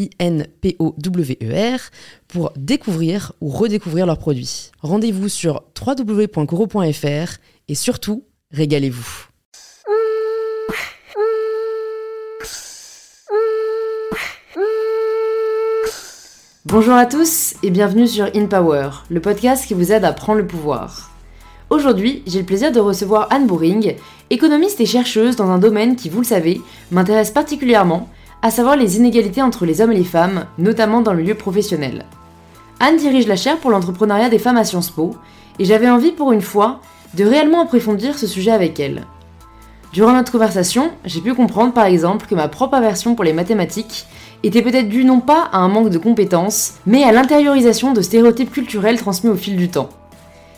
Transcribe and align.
I-N-P-O-W-E-R, 0.00 1.80
pour 2.28 2.52
découvrir 2.56 3.32
ou 3.40 3.48
redécouvrir 3.50 4.06
leurs 4.06 4.18
produits. 4.18 4.70
Rendez-vous 4.80 5.28
sur 5.28 5.62
www.coro.fr 5.78 7.38
et 7.68 7.74
surtout, 7.74 8.24
régalez-vous. 8.52 9.26
Bonjour 16.66 16.94
à 16.94 17.06
tous 17.06 17.54
et 17.62 17.70
bienvenue 17.70 18.06
sur 18.06 18.30
In 18.34 18.46
Power, 18.46 18.90
le 19.08 19.20
podcast 19.20 19.66
qui 19.66 19.74
vous 19.74 19.90
aide 19.90 20.04
à 20.04 20.12
prendre 20.12 20.38
le 20.38 20.46
pouvoir. 20.46 21.10
Aujourd'hui, 21.68 22.22
j'ai 22.26 22.40
le 22.40 22.44
plaisir 22.44 22.70
de 22.70 22.80
recevoir 22.80 23.26
Anne 23.30 23.46
Boring, 23.46 23.96
économiste 24.30 24.80
et 24.80 24.86
chercheuse 24.86 25.36
dans 25.36 25.50
un 25.50 25.58
domaine 25.58 25.96
qui, 25.96 26.08
vous 26.08 26.20
le 26.20 26.26
savez, 26.26 26.60
m'intéresse 26.90 27.30
particulièrement, 27.30 28.08
à 28.42 28.50
savoir 28.50 28.76
les 28.76 28.96
inégalités 28.96 29.42
entre 29.42 29.66
les 29.66 29.80
hommes 29.80 29.92
et 29.92 29.98
les 29.98 30.04
femmes, 30.04 30.46
notamment 30.58 31.00
dans 31.02 31.12
le 31.12 31.22
milieu 31.22 31.34
professionnel. 31.34 32.06
Anne 32.80 32.96
dirige 32.96 33.26
la 33.26 33.36
chaire 33.36 33.58
pour 33.58 33.70
l'entrepreneuriat 33.70 34.30
des 34.30 34.38
femmes 34.38 34.56
à 34.56 34.64
Sciences 34.64 34.90
Po, 34.90 35.14
et 35.58 35.64
j'avais 35.64 35.90
envie 35.90 36.12
pour 36.12 36.32
une 36.32 36.40
fois 36.40 36.80
de 37.14 37.24
réellement 37.24 37.62
approfondir 37.62 38.18
ce 38.18 38.26
sujet 38.26 38.50
avec 38.50 38.80
elle. 38.80 39.04
Durant 39.92 40.12
notre 40.12 40.32
conversation, 40.32 40.90
j'ai 41.04 41.20
pu 41.20 41.34
comprendre 41.34 41.72
par 41.72 41.84
exemple 41.84 42.26
que 42.26 42.34
ma 42.34 42.48
propre 42.48 42.74
aversion 42.76 43.14
pour 43.14 43.24
les 43.24 43.32
mathématiques 43.32 44.06
était 44.42 44.62
peut-être 44.62 44.88
due 44.88 45.04
non 45.04 45.20
pas 45.20 45.48
à 45.52 45.58
un 45.58 45.68
manque 45.68 45.90
de 45.90 45.98
compétences, 45.98 46.74
mais 46.86 47.02
à 47.02 47.12
l'intériorisation 47.12 47.92
de 47.92 48.00
stéréotypes 48.00 48.52
culturels 48.52 48.98
transmis 48.98 49.30
au 49.30 49.34
fil 49.34 49.56
du 49.56 49.68
temps. 49.68 49.90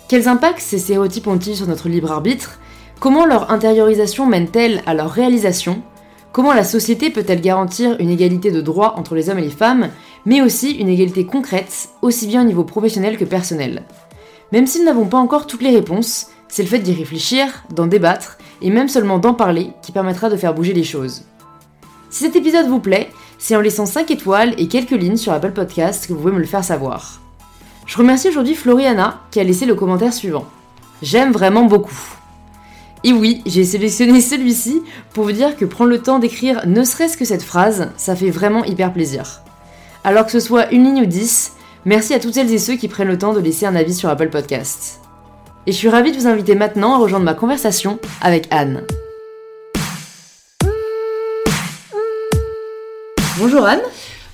Quels 0.07 0.29
impacts 0.29 0.61
ces 0.61 0.79
stéréotypes 0.79 1.27
ont-ils 1.27 1.57
sur 1.57 1.67
notre 1.67 1.89
libre 1.89 2.13
arbitre? 2.13 2.59
Comment 3.01 3.25
leur 3.25 3.51
intériorisation 3.51 4.27
mène-t-elle 4.27 4.83
à 4.87 4.95
leur 4.95 5.11
réalisation? 5.11 5.83
Comment 6.33 6.55
la 6.55 6.65
société 6.65 7.11
peut-elle 7.11 7.43
garantir 7.43 7.97
une 8.01 8.09
égalité 8.09 8.51
de 8.51 8.63
droits 8.63 8.99
entre 8.99 9.15
les 9.15 9.29
hommes 9.29 9.39
et 9.39 9.43
les 9.43 9.51
femmes, 9.51 9.91
mais 10.25 10.41
aussi 10.41 10.71
une 10.71 10.89
égalité 10.89 11.27
concrète, 11.27 11.91
aussi 12.01 12.27
bien 12.27 12.41
au 12.41 12.47
niveau 12.47 12.65
professionnel 12.65 13.19
que 13.19 13.27
personnel? 13.27 13.83
Même 14.51 14.67
si 14.67 14.79
nous 14.79 14.87
n'avons 14.87 15.05
pas 15.05 15.19
encore 15.19 15.47
toutes 15.47 15.61
les 15.61 15.75
réponses, 15.75 16.29
c'est 16.49 16.63
le 16.63 16.71
fait 16.71 16.79
d'y 16.79 16.95
réfléchir, 16.95 17.65
d'en 17.75 17.87
débattre, 17.87 18.39
et 18.63 18.71
même 18.71 18.89
seulement 18.89 19.19
d'en 19.19 19.35
parler 19.35 19.73
qui 19.83 19.93
permettra 19.93 20.31
de 20.31 20.37
faire 20.37 20.55
bouger 20.55 20.73
les 20.73 20.85
choses. 20.85 21.25
Si 22.09 22.25
cet 22.25 22.35
épisode 22.35 22.67
vous 22.67 22.81
plaît, 22.81 23.11
c'est 23.39 23.57
en 23.57 23.61
laissant 23.61 23.85
5 23.85 24.11
étoiles 24.11 24.55
et 24.57 24.69
quelques 24.69 24.91
lignes 24.91 25.19
sur 25.19 25.35
Apple 25.35 25.53
Podcast 25.53 26.07
que 26.07 26.15
vous 26.15 26.21
pouvez 26.21 26.33
me 26.33 26.39
le 26.39 26.47
faire 26.47 26.65
savoir. 26.65 27.21
Je 27.85 27.99
remercie 27.99 28.31
aujourd'hui 28.31 28.55
Floriana 28.55 29.21
qui 29.31 29.41
a 29.41 29.45
laissé 29.45 29.67
le 29.67 29.75
commentaire 29.75 30.15
suivant. 30.15 30.47
J'aime 31.03 31.33
vraiment 31.33 31.65
beaucoup. 31.65 32.22
Et 33.05 33.13
oui, 33.13 33.43
j'ai 33.47 33.65
sélectionné 33.65 34.21
celui-ci 34.21 34.81
pour 35.13 35.25
vous 35.25 35.33
dire 35.33 35.57
que 35.57 35.65
prendre 35.65 35.91
le 35.91 35.99
temps 35.99 36.21
d'écrire 36.21 36.63
ne 36.69 36.85
serait-ce 36.85 37.17
que 37.17 37.25
cette 37.25 37.43
phrase, 37.43 37.91
ça 37.97 38.15
fait 38.15 38.31
vraiment 38.31 38.65
hyper 38.65 38.93
plaisir. 38.93 39.43
Alors 40.05 40.25
que 40.25 40.31
ce 40.31 40.39
soit 40.39 40.71
une 40.71 40.85
ligne 40.85 41.03
ou 41.03 41.07
dix, 41.07 41.55
merci 41.85 42.15
à 42.15 42.21
toutes 42.21 42.35
celles 42.35 42.53
et 42.53 42.59
ceux 42.59 42.77
qui 42.77 42.87
prennent 42.87 43.09
le 43.09 43.19
temps 43.19 43.33
de 43.33 43.41
laisser 43.41 43.67
un 43.67 43.75
avis 43.75 43.95
sur 43.95 44.09
Apple 44.09 44.29
Podcast. 44.29 45.01
Et 45.67 45.73
je 45.73 45.77
suis 45.77 45.89
ravie 45.89 46.13
de 46.13 46.17
vous 46.17 46.29
inviter 46.29 46.55
maintenant 46.55 46.95
à 46.95 46.99
rejoindre 46.99 47.25
ma 47.25 47.35
conversation 47.35 47.99
avec 48.21 48.47
Anne. 48.53 48.83
Bonjour 53.37 53.65
Anne 53.65 53.83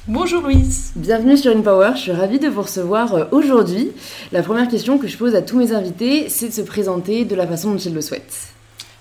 Bonjour 0.08 0.42
Louise. 0.42 0.92
Bienvenue 0.96 1.36
sur 1.36 1.54
InPower, 1.54 1.92
je 1.94 2.00
suis 2.00 2.12
ravie 2.12 2.38
de 2.38 2.48
vous 2.48 2.62
recevoir 2.62 3.14
euh, 3.14 3.24
aujourd'hui. 3.30 3.92
La 4.32 4.42
première 4.42 4.68
question 4.68 4.96
que 4.96 5.06
je 5.06 5.18
pose 5.18 5.34
à 5.34 5.42
tous 5.42 5.58
mes 5.58 5.72
invités, 5.72 6.30
c'est 6.30 6.48
de 6.48 6.52
se 6.52 6.62
présenter 6.62 7.26
de 7.26 7.34
la 7.34 7.46
façon 7.46 7.72
dont 7.72 7.78
ils 7.78 7.92
le 7.92 8.00
souhaitent. 8.00 8.54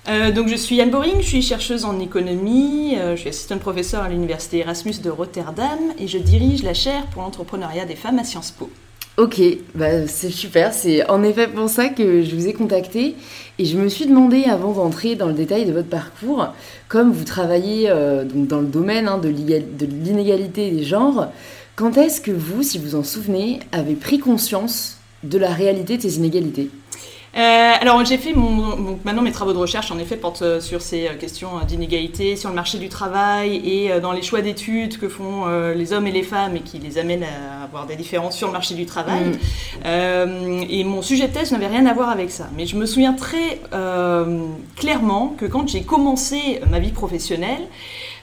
Euh, 0.09 0.31
donc 0.31 0.47
je 0.47 0.55
suis 0.55 0.79
Anne 0.79 0.89
Boring, 0.89 1.19
je 1.19 1.27
suis 1.27 1.41
chercheuse 1.41 1.83
en 1.83 1.99
économie, 1.99 2.95
euh, 2.97 3.15
je 3.15 3.21
suis 3.21 3.29
assistante 3.29 3.59
professeure 3.59 4.03
à 4.03 4.09
l'université 4.09 4.59
Erasmus 4.59 5.01
de 5.03 5.09
Rotterdam 5.09 5.79
et 5.99 6.07
je 6.07 6.17
dirige 6.17 6.63
la 6.63 6.73
chaire 6.73 7.05
pour 7.07 7.23
l'entrepreneuriat 7.23 7.83
des 7.85 7.95
femmes 7.95 8.17
à 8.17 8.23
Sciences 8.23 8.51
Po. 8.51 8.69
Ok, 9.17 9.41
bah 9.75 10.07
c'est 10.07 10.29
super, 10.29 10.73
c'est 10.73 11.09
en 11.09 11.23
effet 11.23 11.47
pour 11.47 11.67
ça 11.67 11.89
que 11.89 12.21
je 12.21 12.35
vous 12.35 12.47
ai 12.47 12.53
contacté 12.53 13.15
et 13.59 13.65
je 13.65 13.77
me 13.77 13.89
suis 13.89 14.05
demandé 14.05 14.45
avant 14.45 14.71
d'entrer 14.71 15.15
dans 15.15 15.27
le 15.27 15.33
détail 15.33 15.65
de 15.65 15.73
votre 15.73 15.89
parcours, 15.89 16.53
comme 16.87 17.11
vous 17.11 17.25
travaillez 17.25 17.89
euh, 17.89 18.23
donc 18.23 18.47
dans 18.47 18.61
le 18.61 18.67
domaine 18.67 19.09
hein, 19.09 19.17
de 19.17 19.27
l'inégalité 19.27 20.71
des 20.71 20.83
genres, 20.83 21.31
quand 21.75 21.97
est-ce 21.97 22.21
que 22.21 22.31
vous, 22.31 22.63
si 22.63 22.77
vous 22.77 22.95
en 22.95 23.03
souvenez, 23.03 23.59
avez 23.73 23.95
pris 23.95 24.19
conscience 24.19 24.99
de 25.23 25.37
la 25.37 25.49
réalité 25.49 25.97
de 25.97 26.03
ces 26.03 26.17
inégalités? 26.17 26.69
Euh, 27.35 27.73
alors 27.81 28.03
j'ai 28.05 28.17
fait 28.17 28.33
mon, 28.33 28.97
maintenant 29.03 29.21
mes 29.21 29.31
travaux 29.31 29.53
de 29.53 29.57
recherche 29.57 29.91
en 29.91 29.99
effet 29.99 30.15
portent 30.15 30.41
euh, 30.41 30.61
sur 30.61 30.81
ces 30.81 31.07
euh, 31.07 31.15
questions 31.15 31.49
d'inégalité 31.67 32.35
sur 32.35 32.49
le 32.49 32.55
marché 32.55 32.77
du 32.77 32.87
travail 32.89 33.61
et 33.65 33.99
dans 33.99 34.13
les 34.13 34.21
choix 34.21 34.41
d'études 34.41 34.97
que 34.97 35.09
font 35.09 35.45
les 35.47 35.93
hommes 35.93 36.07
et 36.07 36.11
les 36.11 36.23
femmes 36.23 36.55
et 36.55 36.61
qui 36.61 36.79
les 36.79 36.97
amènent 36.97 37.23
à 37.23 37.63
avoir 37.65 37.85
des 37.85 37.95
différences 37.95 38.35
sur 38.35 38.47
le 38.47 38.53
marché 38.53 38.75
du 38.75 38.85
travail. 38.85 39.25
Mm. 39.83 40.63
et 40.69 40.83
mon 40.83 41.01
sujet 41.01 41.27
de 41.27 41.33
thèse 41.33 41.51
n'avait 41.51 41.67
rien 41.67 41.85
à 41.85 41.93
voir 41.93 42.09
avec 42.09 42.31
ça. 42.31 42.47
Mais 42.55 42.65
je 42.65 42.75
me 42.75 42.85
souviens 42.85 43.13
très 43.13 43.61
clairement 44.75 45.35
que 45.37 45.45
quand 45.45 45.67
j'ai 45.67 45.83
commencé 45.83 46.61
ma 46.69 46.79
vie 46.79 46.91
professionnelle, 46.91 47.67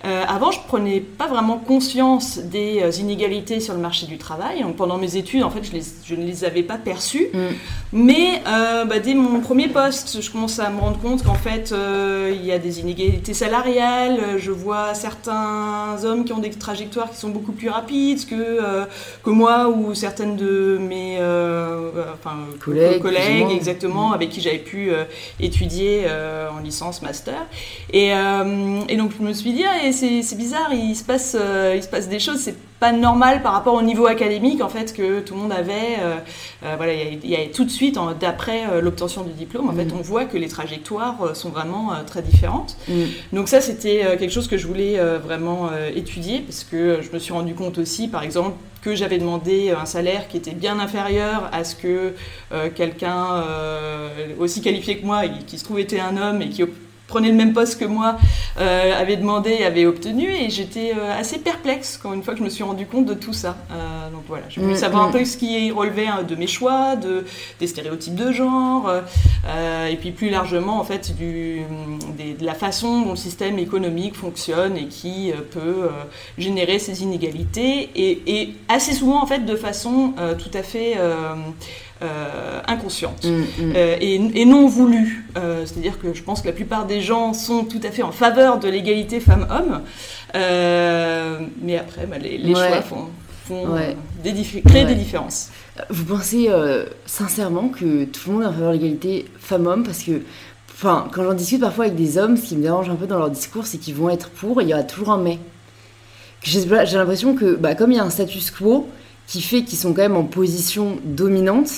euh, 0.04 0.22
avant, 0.28 0.50
je 0.50 0.58
prenais 0.66 1.00
pas 1.00 1.26
vraiment 1.26 1.56
conscience 1.56 2.38
des 2.38 2.82
euh, 2.82 2.90
inégalités 3.00 3.58
sur 3.60 3.72
le 3.72 3.80
marché 3.80 4.06
du 4.06 4.18
travail. 4.18 4.64
pendant 4.76 4.98
mes 4.98 5.16
études, 5.16 5.42
en 5.42 5.50
fait, 5.50 5.62
je, 5.64 6.14
ne 6.14 6.24
les 6.24 6.44
avais 6.44 6.62
pas 6.62 6.76
perçues. 6.76 7.28
Mm. 7.32 7.38
Mais 7.94 8.42
euh, 8.46 8.84
bah, 8.84 8.98
dès 8.98 9.14
mon 9.14 9.40
premier 9.40 9.68
poste, 9.68 10.20
je 10.20 10.30
commence 10.30 10.58
à 10.58 10.68
me 10.68 10.80
rendre 10.80 10.98
compte 10.98 11.24
qu'en 11.24 11.34
fait, 11.34 11.74
il 12.30 12.44
y 12.44 12.52
a 12.52 12.58
des 12.58 12.80
inégalités 12.80 13.32
salariales. 13.32 14.38
Je 14.38 14.50
vois 14.50 14.94
certains 14.94 15.96
hommes 16.04 16.24
qui 16.24 16.32
ont 16.32 16.38
des 16.38 16.50
trajectoires 16.50 17.10
qui 17.10 17.16
sont 17.16 17.30
beaucoup 17.30 17.52
plus 17.52 17.70
rapides 17.70 18.26
que, 18.26 18.84
que 19.22 19.30
moi 19.30 19.68
ou 19.68 19.94
certaines 19.94 20.36
de 20.36 20.78
mes 20.80 21.18
collègues, 22.60 23.00
collègues 23.00 23.50
exactement, 23.52 24.12
avec 24.12 24.30
qui 24.30 24.40
j'avais 24.40 24.58
pu 24.58 24.90
étudier 25.40 26.06
en 26.54 26.60
licence, 26.60 27.00
master. 27.00 27.46
Et, 27.92 28.08
et, 28.08 28.96
donc, 28.96 29.12
je 29.18 29.24
me 29.24 29.32
suis 29.32 29.52
dit, 29.52 29.64
ah, 29.64 29.86
c'est 29.94 30.36
bizarre, 30.36 30.72
il 30.72 30.94
se, 30.94 31.04
passe, 31.04 31.36
euh, 31.38 31.74
il 31.76 31.82
se 31.82 31.88
passe 31.88 32.08
des 32.08 32.18
choses, 32.18 32.38
c'est 32.38 32.56
pas 32.80 32.92
normal 32.92 33.42
par 33.42 33.52
rapport 33.52 33.74
au 33.74 33.82
niveau 33.82 34.06
académique 34.06 34.60
en 34.60 34.68
fait 34.68 34.92
que 34.92 35.20
tout 35.20 35.34
le 35.34 35.40
monde 35.40 35.52
avait. 35.52 35.98
Euh, 36.00 36.16
euh, 36.64 36.74
voilà, 36.76 36.92
il 36.92 37.26
y, 37.26 37.36
a, 37.36 37.46
tout 37.46 37.64
de 37.64 37.70
suite, 37.70 37.98
d'après 38.20 38.80
l'obtention 38.82 39.22
du 39.22 39.32
diplôme, 39.32 39.68
en 39.70 39.72
fait, 39.72 39.86
mm. 39.86 39.96
on 39.98 40.02
voit 40.02 40.24
que 40.24 40.36
les 40.36 40.48
trajectoires 40.48 41.34
sont 41.34 41.50
vraiment 41.50 41.92
très 42.06 42.22
différentes. 42.22 42.76
Mm. 42.88 43.04
Donc 43.32 43.48
ça, 43.48 43.60
c'était 43.60 44.16
quelque 44.18 44.32
chose 44.32 44.48
que 44.48 44.58
je 44.58 44.66
voulais 44.66 44.98
vraiment 45.24 45.70
étudier 45.94 46.40
parce 46.40 46.64
que 46.64 47.00
je 47.00 47.10
me 47.12 47.18
suis 47.18 47.32
rendu 47.32 47.54
compte 47.54 47.78
aussi, 47.78 48.08
par 48.08 48.22
exemple, 48.22 48.56
que 48.82 48.94
j'avais 48.94 49.18
demandé 49.18 49.70
un 49.70 49.86
salaire 49.86 50.28
qui 50.28 50.36
était 50.36 50.52
bien 50.52 50.78
inférieur 50.78 51.48
à 51.52 51.64
ce 51.64 51.74
que 51.74 52.12
quelqu'un 52.74 53.42
aussi 54.38 54.60
qualifié 54.60 54.98
que 54.98 55.06
moi, 55.06 55.22
qui 55.46 55.58
se 55.58 55.64
trouve 55.64 55.78
était 55.78 56.00
un 56.00 56.16
homme 56.16 56.42
et 56.42 56.48
qui 56.48 56.62
prenait 57.14 57.28
le 57.28 57.36
même 57.36 57.52
poste 57.52 57.78
que 57.78 57.84
moi, 57.84 58.16
euh, 58.58 59.00
avait 59.00 59.16
demandé 59.16 59.50
et 59.50 59.64
avait 59.64 59.86
obtenu. 59.86 60.28
Et 60.34 60.50
j'étais 60.50 60.92
euh, 60.96 61.16
assez 61.16 61.38
perplexe 61.38 61.96
quand 62.02 62.12
une 62.12 62.24
fois 62.24 62.34
que 62.34 62.40
je 62.40 62.44
me 62.44 62.48
suis 62.48 62.64
rendu 62.64 62.86
compte 62.86 63.06
de 63.06 63.14
tout 63.14 63.32
ça. 63.32 63.56
Euh, 63.70 64.10
donc 64.10 64.24
voilà, 64.26 64.46
je 64.48 64.60
voulais 64.60 64.74
mm, 64.74 64.78
savoir 64.78 65.04
un 65.04 65.10
mm. 65.10 65.12
peu 65.12 65.24
ce 65.24 65.36
qui 65.36 65.70
relevait 65.70 66.08
hein, 66.08 66.24
de 66.24 66.34
mes 66.34 66.48
choix, 66.48 66.96
de, 66.96 67.24
des 67.60 67.68
stéréotypes 67.68 68.16
de 68.16 68.32
genre, 68.32 68.90
et 69.88 69.96
puis 69.96 70.10
plus 70.10 70.28
largement 70.28 70.80
en 70.80 70.84
fait 70.84 71.14
du, 71.14 71.60
de 72.18 72.44
la 72.44 72.54
façon 72.54 73.02
dont 73.02 73.10
le 73.10 73.16
système 73.16 73.58
économique 73.58 74.16
fonctionne 74.16 74.76
et 74.76 74.86
qui 74.86 75.32
peut 75.52 75.88
générer 76.36 76.78
ces 76.78 77.02
inégalités. 77.02 77.90
Et, 77.94 78.22
et, 78.26 78.54
assez 78.68 78.92
souvent 78.92 79.22
en 79.22 79.26
fait 79.26 79.44
de 79.44 79.56
façon 79.56 80.14
tout 80.38 80.50
à 80.58 80.62
fait 80.62 80.96
inconsciente 82.66 83.24
mm, 83.24 83.64
mm. 83.66 83.72
et, 83.76 84.44
non 84.46 84.66
voulue. 84.66 85.26
C'est-à-dire 85.34 85.98
que 85.98 86.14
je 86.14 86.22
pense 86.22 86.42
que 86.42 86.46
la 86.46 86.52
plupart 86.52 86.86
des 86.86 87.00
gens 87.00 87.32
sont 87.32 87.64
tout 87.64 87.80
à 87.82 87.90
fait 87.90 88.02
en 88.02 88.12
faveur 88.12 88.58
de 88.58 88.68
l'égalité 88.68 89.20
femmes-hommes, 89.20 89.82
mais 90.34 91.78
après, 91.78 92.06
bah, 92.06 92.18
les, 92.18 92.54
choix 92.54 92.82
font, 92.82 93.08
des 94.22 94.32
créent 94.62 94.84
des 94.84 94.94
différences. 94.94 95.50
Vous 95.90 96.04
pensez 96.04 96.48
sincèrement 97.06 97.68
que 97.68 98.04
tout 98.04 98.20
le 98.28 98.32
monde 98.32 98.42
est 98.42 98.46
en 98.46 98.52
faveur 98.52 98.68
de 98.68 98.74
l'égalité 98.74 99.26
femmes-hommes? 99.38 99.84
Parce 99.84 100.02
que 100.02 100.22
Enfin, 100.74 101.08
quand 101.12 101.22
j'en 101.22 101.34
discute 101.34 101.60
parfois 101.60 101.84
avec 101.84 101.96
des 101.96 102.18
hommes, 102.18 102.36
ce 102.36 102.46
qui 102.46 102.56
me 102.56 102.62
dérange 102.62 102.90
un 102.90 102.96
peu 102.96 103.06
dans 103.06 103.18
leur 103.18 103.30
discours, 103.30 103.64
c'est 103.64 103.78
qu'ils 103.78 103.94
vont 103.94 104.10
être 104.10 104.28
pour 104.30 104.60
et 104.60 104.64
il 104.64 104.70
y 104.70 104.74
aura 104.74 104.82
toujours 104.82 105.10
un 105.10 105.18
mais. 105.18 105.38
J'ai 106.42 106.66
l'impression 106.66 107.34
que, 107.34 107.54
bah, 107.54 107.74
comme 107.74 107.92
il 107.92 107.96
y 107.96 108.00
a 108.00 108.04
un 108.04 108.10
status 108.10 108.50
quo 108.50 108.88
qui 109.26 109.40
fait 109.40 109.62
qu'ils 109.62 109.78
sont 109.78 109.94
quand 109.94 110.02
même 110.02 110.16
en 110.16 110.24
position 110.24 110.98
dominante, 111.04 111.70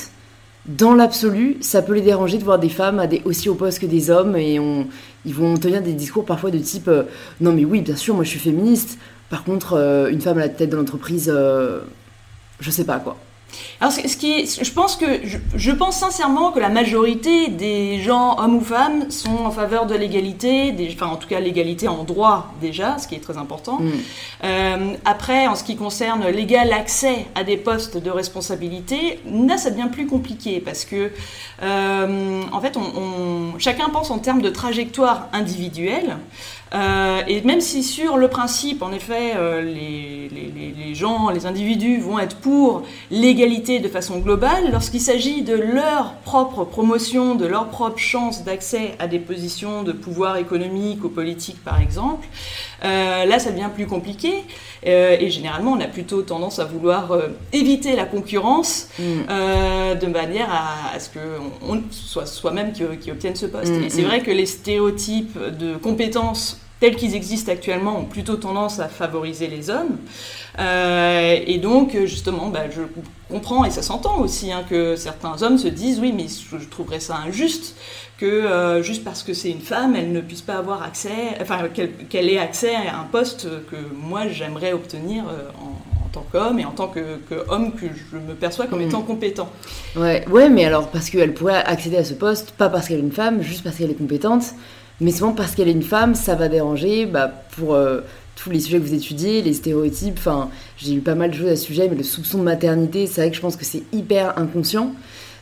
dans 0.66 0.94
l'absolu, 0.94 1.58
ça 1.60 1.80
peut 1.80 1.94
les 1.94 2.00
déranger 2.00 2.38
de 2.38 2.44
voir 2.44 2.58
des 2.58 2.68
femmes 2.68 3.06
aussi 3.24 3.48
hauts 3.48 3.54
postes 3.54 3.78
que 3.78 3.86
des 3.86 4.10
hommes 4.10 4.36
et 4.36 4.58
on, 4.58 4.88
ils 5.24 5.34
vont 5.34 5.56
tenir 5.56 5.82
des 5.82 5.92
discours 5.92 6.24
parfois 6.24 6.50
de 6.50 6.58
type 6.58 6.88
euh, 6.88 7.04
Non, 7.40 7.52
mais 7.52 7.64
oui, 7.64 7.82
bien 7.82 7.96
sûr, 7.96 8.14
moi 8.14 8.24
je 8.24 8.30
suis 8.30 8.40
féministe. 8.40 8.98
Par 9.30 9.44
contre, 9.44 9.74
euh, 9.74 10.08
une 10.10 10.20
femme 10.20 10.38
à 10.38 10.42
la 10.42 10.48
tête 10.48 10.70
de 10.70 10.76
l'entreprise, 10.76 11.32
euh, 11.32 11.80
je 12.60 12.70
sais 12.70 12.84
pas 12.84 12.98
quoi. 12.98 13.16
Alors, 13.80 13.92
ce 13.92 14.16
qui 14.16 14.46
je 14.46 14.72
pense 14.72 14.96
que, 14.96 15.04
je, 15.54 15.70
pense 15.72 15.96
sincèrement 15.96 16.50
que 16.50 16.60
la 16.60 16.68
majorité 16.68 17.48
des 17.48 18.00
gens, 18.00 18.38
hommes 18.38 18.56
ou 18.56 18.60
femmes, 18.60 19.10
sont 19.10 19.36
en 19.44 19.50
faveur 19.50 19.86
de 19.86 19.94
l'égalité, 19.94 20.74
enfin, 20.94 21.06
en 21.06 21.16
tout 21.16 21.28
cas, 21.28 21.40
l'égalité 21.40 21.88
en 21.88 22.04
droit 22.04 22.52
déjà, 22.60 22.98
ce 22.98 23.06
qui 23.06 23.14
est 23.14 23.20
très 23.20 23.36
important. 23.36 23.78
Mm. 23.80 23.90
Euh, 24.44 24.94
après, 25.04 25.46
en 25.46 25.54
ce 25.54 25.64
qui 25.64 25.76
concerne 25.76 26.26
l'égal 26.28 26.72
accès 26.72 27.26
à 27.34 27.44
des 27.44 27.56
postes 27.56 27.96
de 27.96 28.10
responsabilité, 28.10 29.20
là, 29.30 29.58
ça 29.58 29.70
devient 29.70 29.88
plus 29.90 30.06
compliqué 30.06 30.60
parce 30.60 30.84
que, 30.84 31.10
euh, 31.62 32.42
en 32.52 32.60
fait, 32.60 32.76
on, 32.76 33.58
chacun 33.58 33.88
pense 33.90 34.10
en 34.10 34.18
termes 34.18 34.42
de 34.42 34.50
trajectoire 34.50 35.28
individuelle. 35.32 36.16
Euh, 36.76 37.22
et 37.26 37.40
même 37.42 37.60
si 37.60 37.82
sur 37.82 38.16
le 38.16 38.28
principe, 38.28 38.82
en 38.82 38.92
effet, 38.92 39.32
euh, 39.36 39.62
les, 39.62 40.28
les, 40.28 40.94
gens, 40.94 41.30
les 41.30 41.46
individus 41.46 41.98
vont 41.98 42.18
être 42.18 42.36
pour 42.36 42.82
l'égalité 43.10 43.80
de 43.80 43.88
façon 43.88 44.18
globale, 44.18 44.70
lorsqu'il 44.72 45.00
s'agit 45.00 45.42
de 45.42 45.54
leur 45.54 46.14
propre 46.24 46.64
promotion, 46.64 47.34
de 47.34 47.46
leur 47.46 47.68
propre 47.68 47.98
chance 47.98 48.44
d'accès 48.44 48.94
à 48.98 49.06
des 49.06 49.18
positions 49.18 49.82
de 49.82 49.92
pouvoir 49.92 50.36
économique 50.36 51.04
ou 51.04 51.08
politique, 51.08 51.62
par 51.62 51.80
exemple, 51.80 52.26
euh, 52.84 53.24
là, 53.24 53.38
ça 53.38 53.52
devient 53.52 53.70
plus 53.74 53.86
compliqué. 53.86 54.44
et 54.82 55.30
généralement, 55.30 55.72
on 55.72 55.80
a 55.80 55.88
plutôt 55.88 56.22
tendance 56.22 56.58
à 56.58 56.64
vouloir 56.64 57.12
éviter 57.52 57.96
la 57.96 58.04
concurrence 58.04 58.88
mm. 58.98 59.98
de 60.00 60.06
manière 60.06 60.48
à, 60.50 60.98
ce 61.00 61.08
que 61.10 61.18
on, 61.68 61.82
soit 61.90 62.26
soi-même 62.26 62.72
qui, 62.72 62.84
qui, 63.00 63.10
obtienne 63.10 63.36
ce 63.36 63.46
poste. 63.46 63.72
Mm, 63.72 63.84
et 63.84 63.90
c'est 63.90 64.02
mm. 64.02 64.06
vrai 64.06 64.20
que 64.20 64.30
les 64.30 64.46
stéréotypes 64.46 65.38
de 65.58 65.76
compétences 65.76 66.60
tels 66.80 66.96
qu'ils 66.96 67.14
existent 67.14 67.50
actuellement 67.50 67.98
ont 67.98 68.04
plutôt 68.04 68.36
tendance 68.36 68.80
à 68.80 68.88
favoriser 68.88 69.46
les 69.46 69.70
hommes. 69.70 69.96
Euh, 70.58 71.38
et 71.46 71.58
donc, 71.58 71.96
justement, 72.04 72.48
bah, 72.48 72.64
je 72.70 72.82
comprends, 73.28 73.64
et 73.64 73.70
ça 73.70 73.82
s'entend 73.82 74.18
aussi, 74.18 74.52
hein, 74.52 74.64
que 74.68 74.96
certains 74.96 75.42
hommes 75.42 75.58
se 75.58 75.68
disent, 75.68 76.00
oui, 76.00 76.12
mais 76.14 76.26
je, 76.28 76.68
trouverais 76.68 77.00
ça 77.00 77.16
injuste 77.26 77.76
que 78.18 78.26
euh, 78.26 78.82
juste 78.82 79.04
parce 79.04 79.22
que 79.22 79.34
c'est 79.34 79.50
une 79.50 79.60
femme, 79.60 79.94
elle 79.96 80.12
ne 80.12 80.20
puisse 80.20 80.42
pas 80.42 80.54
avoir 80.54 80.82
accès, 80.82 81.36
enfin, 81.40 81.68
qu'elle 82.08 82.30
ait 82.30 82.38
accès 82.38 82.74
à 82.74 82.98
un 82.98 83.04
poste 83.04 83.46
que 83.70 83.76
moi 83.94 84.28
j'aimerais 84.28 84.72
obtenir 84.72 85.24
euh, 85.28 85.50
en, 85.60 86.08
tant 86.12 86.24
qu'homme 86.32 86.58
et 86.58 86.64
en 86.64 86.70
tant 86.70 86.88
que, 86.88 87.00
homme 87.48 87.72
que 87.72 87.86
je 87.88 88.16
me 88.16 88.34
perçois 88.34 88.66
comme 88.66 88.78
mm. 88.78 88.88
étant 88.88 89.02
compétent. 89.02 89.50
Ouais, 89.96 90.24
ouais, 90.30 90.48
mais 90.48 90.64
alors 90.64 90.88
parce 90.88 91.10
qu'elle 91.10 91.34
pourrait 91.34 91.62
accéder 91.62 91.98
à 91.98 92.04
ce 92.04 92.14
poste, 92.14 92.52
pas 92.52 92.70
parce 92.70 92.88
qu'elle 92.88 92.98
est 92.98 93.02
une 93.02 93.12
femme, 93.12 93.42
juste 93.42 93.62
parce 93.62 93.76
qu'elle 93.76 93.90
est 93.90 93.94
compétente. 93.94 94.54
Mais 95.00 95.10
souvent 95.10 95.32
parce 95.32 95.54
qu'elle 95.54 95.68
est 95.68 95.72
une 95.72 95.82
femme, 95.82 96.14
ça 96.14 96.34
va 96.34 96.48
déranger 96.48 97.06
bah, 97.06 97.30
pour 97.56 97.74
euh, 97.74 98.00
tous 98.34 98.50
les 98.50 98.60
sujets 98.60 98.78
que 98.78 98.84
vous 98.84 98.94
étudiez, 98.94 99.42
les 99.42 99.52
stéréotypes. 99.52 100.16
Enfin, 100.18 100.48
j'ai 100.78 100.94
eu 100.94 101.00
pas 101.00 101.14
mal 101.14 101.30
de 101.30 101.36
choses 101.36 101.48
à 101.48 101.56
ce 101.56 101.64
sujet, 101.64 101.88
mais 101.88 101.96
le 101.96 102.02
soupçon 102.02 102.38
de 102.38 102.44
maternité, 102.44 103.06
c'est 103.06 103.20
vrai 103.20 103.30
que 103.30 103.36
je 103.36 103.40
pense 103.40 103.56
que 103.56 103.64
c'est 103.64 103.82
hyper 103.92 104.38
inconscient. 104.38 104.92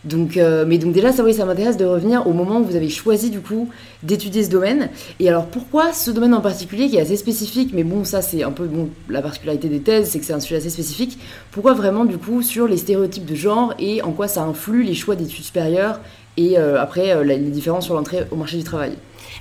Donc, 0.04 0.36
euh, 0.36 0.64
mais 0.66 0.76
donc 0.76 0.92
déjà, 0.92 1.12
ça, 1.12 1.24
oui, 1.24 1.32
ça 1.32 1.46
m'intéresse 1.46 1.76
de 1.76 1.84
revenir 1.84 2.26
au 2.26 2.32
moment 2.32 2.60
où 2.60 2.64
vous 2.64 2.76
avez 2.76 2.90
choisi 2.90 3.30
du 3.30 3.40
coup 3.40 3.70
d'étudier 4.02 4.44
ce 4.44 4.50
domaine. 4.50 4.90
Et 5.18 5.28
alors 5.28 5.46
pourquoi 5.46 5.92
ce 5.92 6.10
domaine 6.10 6.34
en 6.34 6.42
particulier 6.42 6.88
qui 6.88 6.96
est 6.96 7.00
assez 7.00 7.16
spécifique, 7.16 7.70
mais 7.72 7.84
bon, 7.84 8.04
ça 8.04 8.20
c'est 8.20 8.42
un 8.42 8.50
peu 8.50 8.68
la 9.08 9.22
particularité 9.22 9.68
des 9.68 9.80
thèses, 9.80 10.10
c'est 10.10 10.18
que 10.18 10.26
c'est 10.26 10.34
un 10.34 10.40
sujet 10.40 10.56
assez 10.56 10.68
spécifique. 10.68 11.18
Pourquoi 11.52 11.72
vraiment 11.72 12.04
du 12.04 12.18
coup 12.18 12.42
sur 12.42 12.68
les 12.68 12.76
stéréotypes 12.76 13.24
de 13.24 13.34
genre 13.34 13.72
et 13.78 14.02
en 14.02 14.12
quoi 14.12 14.28
ça 14.28 14.42
influe 14.42 14.82
les 14.82 14.94
choix 14.94 15.16
d'études 15.16 15.44
supérieures 15.44 16.00
et 16.36 16.58
euh, 16.58 16.78
après 16.78 17.24
les 17.24 17.38
différences 17.38 17.86
sur 17.86 17.94
l'entrée 17.94 18.24
au 18.30 18.36
marché 18.36 18.58
du 18.58 18.64
travail? 18.64 18.92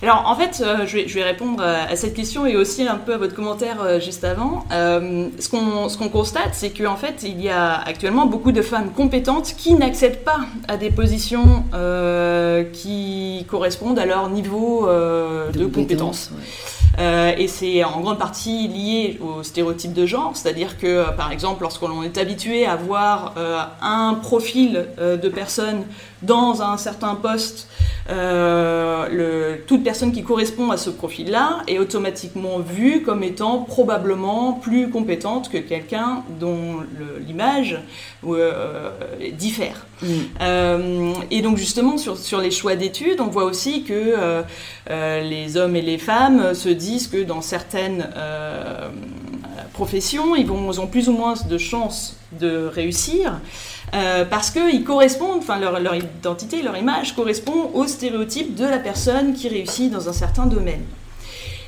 Alors 0.01 0.23
en 0.27 0.35
fait, 0.35 0.61
euh, 0.61 0.85
je, 0.85 1.13
vais, 1.13 1.23
répondre 1.23 1.63
à, 1.63 1.95
cette 1.95 2.13
question 2.13 2.45
et 2.45 2.55
aussi 2.55 2.87
un 2.87 2.95
peu 2.95 3.13
à 3.13 3.17
votre 3.17 3.35
commentaire 3.35 3.81
euh, 3.81 3.99
juste 3.99 4.23
avant. 4.23 4.65
Euh, 4.71 5.29
ce 5.39 5.49
qu'on 5.49 6.09
constate, 6.09 6.51
c'est 6.53 6.71
qu'en 6.71 6.95
fait, 6.95 7.23
il 7.23 7.41
y 7.41 7.49
a 7.49 7.75
actuellement 7.75 8.25
beaucoup 8.25 8.51
de 8.51 8.61
femmes 8.61 8.91
compétentes 8.91 9.55
qui 9.57 9.75
n'accèdent 9.75 10.23
pas 10.23 10.39
à 10.67 10.77
des 10.77 10.89
positions 10.89 11.63
qui 12.73 13.45
correspondent 13.49 13.99
à 13.99 14.05
leur 14.05 14.29
niveau 14.29 14.87
de, 14.87 15.65
compétence. 15.65 16.31
et 16.99 17.47
c'est 17.47 17.83
en 17.83 17.99
grande 18.01 18.19
partie 18.19 18.67
lié 18.67 19.19
au 19.21 19.43
stéréotype 19.43 19.93
de 19.93 20.05
genre, 20.05 20.31
c'est-à-dire 20.35 20.77
que, 20.77 21.09
par 21.15 21.31
exemple, 21.31 21.63
lorsqu'on 21.63 22.03
est 22.03 22.17
habitué 22.17 22.65
à 22.65 22.75
voir 22.75 23.33
un 23.81 24.15
profil 24.15 24.85
de 24.99 25.29
personnes 25.29 25.83
dans 26.21 26.61
un 26.61 26.77
certain 26.77 27.15
poste, 27.15 27.67
euh, 27.67 27.92
le, 28.09 29.57
toute 29.67 29.83
personne 29.83 30.11
qui 30.11 30.23
correspond 30.23 30.71
à 30.71 30.77
ce 30.77 30.89
profil-là 30.89 31.63
est 31.67 31.79
automatiquement 31.79 32.59
vue 32.59 33.01
comme 33.01 33.23
étant 33.23 33.59
probablement 33.59 34.53
plus 34.53 34.89
compétente 34.89 35.49
que 35.49 35.57
quelqu'un 35.57 36.23
dont 36.39 36.77
l'image 37.25 37.79
euh, 38.25 38.89
diffère. 39.37 39.85
Mm. 40.01 40.07
Euh, 40.41 41.13
et 41.31 41.41
donc 41.41 41.57
justement 41.57 41.97
sur, 41.97 42.17
sur 42.17 42.41
les 42.41 42.51
choix 42.51 42.75
d'études, 42.75 43.21
on 43.21 43.27
voit 43.27 43.45
aussi 43.45 43.83
que 43.83 44.43
les 44.89 45.57
hommes 45.57 45.75
et 45.75 45.81
les 45.81 45.97
femmes 45.97 46.53
se 46.53 46.69
disent 46.69 47.07
que 47.07 47.23
dans 47.23 47.41
certaines 47.41 48.07
professions, 49.73 50.35
ils, 50.35 50.45
vont, 50.45 50.71
ils 50.71 50.79
ont 50.79 50.87
plus 50.87 51.09
ou 51.09 51.13
moins 51.13 51.33
de 51.49 51.57
chances 51.57 52.15
de 52.39 52.67
réussir. 52.67 53.39
Euh, 53.93 54.25
parce 54.25 54.49
qu'ils 54.49 54.83
correspondent, 54.83 55.39
enfin 55.39 55.59
leur, 55.59 55.95
identité, 55.95 56.63
leur 56.63 56.75
image 56.75 57.15
correspond 57.15 57.69
au 57.75 57.85
stéréotype 57.85 58.55
de 58.55 58.65
la 58.65 58.79
personne 58.79 59.33
qui 59.33 59.47
réussit 59.47 59.91
dans 59.91 60.09
un 60.09 60.13
certain 60.13 60.47
domaine. 60.47 60.81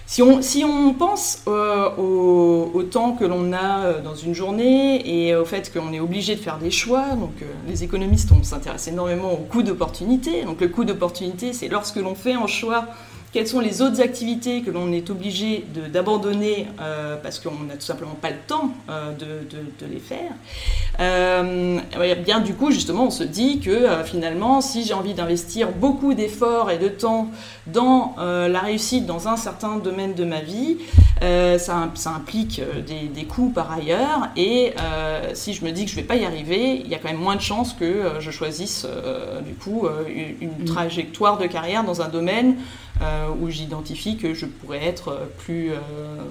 Si 0.07 0.21
on, 0.21 0.41
si 0.41 0.63
on 0.63 0.93
pense 0.93 1.43
euh, 1.47 1.89
au, 1.97 2.83
temps 2.83 3.13
que 3.13 3.25
l'on 3.25 3.53
a 3.53 3.79
euh, 3.79 4.01
dans 4.01 4.15
une 4.15 4.33
journée 4.33 5.01
et 5.27 5.35
au 5.35 5.45
fait 5.45 5.71
qu'on 5.73 5.93
est 5.93 6.00
obligé 6.00 6.35
de 6.35 6.39
faire 6.39 6.57
des 6.57 6.71
choix, 6.71 7.09
donc 7.15 7.33
les 7.67 7.83
économistes 7.83 8.29
on 8.31 8.43
s'intéresse 8.43 8.88
énormément 8.88 9.31
au 9.33 9.38
coût 9.38 9.61
d'opportunité. 9.61 10.43
Donc 10.43 10.61
le 10.61 10.67
coût 10.67 10.83
d'opportunité, 10.83 11.53
c'est 11.53 11.67
lorsque 11.67 11.97
l'on 11.97 12.15
fait 12.15 12.33
un 12.33 12.47
choix 12.47 12.85
quelles 13.35 13.49
sont 13.49 13.59
les 13.59 13.81
autres 13.81 13.99
activités 13.99 14.61
que 14.61 14.71
l'on 14.71 14.93
est 14.93 15.09
obligé 15.09 15.65
d'abandonner 15.91 16.67
euh, 16.79 17.17
parce 17.21 17.39
qu'on 17.39 17.65
n'a 17.65 17.73
tout 17.73 17.81
simplement 17.81 18.15
pas 18.21 18.29
le 18.29 18.37
temps 18.47 18.71
euh, 18.89 19.11
de, 19.11 19.85
les 19.85 19.99
faire. 19.99 20.31
Euh, 21.01 21.81
bien 22.23 22.39
du 22.39 22.53
coup, 22.53 22.71
justement, 22.71 23.07
on 23.07 23.11
se 23.11 23.25
dit 23.25 23.59
que 23.59 23.89
finalement, 24.05 24.61
si 24.61 24.85
j'ai 24.85 24.93
envie 24.93 25.13
d'investir 25.13 25.73
beaucoup 25.73 26.13
d'efforts 26.13 26.71
et 26.71 26.77
de 26.77 26.87
temps 26.87 27.27
dans 27.67 28.15
la 28.17 28.59
réussite 28.59 29.05
dans 29.05 29.27
un 29.27 29.35
certain 29.35 29.79
domaine 29.79 30.13
de 30.13 30.23
ma 30.23 30.39
vie, 30.39 30.77
ça, 31.22 31.89
ça, 31.95 32.10
implique 32.12 32.62
des, 32.86 33.25
coûts 33.25 33.50
par 33.50 33.72
ailleurs. 33.72 34.29
Et 34.36 34.74
si 35.34 35.53
je 35.53 35.63
me 35.63 35.72
dis 35.72 35.86
que 35.86 35.91
je 35.91 35.95
ne 35.95 36.01
vais 36.01 36.07
pas 36.07 36.15
y 36.15 36.25
arriver, 36.25 36.81
il 36.84 36.88
y 36.88 36.95
a 36.95 37.00
quand 37.00 37.10
même 37.10 37.22
moins 37.22 37.36
de 37.36 37.41
chances 37.41 37.74
que 37.74 38.19
je 38.19 38.31
choisisse 38.31 38.86
du 39.45 39.53
coup 39.53 39.88
une, 40.07 40.50
une, 40.50 40.63
mmh. 40.63 40.65
trajectoire 40.65 41.38
de 41.38 41.48
carrière 41.48 41.84
dans 41.84 42.01
un 42.01 42.10
domaine 42.10 42.55
euh, 43.01 43.27
où 43.41 43.50
j'identifie 43.50 44.15
que 44.15 44.34
je 44.34 44.45
pourrais 44.45 44.81
être 44.81 45.19
plus 45.39 45.72
euh, 45.72 45.75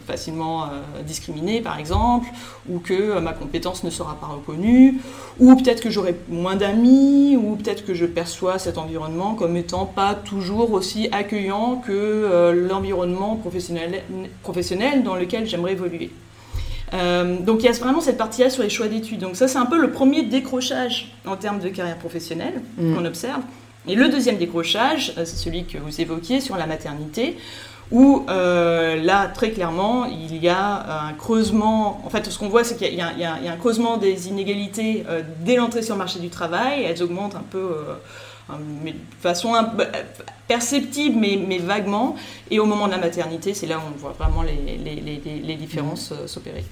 facilement 0.07 0.65
euh, 0.65 1.03
discriminée, 1.07 1.61
par 1.61 1.79
exemple, 1.79 2.27
ou 2.71 2.79
que 2.79 3.19
ma 3.19 3.35
compétence 3.35 3.85
ne 3.85 3.91
sera 3.91 4.15
pas 4.15 4.29
reconnue, 4.29 4.99
ou 5.39 5.55
peut-être 5.57 5.83
que 5.83 5.91
j'aurai 5.91 6.19
moins 6.31 6.57
d'amis, 6.57 7.37
ou 7.37 7.57
peut-être 7.57 7.85
que 7.85 7.93
je 7.93 8.07
perçois 8.07 8.59
cet 8.59 8.79
environnement 8.79 9.35
comme 9.35 9.59
étant 9.59 9.85
pas 9.85 10.15
toujours 10.15 10.73
aussi 10.73 11.11
accueillant 11.13 11.83
que 11.87 12.55
l'environnement 12.67 13.37
professionnel, 13.37 14.03
professionnel 14.43 14.74
dans 15.03 15.17
lequel 15.17 15.47
j'aimerais 15.47 15.73
évoluer. 15.73 16.11
donc 16.93 17.63
il 17.63 17.65
y 17.65 17.69
a 17.69 17.73
vraiment 17.73 18.01
cette 18.01 18.19
partie-là 18.19 18.51
sur 18.51 18.63
les 18.63 18.71
choix 18.71 18.89
d'études. 18.89 19.21
Donc 19.21 19.37
ça 19.37 19.49
c'est 19.49 19.59
un 19.59 19.67
peu 19.67 19.79
le 19.79 19.91
premier 19.91 20.23
décrochage 20.23 21.13
en 21.27 21.37
termes 21.37 21.61
de 21.61 21.69
carrière 21.69 21.99
professionnelle 21.99 22.63
mmh. 22.79 22.95
qu'on 22.95 23.05
observe. 23.05 23.43
Et 23.87 23.95
le 23.95 24.09
deuxième 24.09 24.39
décrochage, 24.39 25.13
euh, 25.19 25.25
c'est 25.25 25.37
celui 25.37 25.65
que 25.65 25.77
vous 25.79 26.01
évoquiez 26.01 26.41
sur 26.41 26.57
la 26.57 26.67
maternité, 26.67 27.37
où 27.91 28.25
là, 28.27 29.29
très 29.29 29.51
clairement, 29.51 30.07
il 30.07 30.43
y 30.43 30.49
a 30.49 31.07
un 31.07 31.13
creusement. 31.13 32.03
En 32.07 32.11
fait, 32.11 32.25
ce 32.31 32.39
qu'on 32.39 32.49
voit, 32.49 32.65
c'est 32.65 32.77
qu'il 32.77 32.95
y, 32.95 33.01
a 33.03 33.53
un 33.53 33.57
creusement 33.57 33.99
des 33.99 34.29
inégalités 34.29 35.05
dès 35.41 35.57
l'entrée 35.57 35.83
sur 35.83 35.95
le 35.95 35.99
marché 35.99 36.19
du 36.19 36.31
travail. 36.31 36.83
Elles 36.83 37.03
augmentent 37.03 37.37
un 37.37 37.45
peu 37.49 37.77
mais 38.83 38.93
de 38.93 38.99
façon 39.21 39.53
bah, 39.53 39.87
perceptible, 40.47 41.17
mais, 41.19 41.39
mais, 41.47 41.59
vaguement. 41.59 42.17
Et 42.51 42.59
au 42.59 42.67
moment 42.67 42.87
de 42.87 42.93
la 42.93 42.99
maternité, 42.99 43.55
c'est 43.55 43.67
là 43.67 43.79
où 43.79 43.83
on 43.95 43.99
voit 43.99 44.15
vraiment 44.19 44.43
les, 44.43 44.79
les, 44.79 45.41
les, 45.43 45.55
différences 45.57 46.11
mmh. 46.11 46.27
s'opérer. 46.27 46.65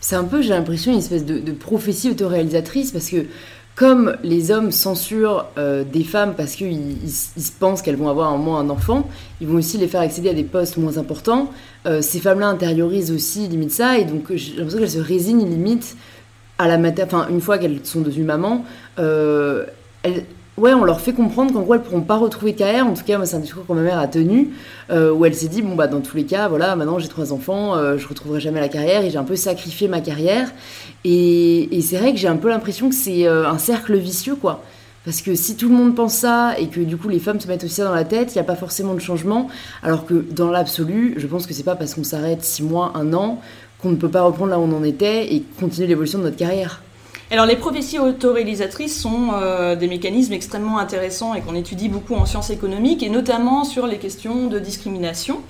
C'est 0.00 0.16
un 0.16 0.24
peu, 0.24 0.42
j'ai 0.42 0.50
l'impression, 0.50 0.92
une 0.92 0.98
espèce 0.98 1.24
de, 1.24 1.38
de 1.38 1.52
prophétie 1.52 2.10
autoréalisatrice, 2.10 2.92
parce 2.92 3.08
que 3.08 3.26
comme 3.74 4.16
les 4.22 4.52
hommes 4.52 4.70
censurent 4.70 5.46
euh, 5.58 5.82
des 5.84 6.04
femmes 6.04 6.34
parce 6.36 6.54
qu'ils 6.54 6.70
ils, 6.70 7.52
pensent 7.58 7.82
qu'elles 7.82 7.96
vont 7.96 8.08
avoir 8.08 8.32
un 8.32 8.36
moment 8.36 8.58
un 8.58 8.70
enfant, 8.70 9.08
ils 9.40 9.48
vont 9.48 9.58
aussi 9.58 9.78
les 9.78 9.88
faire 9.88 10.00
accéder 10.00 10.28
à 10.28 10.34
des 10.34 10.44
postes 10.44 10.76
moins 10.76 10.96
importants. 10.96 11.50
Euh, 11.86 12.00
ces 12.00 12.20
femmes-là 12.20 12.46
intériorisent 12.48 13.10
aussi 13.10 13.48
limite 13.48 13.72
ça, 13.72 13.98
et 13.98 14.04
donc 14.04 14.32
j'ai 14.34 14.54
l'impression 14.54 14.78
qu'elles 14.78 14.90
se 14.90 14.98
résignent 14.98 15.48
limite 15.48 15.96
à 16.58 16.68
la 16.68 16.78
maternité. 16.78 17.16
Enfin, 17.16 17.28
une 17.30 17.40
fois 17.40 17.58
qu'elles 17.58 17.80
sont 17.84 18.00
devenues 18.00 18.24
mamans, 18.24 18.64
euh, 19.00 19.66
elles, 20.04 20.24
ouais, 20.56 20.74
on 20.74 20.84
leur 20.84 21.00
fait 21.00 21.12
comprendre 21.12 21.52
qu'en 21.52 21.62
gros, 21.62 21.74
elles 21.74 21.82
pourront 21.82 22.02
pas 22.02 22.16
retrouver 22.16 22.52
de 22.52 22.58
carrière. 22.58 22.86
En 22.86 22.94
tout 22.94 23.04
cas, 23.04 23.16
moi, 23.16 23.26
c'est 23.26 23.36
un 23.36 23.40
discours 23.40 23.66
que 23.66 23.72
ma 23.72 23.82
mère 23.82 23.98
a 23.98 24.06
tenu, 24.06 24.50
euh, 24.90 25.12
où 25.12 25.24
elle 25.24 25.34
s'est 25.34 25.48
dit, 25.48 25.62
bon, 25.62 25.74
bah, 25.74 25.86
dans 25.86 26.00
tous 26.00 26.16
les 26.16 26.24
cas, 26.24 26.48
voilà, 26.48 26.76
maintenant 26.76 26.98
j'ai 26.98 27.08
trois 27.08 27.32
enfants, 27.32 27.74
euh, 27.76 27.98
je 27.98 28.06
retrouverai 28.06 28.40
jamais 28.40 28.60
la 28.60 28.68
carrière, 28.68 29.04
et 29.04 29.10
j'ai 29.10 29.18
un 29.18 29.24
peu 29.24 29.36
sacrifié 29.36 29.88
ma 29.88 30.00
carrière. 30.00 30.52
Et, 31.04 31.68
c'est 31.82 31.96
vrai 31.96 32.12
que 32.12 32.18
j'ai 32.18 32.28
un 32.28 32.36
peu 32.36 32.48
l'impression 32.48 32.88
que 32.88 32.94
c'est 32.94 33.26
euh, 33.26 33.48
un 33.48 33.58
cercle 33.58 33.96
vicieux, 33.96 34.36
quoi. 34.36 34.62
Parce 35.04 35.20
que 35.20 35.34
si 35.34 35.54
tout 35.56 35.68
le 35.68 35.74
monde 35.74 35.94
pense 35.94 36.14
ça, 36.14 36.58
et 36.58 36.68
que 36.68 36.80
du 36.80 36.96
coup 36.96 37.10
les 37.10 37.18
femmes 37.18 37.38
se 37.38 37.46
mettent 37.46 37.64
aussi 37.64 37.74
ça 37.74 37.84
dans 37.84 37.94
la 37.94 38.04
tête, 38.04 38.34
il 38.34 38.38
n'y 38.38 38.40
a 38.40 38.44
pas 38.44 38.56
forcément 38.56 38.94
de 38.94 39.00
changement. 39.00 39.48
Alors 39.82 40.06
que 40.06 40.14
dans 40.14 40.50
l'absolu, 40.50 41.12
je 41.18 41.26
pense 41.26 41.46
que 41.46 41.52
c'est 41.52 41.62
pas 41.62 41.76
parce 41.76 41.92
qu'on 41.94 42.04
s'arrête 42.04 42.42
six 42.42 42.62
mois, 42.62 42.92
un 42.94 43.12
an, 43.12 43.38
qu'on 43.82 43.90
ne 43.90 43.96
peut 43.96 44.08
pas 44.08 44.22
reprendre 44.22 44.50
là 44.50 44.58
où 44.58 44.62
on 44.62 44.74
en 44.74 44.82
était 44.82 45.34
et 45.34 45.44
continuer 45.60 45.88
l'évolution 45.88 46.20
de 46.20 46.24
notre 46.24 46.38
carrière. 46.38 46.80
Alors 47.30 47.46
les 47.46 47.56
prophéties 47.56 47.98
autoréalisatrices 47.98 49.00
sont 49.00 49.30
euh, 49.32 49.76
des 49.76 49.88
mécanismes 49.88 50.34
extrêmement 50.34 50.78
intéressants 50.78 51.34
et 51.34 51.40
qu'on 51.40 51.54
étudie 51.54 51.88
beaucoup 51.88 52.14
en 52.14 52.26
sciences 52.26 52.50
économiques 52.50 53.02
et 53.02 53.08
notamment 53.08 53.64
sur 53.64 53.86
les 53.86 53.98
questions 53.98 54.46
de 54.46 54.58
discrimination. 54.58 55.40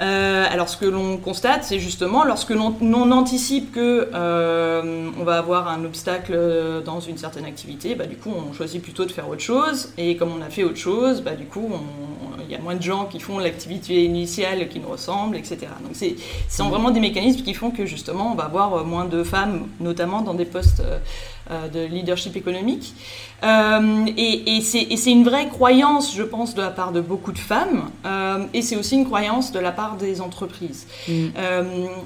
Euh, 0.00 0.44
alors 0.50 0.68
ce 0.68 0.76
que 0.76 0.86
l'on 0.86 1.16
constate, 1.16 1.64
c'est 1.64 1.78
justement 1.78 2.24
lorsque 2.24 2.50
l'on 2.50 3.10
anticipe 3.12 3.72
que 3.72 4.10
euh, 4.14 5.10
on 5.18 5.24
va 5.24 5.38
avoir 5.38 5.68
un 5.68 5.84
obstacle 5.84 6.38
dans 6.84 7.00
une 7.00 7.18
certaine 7.18 7.44
activité, 7.44 7.94
bah, 7.94 8.06
du 8.06 8.16
coup 8.16 8.30
on 8.30 8.52
choisit 8.52 8.82
plutôt 8.82 9.04
de 9.04 9.12
faire 9.12 9.28
autre 9.28 9.40
chose. 9.40 9.92
Et 9.96 10.16
comme 10.16 10.30
on 10.36 10.42
a 10.42 10.50
fait 10.50 10.64
autre 10.64 10.76
chose, 10.76 11.22
bah, 11.22 11.34
du 11.34 11.46
coup 11.46 11.70
il 12.48 12.52
y 12.52 12.54
a 12.54 12.60
moins 12.60 12.74
de 12.74 12.82
gens 12.82 13.06
qui 13.06 13.20
font 13.20 13.38
l'activité 13.38 14.04
initiale 14.04 14.68
qui 14.68 14.80
nous 14.80 14.88
ressemble, 14.88 15.36
etc. 15.36 15.58
Donc 15.82 15.92
c'est 15.92 16.16
sont 16.48 16.68
vraiment 16.68 16.90
des 16.90 17.00
mécanismes 17.00 17.42
qui 17.42 17.54
font 17.54 17.70
que 17.70 17.86
justement 17.86 18.32
on 18.32 18.34
va 18.34 18.44
avoir 18.44 18.84
moins 18.84 19.04
de 19.04 19.22
femmes, 19.22 19.66
notamment 19.80 20.22
dans 20.22 20.34
des 20.34 20.44
postes 20.44 20.80
euh, 20.80 20.98
de 21.50 21.84
leadership 21.86 22.36
économique. 22.36 22.94
Euh, 23.42 24.06
et, 24.16 24.56
et 24.56 24.60
c'est 24.62 25.10
une 25.10 25.24
vraie 25.24 25.48
croyance, 25.48 26.14
je 26.14 26.22
pense, 26.22 26.54
de 26.54 26.62
la 26.62 26.70
part 26.70 26.92
de 26.92 27.00
beaucoup 27.00 27.32
de 27.32 27.38
femmes, 27.38 27.90
euh, 28.06 28.44
et 28.54 28.62
c'est 28.62 28.76
aussi 28.76 28.94
une 28.94 29.04
croyance 29.04 29.52
de 29.52 29.58
la 29.58 29.72
part 29.72 29.96
des 29.96 30.20
entreprises. 30.20 30.86
Mm. 31.08 31.26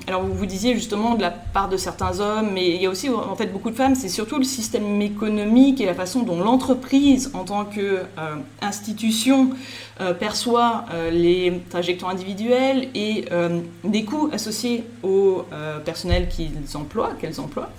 alors 0.08 0.22
vous 0.22 0.34
vous 0.34 0.46
disiez 0.46 0.74
justement 0.74 1.14
de 1.14 1.22
la 1.22 1.30
part 1.30 1.68
de 1.68 1.76
certains 1.76 2.18
hommes, 2.18 2.50
mais 2.52 2.70
il 2.70 2.82
y 2.82 2.86
a 2.86 2.90
aussi 2.90 3.08
en 3.08 3.36
fait 3.36 3.46
beaucoup 3.46 3.70
de 3.70 3.76
femmes, 3.76 3.94
c'est 3.94 4.08
surtout 4.08 4.38
le 4.38 4.44
système 4.44 5.00
économique 5.00 5.80
et 5.80 5.86
la 5.86 5.94
façon 5.94 6.22
dont 6.22 6.40
l'entreprise, 6.40 7.30
en 7.34 7.44
tant 7.44 7.64
qu'institution, 7.64 9.50
perçoit 10.18 10.86
les 11.12 11.62
trajectoires 11.68 12.10
individuelles 12.10 12.88
et 12.94 13.26
des 13.84 14.04
coûts 14.04 14.30
associés 14.32 14.84
au 15.02 15.44
personnel 15.84 16.28
qu'ils 16.28 16.76
emploient, 16.76 17.12
qu'elles 17.20 17.40
emploient. 17.40 17.70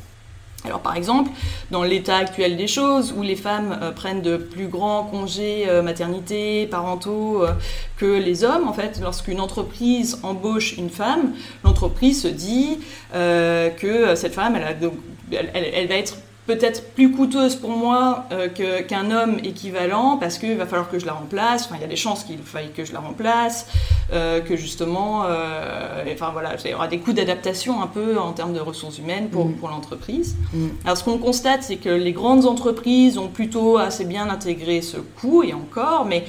Alors 0.64 0.80
par 0.80 0.96
exemple, 0.96 1.32
dans 1.72 1.84
l'état 1.84 2.18
actuel 2.18 2.56
des 2.56 2.68
choses, 2.68 3.14
où 3.18 3.24
les 3.24 3.36
femmes 3.36 3.78
euh, 3.82 3.92
prennent 3.92 4.22
de 4.22 4.38
plus 4.38 4.68
grands 4.68 5.04
congés 5.04 5.66
euh, 5.68 5.82
maternité, 5.82 6.68
parentaux 6.68 7.44
euh, 7.44 7.54
que 7.98 8.06
les 8.06 8.44
hommes, 8.44 8.68
en 8.68 8.74
fait, 8.74 9.00
lorsqu'une 9.02 9.40
entreprise 9.40 10.20
embauche 10.24 10.78
une 10.78 10.90
femme, 10.90 11.34
l'entreprise 11.64 12.22
se 12.22 12.28
dit 12.28 12.80
que 13.12 14.16
cette 14.16 14.34
femme, 14.34 14.56
elle 14.56 15.88
va 15.88 15.96
être 15.96 16.18
peut-être 16.56 16.94
plus 16.94 17.12
coûteuse 17.12 17.56
pour 17.56 17.70
moi 17.70 18.26
euh, 18.34 18.50
qu'un 18.50 19.10
homme 19.10 19.38
équivalent 19.44 20.18
parce 20.18 20.38
qu'il 20.38 20.58
va 20.58 20.66
falloir 20.66 20.90
que 20.90 21.00
je 21.00 21.06
la 21.06 21.14
remplace. 21.14 21.66
Enfin, 21.66 21.76
il 21.78 21.82
y 21.82 21.86
a 21.86 21.88
des 21.88 21.96
chances 21.96 22.26
qu'il 22.26 22.40
faille 22.40 22.72
que 22.76 22.84
je 22.84 22.92
la 22.92 23.00
remplace, 23.00 23.68
euh, 24.12 24.42
que 24.42 24.58
justement, 24.58 25.24
euh, 25.26 26.04
enfin 26.12 26.32
voilà, 26.34 26.56
il 26.64 26.72
y 26.72 26.74
aura 26.74 26.90
des 26.90 27.00
coûts 27.00 27.14
d'adaptation 27.14 27.82
un 27.82 27.88
peu 27.88 28.20
en 28.20 28.34
termes 28.34 28.54
de 28.54 28.60
ressources 28.60 28.98
humaines 28.98 29.30
pour, 29.30 29.46
mm. 29.46 29.54
pour 29.54 29.70
l'entreprise. 29.70 30.36
Mm. 30.54 30.68
Alors, 30.84 30.98
ce 30.98 31.06
qu'on 31.06 31.20
constate, 31.20 31.64
c'est 31.64 31.78
que 31.78 31.90
les 31.90 32.12
grandes 32.12 32.46
entreprises 32.46 33.18
ont 33.18 33.30
plutôt 33.30 33.78
assez 33.78 34.04
bien 34.04 34.30
intégré 34.30 34.82
ce 34.82 34.98
coût 34.98 35.44
et 35.44 35.54
encore, 35.54 36.06
mais 36.06 36.26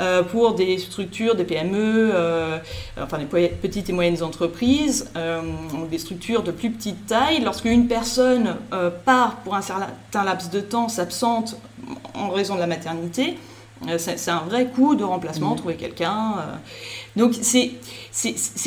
euh, 0.00 0.24
pour 0.24 0.54
des 0.54 0.78
structures, 0.78 1.36
des 1.36 1.44
PME, 1.44 2.10
euh, 2.12 2.58
enfin 3.00 3.18
des 3.18 3.26
petites 3.26 3.88
et 3.88 3.92
moyennes 3.92 4.22
entreprises, 4.24 5.10
euh, 5.16 5.40
des 5.88 5.98
structures 5.98 6.42
de 6.42 6.50
plus 6.50 6.70
petite 6.70 7.06
taille. 7.06 7.40
Lorsqu'une 7.42 7.86
personne 7.86 8.56
part 9.04 9.36
pour 9.44 9.54
un 9.54 9.62
certain 9.62 10.24
laps 10.24 10.50
de 10.50 10.60
temps, 10.60 10.88
s'absente 10.88 11.56
en 12.14 12.30
raison 12.30 12.54
de 12.56 12.60
la 12.60 12.66
maternité, 12.66 13.38
c'est 13.98 14.30
un 14.30 14.40
vrai 14.40 14.66
coût 14.66 14.94
de 14.94 15.04
remplacement, 15.04 15.52
mmh. 15.52 15.58
trouver 15.58 15.74
quelqu'un. 15.76 16.36
Donc 17.14 17.34
c'est 17.40 17.72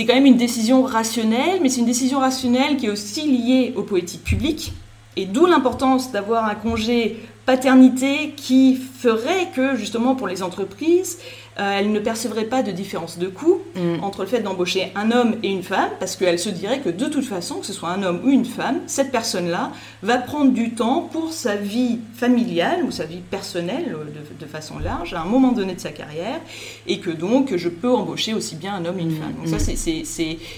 quand 0.05 0.13
même 0.13 0.25
une 0.25 0.37
décision 0.37 0.83
rationnelle, 0.83 1.59
mais 1.61 1.69
c'est 1.69 1.79
une 1.79 1.85
décision 1.85 2.19
rationnelle 2.19 2.77
qui 2.77 2.85
est 2.85 2.89
aussi 2.89 3.23
liée 3.29 3.73
aux 3.75 3.83
politiques 3.83 4.23
publiques. 4.23 4.73
Et 5.15 5.25
d'où 5.25 5.47
l'importance 5.47 6.11
d'avoir 6.11 6.45
un 6.45 6.55
congé 6.55 7.17
paternité 7.47 8.33
qui 8.35 8.75
ferait 8.75 9.47
que 9.55 9.77
justement 9.77 10.15
pour 10.15 10.27
les 10.27 10.43
entreprises, 10.43 11.17
euh, 11.59 11.79
elles 11.79 11.93
ne 11.93 11.99
percevraient 11.99 12.45
pas 12.45 12.61
de 12.61 12.71
différence 12.71 13.17
de 13.17 13.27
coût 13.27 13.61
mm. 13.73 14.03
entre 14.03 14.21
le 14.21 14.27
fait 14.27 14.41
d'embaucher 14.41 14.91
un 14.95 15.11
homme 15.11 15.37
et 15.41 15.47
une 15.47 15.63
femme, 15.63 15.89
parce 15.97 16.17
qu'elles 16.17 16.39
se 16.39 16.49
diraient 16.49 16.81
que 16.81 16.89
de 16.89 17.05
toute 17.05 17.23
façon, 17.23 17.55
que 17.61 17.65
ce 17.65 17.71
soit 17.71 17.89
un 17.89 18.03
homme 18.03 18.19
ou 18.25 18.29
une 18.29 18.45
femme, 18.45 18.81
cette 18.85 19.13
personne-là 19.13 19.71
va 20.03 20.17
prendre 20.17 20.51
du 20.51 20.71
temps 20.71 21.09
pour 21.11 21.31
sa 21.31 21.55
vie 21.55 21.99
familiale 22.13 22.83
ou 22.83 22.91
sa 22.91 23.05
vie 23.05 23.21
personnelle 23.21 23.95
euh, 23.97 24.03
de, 24.39 24.45
façon 24.45 24.77
large 24.77 25.13
à 25.13 25.21
un 25.21 25.25
moment 25.25 25.53
donné 25.53 25.73
de 25.73 25.79
sa 25.79 25.91
carrière, 25.91 26.41
et 26.85 26.99
que 26.99 27.11
donc 27.11 27.55
je 27.55 27.69
peux 27.69 27.91
embaucher 27.91 28.33
aussi 28.33 28.55
bien 28.55 28.75
un 28.75 28.83
homme 28.83 28.99
et 28.99 29.03
une 29.03 29.15
mm. 29.15 29.21
femme. 29.21 29.33
Donc 29.37 29.47
ça, 29.47 29.71
mm. 29.71 30.03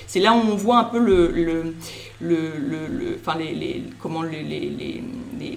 c'est 0.07 0.19
là 0.19 0.33
où 0.33 0.41
on 0.51 0.55
voit 0.55 0.79
un 0.79 0.85
peu 0.85 0.99
le, 0.99 1.31
le 1.31 1.75
le, 2.21 2.51
le, 2.59 3.17
enfin 3.19 3.37
les, 3.37 3.53
les, 3.53 3.83
comment 3.99 4.23
les, 4.23 4.43
les, 4.43 5.03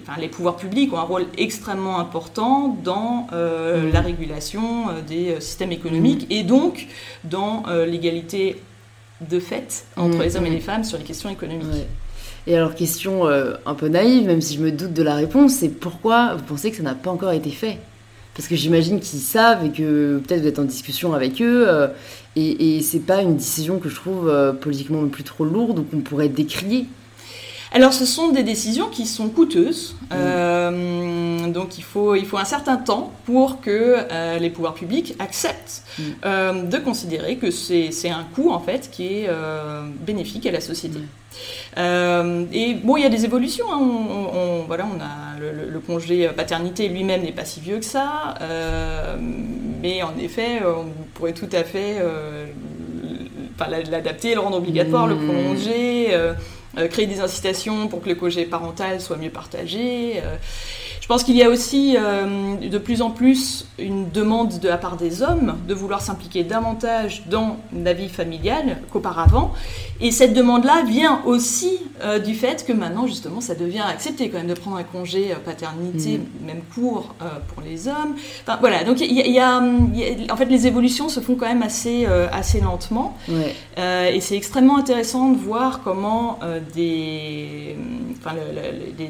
enfin 0.01 0.19
les, 0.19 0.29
pouvoirs 0.29 0.55
publics 0.55 0.93
ont 0.93 0.97
un 0.97 1.03
rôle 1.03 1.25
extrêmement 1.37 1.99
important 1.99 2.77
dans 2.83 3.27
euh, 3.33 3.91
la 3.91 4.01
régulation 4.01 4.89
euh, 4.89 5.01
des 5.01 5.31
euh, 5.31 5.39
systèmes 5.39 5.71
économiques 5.71 6.25
et 6.29 6.43
donc 6.43 6.87
dans 7.25 7.63
l'égalité 7.87 8.61
de 9.21 9.39
fait 9.39 9.85
entre 9.95 10.21
les 10.21 10.35
hommes 10.35 10.45
et 10.45 10.49
les 10.49 10.59
femmes 10.59 10.83
sur 10.83 10.97
les 10.97 11.03
questions 11.03 11.29
économiques. 11.29 11.67
Et 12.45 12.57
alors, 12.57 12.75
question 12.75 13.25
un 13.25 13.73
peu 13.73 13.87
naïve, 13.87 14.25
même 14.27 14.41
si 14.41 14.55
je 14.57 14.61
me 14.61 14.71
doute 14.71 14.91
de 14.91 15.03
la 15.03 15.15
réponse, 15.15 15.53
c'est 15.53 15.69
pourquoi 15.69 16.35
vous 16.35 16.43
pensez 16.43 16.71
que 16.71 16.77
ça 16.77 16.83
n'a 16.83 16.95
pas 16.95 17.09
encore 17.09 17.31
été 17.31 17.49
fait? 17.51 17.77
Parce 18.35 18.47
que 18.47 18.55
j'imagine 18.55 18.99
qu'ils 18.99 19.19
savent 19.19 19.65
et 19.65 19.69
que 19.69 20.19
peut-être 20.19 20.41
vous 20.41 20.47
êtes 20.47 20.59
en 20.59 20.63
discussion 20.63 21.13
avec 21.13 21.41
eux 21.41 21.67
et, 22.35 22.77
et 22.77 22.81
c'est 22.81 22.99
pas 22.99 23.21
une 23.21 23.37
décision 23.37 23.79
que 23.79 23.89
je 23.89 23.95
trouve 23.95 24.27
euh, 24.27 24.53
politiquement 24.53 25.01
non 25.01 25.09
plus 25.09 25.23
trop 25.23 25.45
lourde 25.45 25.79
ou 25.79 25.83
qu'on 25.83 25.99
pourrait 25.99 26.29
décrier. 26.29 26.87
Alors, 27.75 27.91
ce 27.91 28.05
sont 28.05 28.29
des 28.29 28.43
décisions 28.43 28.87
qui 28.89 29.07
sont 29.07 29.29
coûteuses. 29.29 29.95
Mmh. 30.01 30.07
Euh, 30.13 31.47
donc, 31.47 31.79
il 31.79 31.83
faut, 31.83 32.13
il 32.13 32.25
faut 32.25 32.37
un 32.37 32.45
certain 32.45 32.77
temps 32.77 33.11
pour 33.25 33.61
que 33.61 33.97
euh, 34.11 34.37
les 34.37 34.51
pouvoirs 34.51 34.75
publics 34.75 35.15
acceptent 35.17 35.81
mmh. 35.97 36.03
euh, 36.23 36.63
de 36.63 36.77
considérer 36.77 37.37
que 37.37 37.49
c'est 37.49 38.09
un 38.09 38.25
coût, 38.35 38.51
en 38.51 38.59
fait, 38.59 38.91
qui 38.91 39.07
est 39.07 39.25
euh, 39.27 39.87
bénéfique 40.05 40.45
à 40.45 40.51
la 40.51 40.61
société. 40.61 40.99
Mmh. 40.99 41.07
Et 41.77 42.73
bon, 42.83 42.97
il 42.97 43.03
y 43.03 43.05
a 43.05 43.09
des 43.09 43.25
évolutions. 43.25 43.65
Hein. 43.71 43.79
On, 43.79 44.63
voilà, 44.67 44.85
on 44.85 44.99
a 44.99 45.39
le, 45.39 45.69
le 45.69 45.79
congé 45.79 46.27
paternité 46.29 46.87
lui-même 46.87 47.23
n'est 47.23 47.31
pas 47.31 47.45
si 47.45 47.59
vieux 47.59 47.79
que 47.79 47.85
ça. 47.85 48.35
mais 49.81 50.03
en 50.03 50.17
effet, 50.19 50.61
on 50.65 50.87
pourrait 51.13 51.33
tout 51.33 51.49
à 51.51 51.63
fait 51.63 51.97
l'adapter, 53.89 54.33
le 54.33 54.39
rendre 54.39 54.57
obligatoire, 54.57 55.07
le 55.07 55.15
prolonger. 55.15 56.15
Euh, 56.77 56.87
créer 56.87 57.05
des 57.05 57.19
incitations 57.19 57.87
pour 57.87 58.01
que 58.01 58.09
le 58.09 58.15
congé 58.15 58.45
parental 58.45 58.99
soit 58.99 59.17
mieux 59.17 59.29
partagé. 59.29 60.21
Je 61.03 61.07
pense 61.09 61.25
qu'il 61.25 61.35
y 61.35 61.43
a 61.43 61.49
aussi 61.49 61.97
euh, 61.99 62.55
de 62.55 62.77
plus 62.77 63.01
en 63.01 63.09
plus 63.09 63.67
une 63.77 64.09
demande 64.09 64.59
de 64.59 64.69
la 64.69 64.77
part 64.77 64.95
des 64.95 65.21
hommes 65.21 65.57
de 65.67 65.73
vouloir 65.73 65.99
s'impliquer 65.99 66.45
davantage 66.45 67.23
dans 67.29 67.57
la 67.75 67.91
vie 67.91 68.07
familiale 68.07 68.77
qu'auparavant. 68.89 69.51
Et 69.99 70.11
cette 70.11 70.33
demande-là 70.33 70.83
vient 70.87 71.21
aussi 71.25 71.77
euh, 72.01 72.19
du 72.19 72.33
fait 72.33 72.65
que 72.65 72.71
maintenant, 72.71 73.05
justement, 73.05 73.41
ça 73.41 73.53
devient 73.53 73.83
accepté 73.85 74.29
quand 74.29 74.37
même 74.37 74.47
de 74.47 74.53
prendre 74.53 74.77
un 74.77 74.83
congé 74.83 75.33
euh, 75.33 75.35
paternité, 75.43 76.19
mm. 76.19 76.45
même 76.45 76.61
court, 76.73 77.15
pour 77.53 77.61
les 77.61 77.89
hommes. 77.89 78.15
Enfin, 78.43 78.57
voilà, 78.61 78.85
donc 78.85 79.01
il 79.01 79.11
y, 79.11 79.39
a, 79.39 79.59
en 79.59 80.37
fait, 80.37 80.45
les 80.45 80.67
évolutions 80.67 81.09
se 81.09 81.19
font 81.19 81.35
quand 81.35 81.47
même 81.47 81.63
assez, 81.63 82.05
assez 82.31 82.61
lentement. 82.61 83.17
et 83.77 84.21
c'est 84.21 84.37
extrêmement 84.37 84.77
intéressant 84.77 85.31
de 85.31 85.37
voir 85.37 85.81
comment 85.83 86.39
des, 86.73 87.75
enfin, 88.19 88.35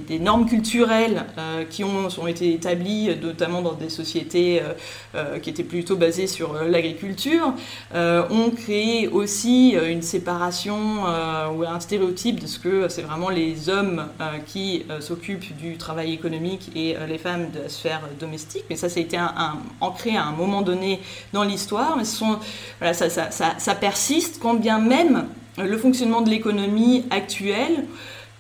des, 0.08 0.20
normes 0.20 0.48
culturelles 0.48 1.26
qui 1.70 1.83
ont, 1.84 2.28
été 2.28 2.54
établis, 2.54 3.10
notamment 3.22 3.62
dans 3.62 3.74
des 3.74 3.90
sociétés 3.90 4.62
euh, 4.62 4.74
euh, 5.16 5.40
qui 5.40 5.50
étaient 5.50 5.64
plutôt 5.64 5.96
basées 5.96 6.28
sur 6.28 6.56
euh, 6.56 6.68
l'agriculture, 6.68 7.54
ont 7.94 8.50
créé 8.52 9.08
aussi 9.08 9.72
une 9.72 10.02
séparation 10.02 11.04
ou 11.56 11.64
un 11.64 11.80
stéréotype 11.80 12.40
de 12.40 12.48
ce 12.48 12.60
que 12.60 12.88
c'est 12.90 13.02
vraiment 13.02 13.30
les 13.30 13.70
hommes 13.70 14.08
qui 14.46 14.86
s'occupent 15.00 15.56
du 15.58 15.78
travail 15.78 16.14
économique 16.14 16.72
et 16.76 16.96
les 17.08 17.18
femmes 17.18 17.50
de 17.52 17.60
la 17.60 17.70
sphère 17.70 18.02
domestique. 18.20 18.66
Mais 18.70 18.76
ça, 18.76 18.90
ça 18.90 19.00
a 19.00 19.04
été 19.04 19.18
ancré 19.80 20.16
à 20.16 20.26
un 20.26 20.32
moment 20.32 20.62
donné 20.62 21.02
dans 21.34 21.44
l'histoire. 21.44 21.98
Mais 21.98 22.94
ça, 22.94 23.10
ça 23.10 23.76
persiste, 23.76 24.40
quand 24.42 24.56
bien 24.56 24.80
même 24.80 25.28
le 25.58 25.78
fonctionnement 25.78 26.22
de 26.22 26.30
l'économie 26.30 27.06
actuelle 27.12 27.86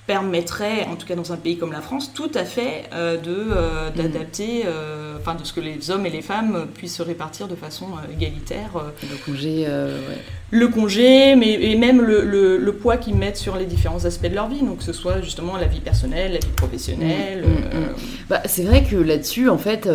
permettrait, 0.05 0.86
en 0.91 0.95
tout 0.95 1.07
cas 1.07 1.15
dans 1.15 1.31
un 1.31 1.38
pays 1.38 1.57
comme 1.57 1.72
la 1.72 1.81
France, 1.81 2.12
tout 2.13 2.31
à 2.36 2.43
fait 2.43 2.83
euh, 2.93 3.17
de 3.17 3.29
euh, 3.29 3.89
mm. 3.89 3.93
d'adapter, 3.95 4.63
euh, 4.65 5.17
enfin 5.17 5.36
de 5.36 5.45
ce 5.45 5.53
que 5.53 5.62
les 5.62 5.91
hommes 5.91 6.05
et 6.05 6.10
les 6.10 6.22
femmes 6.22 6.67
puissent 6.74 6.98
se 6.98 7.03
répartir 7.03 7.48
de 7.48 7.55
façon 7.55 7.88
égalitaire. 8.13 8.72
le 9.01 9.17
congé, 9.25 9.65
ouais. 9.65 10.17
Le 10.51 10.67
congé, 10.67 11.36
mais 11.36 11.53
et 11.53 11.75
même 11.75 12.01
le, 12.01 12.24
le, 12.57 12.74
poids 12.74 12.98
qu'ils 12.98 13.15
mettent 13.15 13.38
sur 13.38 13.55
les 13.55 13.65
différents 13.65 14.03
aspects 14.05 14.27
de 14.27 14.36
leur 14.36 14.50
vie, 14.50 14.62
donc 14.62 14.79
que 14.79 14.83
ce 14.83 14.93
soit 14.93 15.22
justement 15.22 15.57
la 15.57 15.67
vie 15.67 15.79
personnelle, 15.79 16.33
la 16.33 16.39
vie 16.39 16.53
professionnelle. 16.55 17.45
Mm, 17.45 17.77
mm, 17.77 17.95
bah, 18.29 18.41
c'est 18.45 18.63
vrai 18.63 18.83
que 18.83 18.95
là-dessus, 18.95 19.48
en 19.48 19.57
fait, 19.57 19.89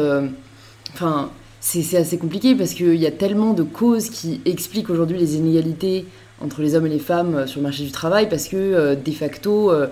enfin, 0.94 1.30
c'est 1.60 1.96
assez 1.96 2.18
compliqué 2.18 2.54
parce 2.54 2.72
qu'il 2.72 2.96
y 2.96 3.06
a 3.06 3.10
tellement 3.10 3.52
de 3.52 3.62
causes 3.62 4.08
qui 4.08 4.40
expliquent 4.46 4.90
aujourd'hui 4.90 5.18
les 5.18 5.36
inégalités 5.36 6.06
entre 6.44 6.62
les 6.62 6.74
hommes 6.74 6.86
et 6.86 6.90
les 6.90 6.98
femmes 6.98 7.34
euh, 7.34 7.46
sur 7.46 7.60
le 7.60 7.64
marché 7.64 7.84
du 7.84 7.90
travail 7.90 8.28
parce 8.28 8.48
que 8.48 8.56
euh, 8.56 8.94
de 8.94 9.10
facto 9.10 9.70
euh, 9.70 9.88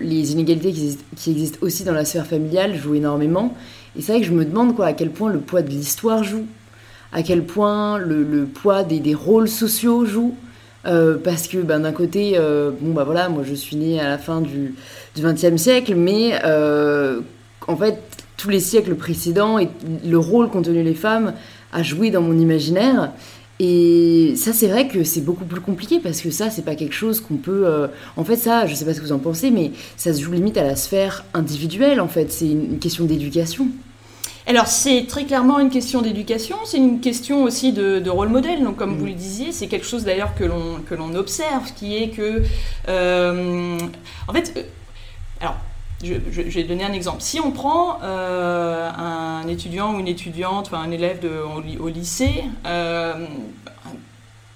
les 0.00 0.32
inégalités 0.32 0.72
qui 0.72 1.30
existent, 1.30 1.58
aussi 1.62 1.84
dans 1.84 1.92
la 1.92 2.04
sphère 2.04 2.26
familiale 2.26 2.76
jouent 2.76 2.96
énormément. 2.96 3.54
Et 3.96 4.02
c'est 4.02 4.12
vrai 4.12 4.20
que 4.20 4.26
je 4.26 4.32
me 4.32 4.44
demande 4.44 4.78
à 4.80 4.92
quel 4.92 5.10
point 5.10 5.30
le 5.30 5.38
poids 5.38 5.62
de 5.62 5.70
l'histoire 5.70 6.24
joue 6.24 6.46
à 7.10 7.22
quel 7.22 7.44
point 7.44 7.96
le, 7.96 8.44
poids 8.44 8.82
des, 8.84 9.00
des, 9.00 9.14
rôles 9.14 9.48
sociaux 9.48 10.04
joue 10.04 10.34
parce 10.82 11.48
que 11.48 11.56
ben, 11.56 11.80
d'un 11.80 11.92
côté 11.92 12.38
bon 12.80 12.92
bah 12.92 13.04
voilà 13.04 13.30
moi 13.30 13.44
je 13.46 13.54
suis 13.54 13.76
née 13.76 13.98
à 13.98 14.08
la 14.08 14.18
fin 14.18 14.42
du 14.42 14.74
XXe 15.16 15.56
siècle 15.56 15.94
mais 15.94 16.34
en 17.66 17.76
fait 17.76 17.98
tous 18.36 18.50
les 18.50 18.60
siècles 18.60 18.94
précédents 18.94 19.58
et 19.58 19.70
le 20.04 20.18
rôle 20.18 20.50
qu'ont 20.50 20.60
tenu 20.60 20.82
les 20.82 20.94
femmes 20.94 21.32
a 21.72 21.82
joué 21.82 22.10
dans 22.10 22.20
mon 22.20 22.38
imaginaire 22.38 23.12
et 23.60 24.34
ça, 24.36 24.52
c'est 24.52 24.68
vrai 24.68 24.86
que 24.86 25.02
c'est 25.02 25.20
beaucoup 25.20 25.44
plus 25.44 25.60
compliqué 25.60 25.98
parce 25.98 26.20
que 26.20 26.30
ça, 26.30 26.50
c'est 26.50 26.64
pas 26.64 26.76
quelque 26.76 26.94
chose 26.94 27.20
qu'on 27.20 27.36
peut. 27.36 27.66
Euh, 27.66 27.88
en 28.16 28.24
fait, 28.24 28.36
ça, 28.36 28.66
je 28.66 28.74
sais 28.74 28.84
pas 28.84 28.94
ce 28.94 29.00
que 29.00 29.06
vous 29.06 29.12
en 29.12 29.18
pensez, 29.18 29.50
mais 29.50 29.72
ça 29.96 30.14
se 30.14 30.20
joue 30.22 30.32
limite 30.32 30.56
à 30.56 30.64
la 30.64 30.76
sphère 30.76 31.24
individuelle, 31.34 32.00
en 32.00 32.08
fait. 32.08 32.30
C'est 32.30 32.48
une 32.48 32.78
question 32.78 33.04
d'éducation. 33.04 33.68
Alors 34.48 34.66
c'est 34.66 35.04
très 35.06 35.26
clairement 35.26 35.60
une 35.60 35.68
question 35.68 36.00
d'éducation, 36.00 36.56
c'est 36.64 36.78
une 36.78 37.00
question 37.00 37.42
aussi 37.42 37.70
de, 37.70 38.08
rôle 38.08 38.30
modèle. 38.30 38.64
Donc 38.64 38.76
comme 38.76 38.96
vous 38.96 39.04
mm. 39.04 39.08
le 39.08 39.14
disiez, 39.14 39.52
c'est 39.52 39.66
quelque 39.66 39.84
chose 39.84 40.04
d'ailleurs 40.04 40.34
que 40.34 40.44
l'on 40.44 40.80
que 40.88 40.94
l'on 40.94 41.14
observe, 41.16 41.70
qui 41.74 42.02
est 42.02 42.08
que 42.08 42.42
euh, 42.88 43.78
en 44.26 44.32
fait, 44.32 44.54
euh, 44.56 44.62
alors 45.42 45.56
je, 46.02 46.14
vais 46.14 46.64
donner 46.64 46.84
un 46.84 46.92
exemple. 46.92 47.20
Si 47.20 47.40
on 47.40 47.50
prend 47.50 47.98
euh, 48.02 48.90
un 48.90 49.46
étudiant 49.48 49.94
ou 49.94 50.00
une 50.00 50.08
étudiante, 50.08 50.66
enfin 50.66 50.80
un 50.80 50.90
élève 50.90 51.20
de, 51.20 51.30
au, 51.80 51.88
lycée, 51.88 52.44
euh, 52.66 53.26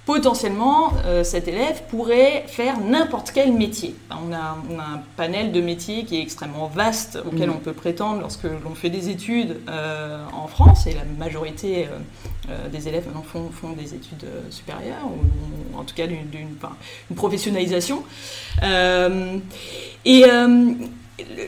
potentiellement, 0.07 0.93
euh, 1.05 1.25
cet 1.25 1.49
élève 1.49 1.83
pourrait 1.89 2.45
faire 2.47 2.79
n'importe 2.81 3.33
quel 3.33 3.53
métier. 3.53 3.97
On 4.11 4.33
a, 4.33 4.57
un 4.79 5.01
panel 5.17 5.51
de 5.51 5.61
métiers 5.61 6.05
qui 6.05 6.19
est 6.19 6.23
extrêmement 6.23 6.69
vaste, 6.69 7.19
auquel 7.27 7.49
mm. 7.49 7.55
on 7.55 7.59
peut 7.59 7.73
prétendre 7.73 8.21
lorsque 8.21 8.45
l'on 8.45 8.75
fait 8.75 8.91
des 8.91 9.09
études 9.09 9.57
en 10.33 10.47
France, 10.47 10.87
et 10.87 10.93
la 10.93 11.05
majorité 11.19 11.89
des 12.71 12.89
élèves 12.89 13.07
font, 13.33 13.51
font, 13.51 13.73
des 13.73 13.95
études 13.95 14.27
supérieures, 14.51 15.07
ou, 15.07 15.77
en 15.79 15.83
tout 15.83 15.95
cas 15.95 16.07
d'une 16.07 16.57
professionnalisation. 17.17 18.05
et 20.05 20.25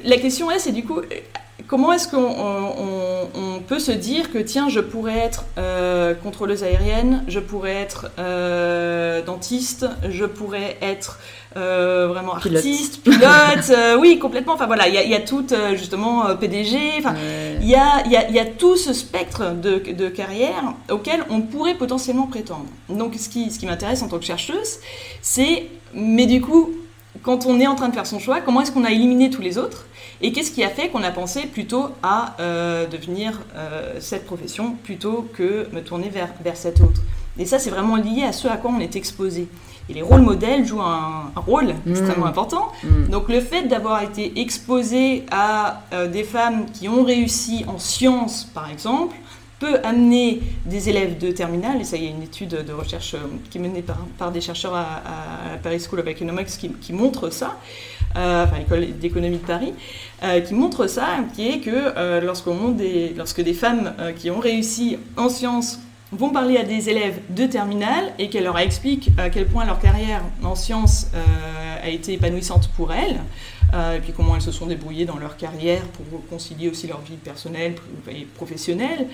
la 0.04 0.16
question 0.16 0.50
est, 0.50 0.58
c'est 0.58 0.72
du 0.72 0.84
coup, 0.84 1.00
comment 1.66 1.92
est-ce 1.92 2.08
qu'on 2.08 3.62
peut 3.66 3.78
se 3.78 3.92
dire 3.92 4.30
que, 4.32 4.38
tiens, 4.38 4.68
je 4.68 4.80
pourrais 4.80 5.18
être 5.18 5.44
euh, 5.58 6.14
contrôleuse 6.14 6.62
aérienne, 6.62 7.24
je 7.28 7.40
pourrais 7.40 7.74
être 7.74 8.10
euh, 8.18 9.22
dentiste, 9.22 9.86
je 10.08 10.24
pourrais 10.24 10.76
être 10.82 11.18
euh, 11.56 12.08
vraiment 12.08 12.34
artiste, 12.34 13.02
pilote, 13.02 13.72
oui, 14.00 14.18
complètement. 14.18 14.54
Enfin 14.54 14.66
voilà, 14.66 14.88
il 14.88 14.94
y, 14.94 15.14
a 15.14 15.20
tout, 15.20 15.46
justement, 15.74 16.34
PDG, 16.36 16.78
enfin, 16.98 17.14
il 17.60 17.68
y, 17.68 17.76
a, 17.76 18.44
tout 18.58 18.76
ce 18.76 18.92
spectre 18.92 19.54
de, 19.54 19.78
de, 19.92 20.08
carrière 20.08 20.74
auquel 20.90 21.24
on 21.30 21.40
pourrait 21.40 21.74
potentiellement 21.74 22.26
prétendre. 22.26 22.66
Donc, 22.88 23.14
ce 23.14 23.28
qui, 23.28 23.50
ce 23.50 23.58
qui 23.58 23.66
m'intéresse 23.66 24.02
en 24.02 24.08
tant 24.08 24.18
que 24.18 24.24
chercheuse, 24.24 24.78
c'est, 25.22 25.66
mais 25.94 26.26
du 26.26 26.40
coup, 26.40 26.70
quand 27.24 27.46
on 27.46 27.58
est 27.58 27.66
en 27.66 27.74
train 27.74 27.88
de 27.88 27.94
faire 27.94 28.06
son 28.06 28.18
choix, 28.18 28.40
comment 28.40 28.60
est-ce 28.60 28.70
qu'on 28.70 28.84
a 28.84 28.92
éliminé 28.92 29.30
tous 29.30 29.42
les 29.42 29.58
autres 29.58 29.86
et 30.20 30.32
qu'est-ce 30.32 30.52
qui 30.52 30.62
a 30.62 30.68
fait 30.68 30.88
qu'on 30.88 31.02
a 31.02 31.10
pensé 31.10 31.42
plutôt 31.42 31.88
à 32.02 32.36
euh, 32.38 32.86
devenir 32.86 33.40
euh, 33.56 33.94
cette 33.98 34.26
profession 34.26 34.76
plutôt 34.84 35.28
que 35.34 35.68
me 35.72 35.80
tourner 35.82 36.08
vers, 36.08 36.28
vers 36.42 36.56
cette 36.56 36.80
autre 36.80 37.00
Et 37.38 37.46
ça, 37.46 37.58
c'est 37.58 37.70
vraiment 37.70 37.96
lié 37.96 38.22
à 38.22 38.32
ce 38.32 38.46
à 38.46 38.56
quoi 38.56 38.70
on 38.74 38.80
est 38.80 38.94
exposé. 38.94 39.48
Et 39.88 39.92
les 39.92 40.02
rôles 40.02 40.22
modèles 40.22 40.64
jouent 40.64 40.80
un, 40.80 41.32
rôle 41.34 41.74
mmh. 41.84 41.90
extrêmement 41.90 42.26
important. 42.26 42.72
Mmh. 42.84 43.08
Donc 43.10 43.28
le 43.28 43.40
fait 43.40 43.64
d'avoir 43.64 44.02
été 44.02 44.40
exposé 44.40 45.24
à 45.30 45.82
euh, 45.92 46.06
des 46.08 46.24
femmes 46.24 46.66
qui 46.72 46.88
ont 46.88 47.04
réussi 47.04 47.64
en 47.66 47.78
sciences, 47.78 48.44
par 48.44 48.70
exemple, 48.70 49.16
peut 49.64 49.78
amener 49.82 50.40
des 50.66 50.88
élèves 50.90 51.16
de 51.18 51.30
terminale, 51.30 51.80
et 51.80 51.84
ça 51.84 51.96
y 51.96 52.06
a 52.06 52.10
une 52.10 52.22
étude 52.22 52.50
de 52.50 52.72
recherche 52.72 53.16
qui 53.50 53.58
est 53.58 53.60
menée 53.60 53.82
par, 54.18 54.30
des 54.30 54.40
chercheurs 54.40 54.74
à, 54.74 55.02
Paris 55.62 55.80
School 55.80 56.00
of 56.00 56.06
Economics 56.06 56.48
qui, 56.48 56.68
qui 56.70 56.92
montre 56.92 57.30
ça, 57.30 57.56
euh, 58.16 58.44
enfin 58.44 58.58
l'école 58.58 58.98
d'économie 58.98 59.38
de 59.38 59.46
Paris, 59.46 59.72
euh, 60.22 60.40
qui 60.40 60.54
montre 60.54 60.86
ça, 60.86 61.06
qui 61.34 61.48
est 61.48 61.58
que 61.60 61.70
euh, 61.70 62.20
des, 62.76 63.14
lorsque 63.16 63.40
des 63.40 63.54
femmes 63.54 63.94
qui 64.18 64.30
ont 64.30 64.38
réussi 64.38 64.98
en 65.16 65.28
sciences 65.28 65.80
vont 66.12 66.30
parler 66.30 66.58
à 66.58 66.62
des 66.62 66.90
élèves 66.90 67.20
de 67.30 67.46
terminale 67.46 68.12
et 68.18 68.28
qu'elle 68.28 68.44
leur 68.44 68.58
explique 68.58 69.10
à 69.16 69.30
quel 69.30 69.46
point 69.46 69.64
leur 69.64 69.80
carrière 69.80 70.22
en 70.44 70.54
sciences 70.54 71.08
a 71.82 71.88
été 71.88 72.12
épanouissante 72.12 72.68
pour 72.76 72.92
elles, 72.92 73.20
et 73.74 73.98
puis 74.00 74.12
comment 74.12 74.36
elles 74.36 74.42
se 74.42 74.52
sont 74.52 74.66
débrouillées 74.66 75.04
dans 75.04 75.16
leur 75.16 75.36
carrière 75.36 75.82
pour 75.88 76.24
concilier 76.28 76.68
aussi 76.68 76.86
leur 76.86 77.00
vie 77.00 77.16
personnelle 77.16 77.74
et 78.08 78.24
professionnelle, 78.36 79.08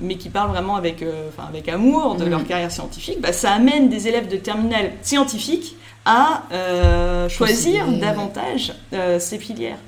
mais 0.00 0.16
qui 0.16 0.30
parlent 0.30 0.50
vraiment 0.50 0.76
avec, 0.76 1.04
avec 1.36 1.68
amour 1.68 2.14
de 2.14 2.24
mmh. 2.24 2.30
leur 2.30 2.46
carrière 2.46 2.72
scientifique, 2.72 3.20
bah, 3.20 3.32
ça 3.32 3.52
amène 3.52 3.90
des 3.90 4.08
élèves 4.08 4.28
de 4.28 4.36
terminale 4.36 4.92
scientifiques 5.02 5.76
à 6.04 6.44
euh, 6.52 7.28
choisir 7.28 7.86
davantage 7.92 8.74
euh, 8.92 9.18
ces 9.18 9.38
filières. 9.38 9.78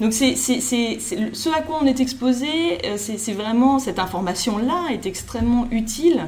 Donc 0.00 0.14
c'est 0.14 0.34
ce 0.34 1.54
à 1.54 1.60
quoi 1.60 1.78
on 1.82 1.86
est 1.86 2.00
exposé, 2.00 2.46
euh, 2.86 2.96
c'est 2.96 3.32
vraiment 3.32 3.78
cette 3.78 3.98
information-là 3.98 4.86
est 4.90 5.06
extrêmement 5.06 5.68
utile 5.70 6.26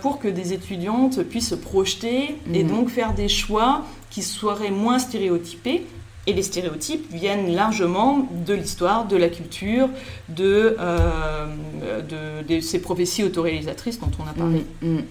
pour 0.00 0.18
que 0.18 0.28
des 0.28 0.54
étudiantes 0.54 1.22
puissent 1.22 1.50
se 1.50 1.54
projeter 1.54 2.34
et 2.50 2.64
mhm. 2.64 2.70
donc 2.70 2.88
faire 2.88 3.12
des 3.12 3.28
choix 3.28 3.84
qui 4.08 4.22
seraient 4.22 4.70
moins 4.70 4.98
stéréotypés. 4.98 5.86
Et 6.26 6.32
les 6.32 6.42
stéréotypes 6.42 7.10
viennent 7.12 7.54
largement 7.54 8.28
de 8.46 8.54
l'histoire, 8.54 9.08
de 9.08 9.16
la 9.16 9.28
culture, 9.28 9.88
de, 10.28 10.76
de, 12.46 12.60
ces 12.60 12.80
prophéties 12.80 13.24
autoréalisatrices 13.24 13.98
dont 13.98 14.10
on 14.18 14.28
a 14.28 14.32
parlé. 14.34 14.64
Mhm. 14.82 14.96
Mhm. 14.96 15.04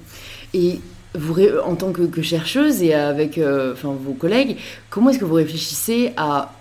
Et 0.54 0.80
vous, 1.16 1.36
en 1.66 1.76
tant 1.76 1.92
que, 1.92 2.22
chercheuse 2.22 2.82
et 2.84 2.94
avec 2.94 3.38
euh, 3.38 3.74
vos 3.82 4.14
collègues, 4.14 4.58
comment 4.90 5.10
est-ce 5.10 5.20
que 5.20 5.26
vous 5.26 5.36
réfléchissez 5.36 6.14
à 6.18 6.54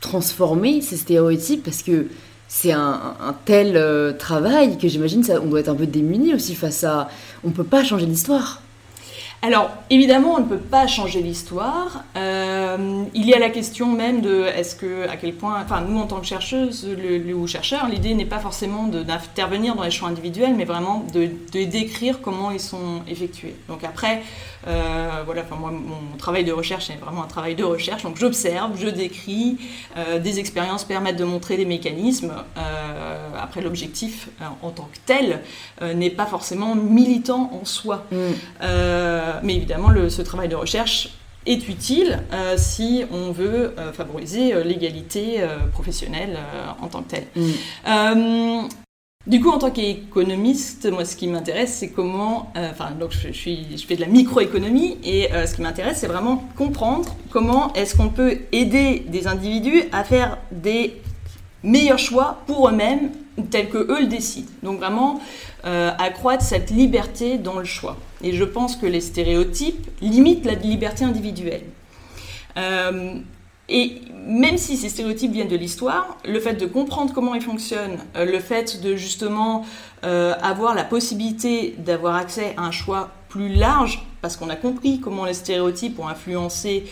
transformer 0.00 0.80
ces 0.80 0.96
stéréotypes? 0.96 1.62
Parce 1.62 1.82
que 1.82 2.06
c'est 2.48 2.72
un, 2.72 3.16
tel 3.44 3.76
euh, 3.76 4.12
travail 4.12 4.78
que 4.78 4.88
j'imagine 4.88 5.24
on 5.42 5.46
doit 5.46 5.60
être 5.60 5.68
un 5.68 5.74
peu 5.74 5.86
démuni 5.86 6.32
aussi 6.34 6.54
face 6.54 6.84
à... 6.84 7.08
On 7.44 7.48
ne 7.48 7.52
peut 7.52 7.64
pas 7.64 7.84
changer 7.84 8.06
l'histoire. 8.06 8.62
Alors, 9.42 9.70
évidemment, 9.90 10.34
on 10.36 10.40
ne 10.40 10.48
peut 10.48 10.56
pas 10.56 10.86
changer 10.86 11.20
l'histoire. 11.20 12.04
Euh, 12.16 13.04
il 13.14 13.26
y 13.26 13.34
a 13.34 13.38
la 13.38 13.50
question 13.50 13.92
même 13.92 14.20
de 14.20 14.44
est-ce 14.44 14.74
que, 14.74 15.08
à 15.08 15.16
quel 15.16 15.34
point, 15.34 15.62
enfin, 15.62 15.82
nous 15.82 15.98
en 15.98 16.06
tant 16.06 16.20
que 16.20 16.26
chercheuses 16.26 16.88
le, 16.88 17.34
ou 17.34 17.46
chercheurs, 17.46 17.86
l'idée 17.88 18.14
n'est 18.14 18.24
pas 18.24 18.38
forcément 18.38 18.84
d'intervenir 18.84 19.74
dans 19.74 19.82
les 19.82 19.90
choix 19.90 20.08
individuels, 20.08 20.54
mais 20.56 20.64
vraiment 20.64 21.04
de, 21.12 21.28
décrire 21.64 22.20
comment 22.22 22.50
ils 22.50 22.60
sont 22.60 23.02
effectués. 23.08 23.54
Donc 23.68 23.84
après, 23.84 24.22
euh, 24.66 25.22
voilà, 25.24 25.42
enfin, 25.42 25.56
moi, 25.56 25.70
mon 25.70 26.16
travail 26.18 26.44
de 26.44 26.52
recherche 26.52 26.90
est 26.90 26.96
vraiment 26.96 27.22
un 27.22 27.28
travail 27.28 27.54
de 27.54 27.64
recherche. 27.64 28.02
Donc 28.02 28.16
j'observe, 28.16 28.72
je 28.78 28.88
décris, 28.88 29.58
euh, 29.96 30.18
des 30.18 30.38
expériences 30.38 30.84
permettent 30.84 31.16
de 31.18 31.24
montrer 31.24 31.56
des 31.56 31.64
mécanismes. 31.64 32.34
après, 33.38 33.60
l'objectif 33.60 34.28
en 34.62 34.70
tant 34.70 34.88
que 34.92 34.98
tel 35.04 35.40
n'est 35.94 36.10
pas 36.10 36.26
forcément 36.26 36.74
militant 36.74 37.50
en 37.52 37.64
soi. 37.64 38.06
Mm. 38.10 38.16
Euh, 38.62 39.40
mais 39.42 39.56
évidemment, 39.56 39.88
ce 40.08 40.22
travail 40.22 40.48
de 40.48 40.56
recherche 40.56 41.10
est 41.46 41.68
utile 41.68 42.22
euh, 42.32 42.54
si 42.56 43.04
on 43.12 43.30
veut 43.30 43.74
euh, 43.78 43.92
favoriser 43.92 44.64
l'égalité 44.64 45.44
professionnelle 45.72 46.38
en 46.80 46.88
tant 46.88 47.02
que 47.02 47.10
telle. 47.10 47.26
Mm. 47.36 48.68
Du 49.26 49.40
coup, 49.40 49.50
en 49.50 49.58
tant 49.58 49.70
qu'économiste, 49.70 50.90
moi, 50.90 51.04
ce 51.04 51.16
qui 51.16 51.26
m'intéresse, 51.26 51.74
c'est 51.74 51.88
comment. 51.90 52.52
Enfin, 52.56 52.92
donc, 52.92 53.12
je, 53.12 53.32
suis, 53.32 53.76
je 53.76 53.84
fais 53.86 53.96
de 53.96 54.00
la 54.00 54.06
microéconomie 54.06 54.98
et 55.02 55.28
ce 55.46 55.54
qui 55.54 55.62
m'intéresse, 55.62 55.98
c'est 55.98 56.06
vraiment 56.06 56.44
comprendre 56.56 57.14
comment 57.30 57.72
est-ce 57.74 57.96
qu'on 57.96 58.08
peut 58.08 58.38
aider 58.52 59.04
des 59.08 59.26
individus 59.26 59.82
à 59.92 60.04
faire 60.04 60.38
des 60.52 61.00
meilleurs 61.64 61.98
choix 61.98 62.42
pour 62.46 62.68
eux-mêmes, 62.68 63.10
tels 63.50 63.68
que 63.68 63.78
eux 63.78 64.00
le 64.00 64.06
décident. 64.06 64.50
Donc, 64.62 64.78
vraiment 64.78 65.20
euh, 65.66 65.90
accroître 65.98 66.44
cette 66.44 66.70
liberté 66.70 67.38
dans 67.38 67.58
le 67.58 67.64
choix. 67.64 67.96
Et 68.22 68.32
je 68.32 68.44
pense 68.44 68.76
que 68.76 68.86
les 68.86 69.00
stéréotypes 69.00 69.88
limitent 70.00 70.44
la 70.44 70.54
liberté 70.54 71.04
individuelle. 71.04 71.64
Euh, 72.56 73.16
et 73.68 74.00
même 74.26 74.58
si 74.58 74.76
ces 74.76 74.88
stéréotypes 74.88 75.32
viennent 75.32 75.48
de 75.48 75.56
l'histoire, 75.56 76.18
le 76.24 76.40
fait 76.40 76.54
de 76.54 76.66
comprendre 76.66 77.12
comment 77.14 77.34
ils 77.34 77.42
fonctionnent, 77.42 77.98
euh, 78.16 78.24
le 78.24 78.40
fait 78.40 78.80
de 78.82 78.96
justement 78.96 79.64
avoir 80.02 80.76
la 80.76 80.84
possibilité 80.84 81.74
d'avoir 81.78 82.14
accès 82.14 82.54
à 82.56 82.62
un 82.62 82.70
choix 82.70 83.10
plus 83.28 83.48
large, 83.48 84.06
parce 84.22 84.36
qu'on 84.36 84.50
a 84.50 84.54
compris 84.54 85.00
comment 85.00 85.24
les 85.24 85.34
stéréotypes 85.34 85.98
ont 85.98 86.06
influencé 86.06 86.84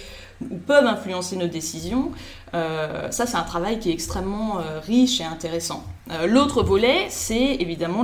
ou 0.51 0.57
peuvent 0.57 0.87
influencer 0.87 1.37
nos 1.37 1.47
décisions, 1.47 2.11
euh, 2.55 3.11
ça 3.11 3.27
c'est 3.27 3.37
un 3.37 3.43
travail 3.43 3.79
qui 3.79 3.91
est 3.91 3.93
extrêmement 3.93 4.59
euh, 4.59 4.81
riche 4.81 5.21
et 5.21 5.25
intéressant. 5.25 5.85
Euh, 6.11 6.27
l'autre 6.27 6.63
volet, 6.63 7.07
c'est 7.09 7.55
évidemment 7.55 8.03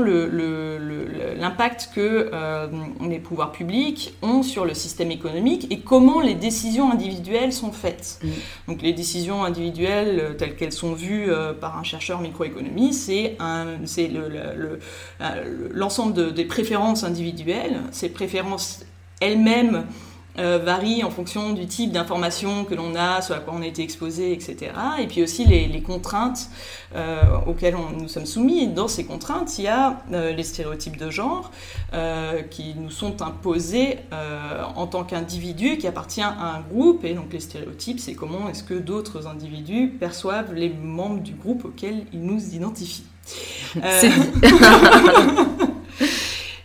l'impact 1.37 1.91
que 1.95 2.31
les 3.07 3.19
pouvoirs 3.19 3.53
publics 3.53 4.15
ont 4.23 4.43
sur 4.43 4.65
le 4.65 4.75
système 4.75 5.11
économique 5.11 5.67
et 5.71 5.81
comment 5.81 6.21
les 6.21 6.35
décisions 6.35 6.91
individuelles 6.91 7.53
sont 7.53 7.73
faites. 7.73 8.19
Mm. 8.23 8.29
Donc 8.69 8.83
les 8.83 8.93
décisions 8.93 9.45
individuelles 9.45 10.37
telles 10.39 10.57
qu'elles 10.57 10.73
sont 10.73 10.95
vues 10.95 11.29
par 11.61 11.79
un 11.79 11.83
chercheur 11.83 12.21
microéconomie, 12.21 12.95
c'est 12.95 13.37
l'ensemble 15.75 16.33
des 16.33 16.45
préférences 16.47 17.05
individuelles, 17.05 17.81
ces 17.93 18.09
préférences 18.09 18.85
elles-mêmes 19.21 19.87
euh, 20.41 20.59
varie 20.59 21.05
en 21.05 21.11
fonction 21.11 21.53
du 21.53 21.67
type 21.67 21.93
d'information 21.93 22.65
que 22.65 22.75
l'on 22.75 22.95
a, 22.95 23.21
sur 23.21 23.35
à 23.35 23.41
quoi 23.41 23.53
on 23.55 23.63
a 23.63 23.67
été 23.67 23.83
exposé, 23.83 24.33
etc. 24.33 24.73
Et 24.99 25.07
puis 25.07 25.23
aussi 25.23 25.45
les, 25.45 25.83
contraintes 25.83 26.49
euh, 26.95 27.21
auxquelles 27.47 27.77
on, 27.77 27.91
nous 27.91 28.09
sommes 28.09 28.27
soumis. 28.27 28.65
Et 28.65 28.67
dans 28.67 28.89
ces 28.89 29.05
contraintes, 29.05 29.59
il 29.59 29.65
y 29.65 29.69
a 29.69 30.03
euh, 30.13 30.33
les 30.33 30.43
stéréotypes 30.43 30.97
de 30.97 31.11
genre 31.11 31.51
qui 32.51 32.75
nous 32.77 32.91
sont 32.91 33.23
imposés 33.23 33.99
en 34.77 34.87
tant 34.87 35.03
qu'individu 35.03 35.77
qui 35.77 35.87
appartient 35.87 36.23
à 36.23 36.57
un 36.57 36.61
groupe. 36.61 37.05
Et 37.05 37.15
donc 37.15 37.33
les 37.33 37.41
stéréotypes, 37.41 37.99
c'est 37.99 38.15
comment 38.15 38.49
est-ce 38.49 38.63
que 38.63 38.75
d'autres 38.75 39.27
individus 39.27 39.89
perçoivent 39.89 40.55
les 40.55 40.71
membres 40.71 41.21
du 41.21 41.33
groupe 41.33 41.65
auquel 41.65 42.07
ils 42.13 42.23
nous 42.23 42.55
identifient. 42.55 43.05
C'est 43.83 44.11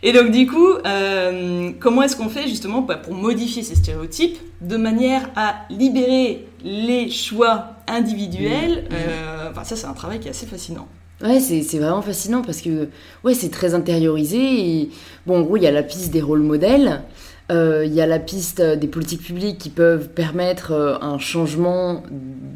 Et 0.06 0.12
donc 0.12 0.30
du 0.30 0.46
coup, 0.46 0.68
euh, 0.86 1.72
comment 1.80 2.04
est-ce 2.04 2.14
qu'on 2.14 2.28
fait 2.28 2.46
justement 2.46 2.82
pour 2.82 3.12
modifier 3.12 3.64
ces 3.64 3.74
stéréotypes 3.74 4.38
de 4.60 4.76
manière 4.76 5.28
à 5.34 5.56
libérer 5.68 6.46
les 6.62 7.10
choix 7.10 7.70
individuels 7.88 8.84
euh, 8.92 9.50
enfin, 9.50 9.64
Ça, 9.64 9.74
c'est 9.74 9.88
un 9.88 9.94
travail 9.94 10.20
qui 10.20 10.28
est 10.28 10.30
assez 10.30 10.46
fascinant. 10.46 10.86
Ouais, 11.24 11.40
c'est 11.40 11.78
vraiment 11.78 12.02
fascinant 12.02 12.42
parce 12.42 12.60
que 12.60 12.88
ouais, 13.24 13.34
c'est 13.34 13.48
très 13.48 13.74
intériorisé. 13.74 14.38
Et, 14.38 14.90
bon, 15.26 15.40
en 15.40 15.42
gros, 15.42 15.56
il 15.56 15.64
y 15.64 15.66
a 15.66 15.72
la 15.72 15.82
piste 15.82 16.12
des 16.12 16.22
rôles 16.22 16.42
modèles. 16.42 17.02
Euh, 17.50 17.84
il 17.84 17.92
y 17.92 18.00
a 18.00 18.06
la 18.06 18.20
piste 18.20 18.62
des 18.62 18.86
politiques 18.86 19.22
publiques 19.22 19.58
qui 19.58 19.70
peuvent 19.70 20.10
permettre 20.10 21.00
un 21.02 21.18
changement 21.18 22.04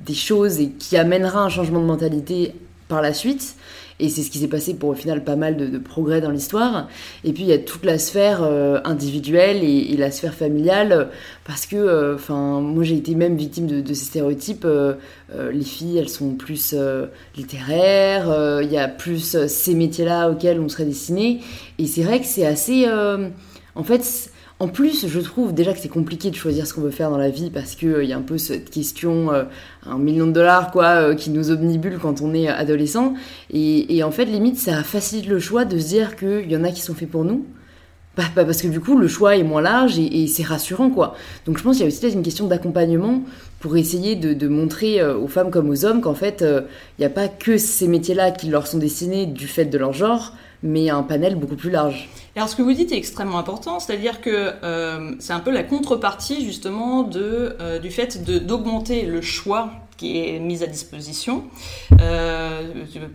des 0.07 0.15
choses 0.15 0.61
et 0.61 0.69
qui 0.69 0.97
amènera 0.97 1.43
un 1.43 1.49
changement 1.49 1.81
de 1.81 1.87
mentalité 1.87 2.55
par 2.87 3.03
la 3.03 3.13
suite. 3.13 3.57
Et 4.01 4.09
c'est 4.09 4.23
ce 4.23 4.31
qui 4.31 4.39
s'est 4.39 4.49
passé 4.49 4.75
pour 4.75 4.89
au 4.89 4.95
final 4.95 5.23
pas 5.23 5.37
mal 5.37 5.57
de, 5.57 5.79
progrès 5.79 6.21
dans 6.21 6.31
l'histoire. 6.31 6.89
Et 7.25 7.33
puis 7.33 7.43
il 7.43 7.49
y 7.49 7.53
a 7.53 7.59
toute 7.59 7.85
la 7.85 7.99
sphère 7.99 8.43
euh, 8.43 8.81
individuelle 8.85 9.63
et, 9.63 9.97
la 9.97 10.11
sphère 10.11 10.35
familiale, 10.35 11.11
parce 11.45 11.67
que, 11.67 11.77
euh, 11.77 12.17
moi 12.61 12.85
j'ai 12.85 12.97
été 12.97 13.15
même 13.15 13.37
victime 13.37 13.67
de, 13.67 13.95
ces 13.95 14.07
stéréotypes. 14.07 14.65
Euh, 14.65 14.95
les 15.53 15.63
filles, 15.63 15.99
elles 15.99 16.09
sont 16.09 16.35
plus 16.35 16.75
littéraires, 17.37 18.61
il 18.63 18.73
y 18.73 18.79
a 18.79 18.89
plus 18.89 19.47
ces 19.47 19.75
métiers-là 19.75 20.31
auxquels 20.31 20.59
on 20.59 20.69
serait 20.69 20.87
destiné. 20.87 21.41
Et 21.79 21.87
c'est 21.87 22.03
vrai 22.03 22.21
que 22.21 22.27
c'est 22.27 22.47
assez... 22.47 22.87
en 22.89 23.85
fait, 23.85 24.31
en 24.61 24.69
plus, 24.69 25.09
je 25.09 25.21
trouve 25.21 25.55
déjà 25.55 25.73
que 25.73 25.79
c'est 25.79 25.89
compliqué 25.89 26.31
de 26.31 26.37
choisir 26.37 26.67
ce 26.67 26.75
qu'on 26.75 26.83
veut 26.83 26.91
faire 26.91 27.09
dans 27.11 27.17
la 27.17 27.31
vie 27.31 27.49
parce 27.49 27.75
qu'il 27.75 27.89
euh, 27.89 28.05
y 28.05 28.13
a 28.13 28.19
un 28.19 28.23
peu 28.23 28.37
cette 28.37 28.69
question, 28.69 29.33
euh, 29.33 29.45
un 29.87 29.97
million 29.97 30.27
de 30.27 30.33
dollars, 30.33 30.71
quoi, 30.71 30.89
euh, 30.89 31.15
qui 31.15 31.31
nous 31.31 31.51
omnibule 31.51 31.99
quand 31.99 32.21
on 32.21 32.35
est 32.35 32.47
adolescent. 32.47 33.15
Et, 33.51 34.03
en 34.05 34.11
fait, 34.11 34.27
limite, 34.27 34.59
ça 34.59 34.83
facilite 34.83 35.29
le 35.29 35.39
choix 35.39 35.65
de 35.65 35.79
se 35.79 35.89
dire 35.89 36.15
qu'il 36.15 36.53
y 36.53 36.57
en 36.59 36.65
a 36.65 36.73
qui 36.73 36.83
sont 36.83 36.95
faits 36.95 37.11
pour 37.11 37.25
nous. 37.25 37.47
Parce 38.35 38.61
que 38.61 38.69
du 38.69 38.81
coup, 38.81 38.99
le 38.99 39.09
choix 39.09 39.39
est 39.39 39.43
moins 39.43 39.63
large 39.63 39.99
et, 39.99 40.27
c'est 40.27 40.43
rassurant, 40.43 40.91
quoi. 40.91 41.15
Donc 41.47 41.57
je 41.57 41.63
pense 41.63 41.77
qu'il 41.77 41.87
y 41.87 41.89
a 41.89 41.89
aussi 41.89 42.13
une 42.13 42.23
question 42.23 42.47
d'accompagnement 42.47 43.23
pour 43.61 43.79
essayer 43.79 44.15
de, 44.15 44.49
montrer 44.49 45.03
aux 45.03 45.29
femmes 45.29 45.51
comme 45.51 45.71
aux 45.71 45.87
hommes 45.87 46.03
qu'en 46.03 46.13
fait, 46.15 46.45
il 46.45 47.01
n'y 47.01 47.07
a 47.07 47.11
pas 47.11 47.29
que 47.29 47.57
ces 47.57 47.89
métiers-là 47.89 48.31
qui 48.33 48.49
leur 48.49 48.67
sont 48.67 48.77
destinés 48.77 49.25
du 49.25 49.47
fait 49.47 49.65
de 49.65 49.79
leur 49.79 49.95
genre, 49.95 50.35
mais 50.63 50.91
un 50.91 51.03
panel 51.03 51.37
beaucoup 51.37 51.57
plus 51.57 51.71
large. 51.71 52.09
Alors 52.37 52.49
ce 52.49 52.57
que 52.57 52.63
vous 52.63 52.73
dites 52.73 52.93
est 52.93 52.97
extrêmement 52.97 53.39
important, 53.39 53.81
c'est-à-dire 53.81 54.21
que 54.21 54.53
euh, 54.63 55.13
c'est 55.19 55.33
un 55.33 55.41
peu 55.41 55.51
la 55.51 55.63
contrepartie 55.63 56.45
justement 56.45 57.03
de, 57.03 57.57
euh, 57.61 57.79
du 57.79 57.91
fait 57.91 58.23
d'augmenter 58.25 59.03
le 59.03 59.21
choix 59.21 59.71
qui 60.01 60.19
est 60.19 60.39
mise 60.39 60.63
à 60.63 60.67
disposition, 60.67 61.45
euh, 62.01 62.73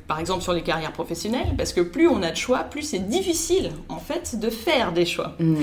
par 0.07 0.19
exemple 0.19 0.43
sur 0.43 0.53
les 0.53 0.61
carrières 0.61 0.91
professionnelles, 0.91 1.55
parce 1.57 1.73
que 1.73 1.81
plus 1.81 2.07
on 2.07 2.21
a 2.21 2.29
de 2.29 2.35
choix, 2.35 2.59
plus 2.59 2.83
c'est 2.83 3.09
difficile 3.09 3.71
en 3.89 3.97
fait 3.97 4.39
de 4.39 4.51
faire 4.51 4.93
des 4.93 5.07
choix. 5.07 5.33
Mm. 5.39 5.55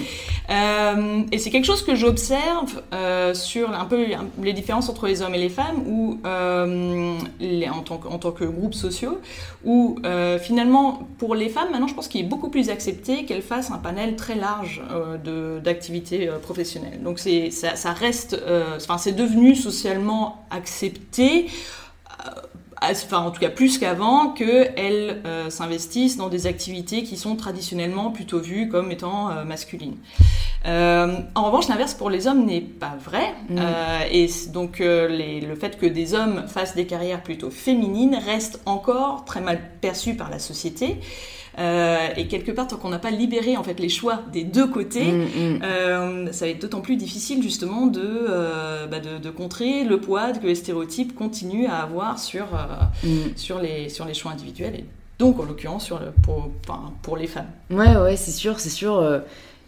Euh, 0.50 1.22
et 1.30 1.38
c'est 1.38 1.50
quelque 1.50 1.64
chose 1.64 1.84
que 1.84 1.94
j'observe 1.94 2.82
euh, 2.92 3.34
sur 3.34 3.70
un 3.70 3.84
peu 3.84 4.04
les 4.42 4.52
différences 4.52 4.88
entre 4.88 5.06
les 5.06 5.22
hommes 5.22 5.36
et 5.36 5.38
les 5.38 5.48
femmes, 5.48 5.84
ou 5.86 6.18
en, 6.24 7.82
tant 7.84 7.98
que, 7.98 8.08
en 8.08 8.18
tant 8.18 8.32
que 8.32 8.44
groupes 8.44 8.74
sociaux, 8.74 9.20
où 9.64 9.98
finalement 10.40 11.06
pour 11.18 11.36
les 11.36 11.48
femmes, 11.48 11.70
maintenant 11.70 11.86
je 11.86 11.94
pense 11.94 12.08
qu'il 12.08 12.20
est 12.20 12.28
beaucoup 12.28 12.48
plus 12.48 12.68
accepté 12.68 13.24
qu'elles 13.26 13.42
fassent 13.42 13.70
un 13.70 13.78
panel 13.78 14.16
très 14.16 14.34
large 14.34 14.82
d'activités 15.62 16.28
professionnelles. 16.42 17.00
Donc 17.04 17.20
ça, 17.20 17.76
ça 17.76 17.92
reste, 17.92 18.36
enfin 18.76 18.98
c'est 18.98 19.12
devenu 19.12 19.54
socialement 19.54 20.44
accepté 20.50 21.11
euh, 21.20 22.30
enfin 22.90 23.18
en 23.18 23.30
tout 23.30 23.40
cas 23.40 23.48
plus 23.48 23.78
qu'avant, 23.78 24.30
qu'elles 24.30 25.22
euh, 25.26 25.50
s'investissent 25.50 26.16
dans 26.16 26.28
des 26.28 26.46
activités 26.46 27.02
qui 27.02 27.16
sont 27.16 27.36
traditionnellement 27.36 28.10
plutôt 28.10 28.40
vues 28.40 28.68
comme 28.68 28.90
étant 28.90 29.30
euh, 29.30 29.44
masculines. 29.44 29.96
en 30.64 31.44
revanche, 31.44 31.68
l'inverse 31.68 31.94
pour 31.94 32.10
les 32.10 32.26
hommes 32.26 32.44
n'est 32.44 32.60
pas 32.60 32.96
vrai, 33.02 33.34
mm. 33.48 33.58
et 34.10 34.28
donc 34.52 34.76
le 34.80 35.54
fait 35.54 35.78
que 35.78 35.86
des 35.86 36.14
hommes 36.14 36.46
fassent 36.48 36.74
des 36.74 36.86
carrières 36.86 37.22
plutôt 37.22 37.50
féminines 37.50 38.16
reste 38.16 38.60
encore 38.66 39.24
très 39.24 39.40
mal 39.40 39.60
perçu 39.80 40.14
par 40.14 40.30
la 40.30 40.38
société. 40.38 40.98
Euh, 41.58 42.08
et 42.16 42.28
quelque 42.28 42.50
part, 42.50 42.66
tant 42.66 42.76
qu'on 42.76 42.88
n'a 42.88 42.98
pas 42.98 43.10
libéré 43.10 43.56
en 43.56 43.62
fait 43.62 43.78
les 43.78 43.88
choix 43.88 44.20
des 44.32 44.44
deux 44.44 44.66
côtés, 44.66 45.12
mm, 45.12 45.24
mm. 45.24 45.62
Euh, 45.62 46.32
ça 46.32 46.46
va 46.46 46.50
être 46.50 46.60
d'autant 46.60 46.80
plus 46.80 46.96
difficile 46.96 47.42
justement 47.42 47.86
de, 47.86 48.00
euh, 48.02 48.86
bah, 48.86 49.00
de, 49.00 49.30
contrer 49.30 49.84
le 49.84 50.00
poids 50.00 50.32
que 50.32 50.46
les 50.46 50.54
stéréotypes 50.54 51.14
continuent 51.14 51.66
à 51.66 51.82
avoir 51.82 52.18
sur, 52.18 52.46
mm. 53.04 53.08
sur, 53.36 53.58
les, 53.60 53.88
sur 53.88 54.04
les 54.04 54.14
choix 54.14 54.32
individuels 54.32 54.76
et 54.76 54.84
donc 55.18 55.38
en 55.38 55.44
l'occurrence 55.44 55.84
sur 55.84 56.00
pour, 56.22 56.50
pour 57.02 57.16
les 57.16 57.26
femmes. 57.26 57.50
Ouais, 57.70 57.96
ouais, 57.96 58.16
c'est 58.16 58.32
sûr, 58.32 58.58
c'est 58.58 58.70
sûr. 58.70 59.22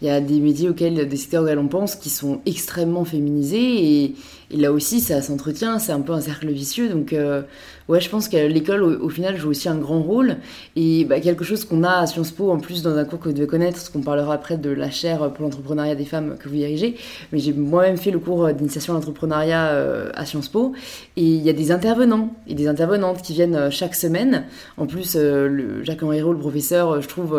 Il 0.04 0.08
y 0.08 0.10
a 0.10 0.20
des 0.20 0.38
métiers 0.38 0.68
auxquels, 0.68 1.08
des 1.08 1.16
secteurs 1.16 1.44
auxquels 1.44 1.58
on 1.58 1.66
pense 1.66 1.96
qui 1.96 2.10
sont 2.10 2.42
extrêmement 2.44 3.06
féminisés 3.06 4.02
et, 4.02 4.14
là 4.50 4.70
aussi 4.70 5.00
ça 5.00 5.22
s'entretient, 5.22 5.78
c'est 5.78 5.92
un 5.92 6.02
peu 6.02 6.12
un 6.12 6.20
cercle 6.20 6.48
vicieux. 6.50 6.90
Donc 6.90 7.14
euh, 7.14 7.40
ouais, 7.88 8.02
je 8.02 8.10
pense 8.10 8.28
que 8.28 8.36
l'école 8.36 8.82
au, 8.82 9.08
final 9.08 9.38
joue 9.38 9.48
aussi 9.48 9.66
un 9.70 9.78
grand 9.78 10.02
rôle 10.02 10.36
et 10.76 11.06
bah, 11.06 11.20
quelque 11.20 11.42
chose 11.42 11.64
qu'on 11.64 11.82
a 11.82 12.00
à 12.00 12.06
Sciences 12.06 12.32
Po 12.32 12.50
en 12.50 12.58
plus 12.58 12.82
dans 12.82 12.94
un 12.96 13.04
cours 13.06 13.18
que 13.18 13.30
vous 13.30 13.34
devez 13.34 13.46
connaître, 13.46 13.78
parce 13.78 13.88
qu'on 13.88 14.02
parlera 14.02 14.34
après 14.34 14.58
de 14.58 14.68
la 14.68 14.90
chaire 14.90 15.32
pour 15.32 15.44
l'entrepreneuriat 15.44 15.94
des 15.94 16.04
femmes 16.04 16.36
que 16.38 16.50
vous 16.50 16.56
dirigez. 16.56 16.96
Mais 17.32 17.38
j'ai 17.38 17.54
moi-même 17.54 17.96
fait 17.96 18.10
le 18.10 18.18
cours 18.18 18.52
d'initiation 18.52 18.92
à 18.92 18.96
l'entrepreneuriat 18.96 19.68
euh, 19.68 20.10
à 20.14 20.26
Sciences 20.26 20.50
Po 20.50 20.74
et 21.16 21.22
il 21.24 21.42
y 21.42 21.48
a 21.48 21.54
des 21.54 21.72
intervenants 21.72 22.34
et 22.46 22.54
des 22.54 22.68
intervenantes 22.68 23.22
qui 23.22 23.32
viennent 23.32 23.56
euh, 23.56 23.70
chaque 23.70 23.94
semaine. 23.94 24.44
En 24.76 24.84
plus, 24.84 25.16
Jacques-Henri 25.82 26.20
le 26.20 26.36
professeur, 26.36 27.00
je 27.00 27.08
trouve 27.08 27.34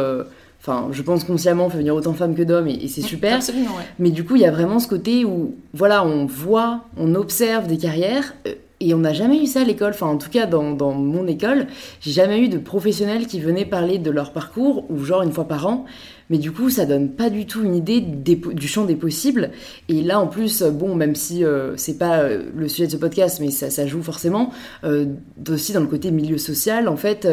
enfin, 0.65 0.89
je 0.91 1.01
pense 1.01 1.23
consciemment, 1.23 1.69
fait 1.69 1.77
venir 1.77 1.95
autant 1.95 2.11
de 2.11 2.17
femmes 2.17 2.35
que 2.35 2.43
d'hommes 2.43 2.67
et, 2.67 2.87
c'est 2.87 3.01
super. 3.01 3.35
Absolument, 3.35 3.75
ouais. 3.75 3.83
Mais 3.99 4.09
du 4.09 4.23
coup, 4.23 4.35
il 4.35 4.41
y 4.41 4.45
a 4.45 4.51
vraiment 4.51 4.79
ce 4.79 4.87
côté 4.87 5.25
où, 5.25 5.55
voilà, 5.73 6.05
on 6.05 6.25
voit, 6.25 6.81
on 6.97 7.13
observe 7.15 7.67
des 7.67 7.77
carrières. 7.77 8.33
Euh, 8.47 8.53
et 8.81 8.93
on 8.93 8.97
n'a 8.97 9.13
jamais 9.13 9.41
eu 9.41 9.45
ça 9.45 9.61
à 9.61 9.63
l'école, 9.63 9.91
enfin 9.91 10.07
en 10.07 10.17
tout 10.17 10.29
cas 10.29 10.45
dans, 10.45 10.71
dans 10.71 10.91
mon 10.91 11.27
école, 11.27 11.67
j'ai 12.01 12.11
jamais 12.11 12.39
eu 12.39 12.49
de 12.49 12.57
professionnels 12.57 13.25
qui 13.25 13.39
venaient 13.39 13.63
parler 13.63 13.99
de 13.99 14.11
leur 14.11 14.33
parcours, 14.33 14.85
ou 14.91 15.05
genre 15.05 15.21
une 15.21 15.31
fois 15.31 15.47
par 15.47 15.65
an, 15.65 15.85
mais 16.29 16.37
du 16.37 16.51
coup 16.51 16.69
ça 16.69 16.85
donne 16.85 17.09
pas 17.09 17.29
du 17.29 17.45
tout 17.45 17.63
une 17.63 17.75
idée 17.75 18.01
du 18.01 18.67
champ 18.67 18.85
des 18.85 18.95
possibles. 18.95 19.51
Et 19.89 20.01
là 20.01 20.19
en 20.19 20.27
plus 20.27 20.63
bon 20.63 20.95
même 20.95 21.15
si 21.15 21.43
euh, 21.43 21.75
c'est 21.77 21.97
pas 21.97 22.19
euh, 22.19 22.43
le 22.55 22.67
sujet 22.67 22.87
de 22.87 22.91
ce 22.91 22.97
podcast 22.97 23.39
mais 23.39 23.51
ça, 23.51 23.69
ça 23.69 23.85
joue 23.87 24.01
forcément 24.01 24.51
euh, 24.83 25.05
aussi 25.49 25.73
dans 25.73 25.79
le 25.79 25.87
côté 25.87 26.11
milieu 26.11 26.37
social 26.37 26.87
en 26.87 26.97
fait 26.97 27.27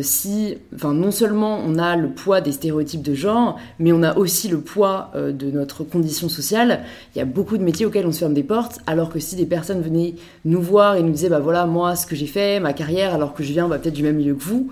si 0.00 0.58
enfin 0.74 0.92
non 0.92 1.10
seulement 1.10 1.60
on 1.64 1.78
a 1.78 1.96
le 1.96 2.10
poids 2.10 2.40
des 2.40 2.52
stéréotypes 2.52 3.02
de 3.02 3.14
genre 3.14 3.58
mais 3.78 3.92
on 3.92 4.02
a 4.02 4.16
aussi 4.16 4.48
le 4.48 4.60
poids 4.60 5.12
de 5.14 5.50
notre 5.50 5.84
condition 5.84 6.28
sociale 6.28 6.84
il 7.14 7.18
y 7.18 7.22
a 7.22 7.24
beaucoup 7.24 7.58
de 7.58 7.62
métiers 7.62 7.86
auxquels 7.86 8.06
on 8.06 8.12
se 8.12 8.20
ferme 8.20 8.34
des 8.34 8.42
portes 8.42 8.78
alors 8.86 9.10
que 9.10 9.18
si 9.18 9.36
des 9.36 9.46
personnes 9.46 9.80
venaient 9.80 10.14
nous 10.44 10.60
voir 10.60 10.96
et 10.96 11.02
nous 11.02 11.12
disaient 11.12 11.28
bah 11.28 11.40
voilà 11.40 11.66
moi 11.66 11.96
ce 11.96 12.06
que 12.06 12.16
j'ai 12.16 12.26
fait 12.26 12.60
ma 12.60 12.72
carrière 12.72 13.14
alors 13.14 13.34
que 13.34 13.42
je 13.42 13.52
viens 13.52 13.68
bah, 13.68 13.78
peut-être 13.78 13.94
du 13.94 14.02
même 14.02 14.16
milieu 14.16 14.34
que 14.34 14.42
vous 14.42 14.70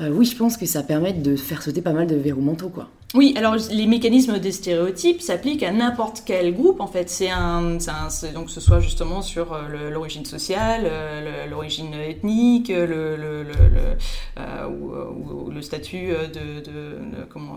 euh, 0.00 0.10
oui, 0.10 0.24
je 0.24 0.36
pense 0.36 0.56
que 0.56 0.66
ça 0.66 0.82
permet 0.82 1.12
de 1.12 1.36
faire 1.36 1.62
sauter 1.62 1.82
pas 1.82 1.92
mal 1.92 2.06
de 2.06 2.16
verrous 2.16 2.40
mentaux, 2.40 2.70
quoi. 2.70 2.88
Oui, 3.14 3.34
alors 3.36 3.56
les 3.70 3.86
mécanismes 3.86 4.38
des 4.38 4.52
stéréotypes 4.52 5.20
s'appliquent 5.20 5.62
à 5.62 5.70
n'importe 5.70 6.22
quel 6.24 6.54
groupe 6.54 6.80
en 6.80 6.86
fait. 6.86 7.10
C'est 7.10 7.28
un, 7.28 7.76
un 7.76 8.32
donc 8.32 8.48
ce 8.48 8.60
soit 8.60 8.80
justement 8.80 9.20
sur 9.20 9.52
euh, 9.52 9.90
l'origine 9.90 10.24
sociale, 10.24 10.84
euh, 10.86 11.46
l'origine 11.46 11.92
ethnique, 11.92 12.68
le, 12.68 12.86
le, 12.86 13.42
le, 13.42 13.52
euh, 14.38 14.66
ou, 14.66 15.50
le 15.50 15.60
statut 15.60 16.08
de, 16.08 16.60
de, 16.60 17.24
comment 17.28 17.56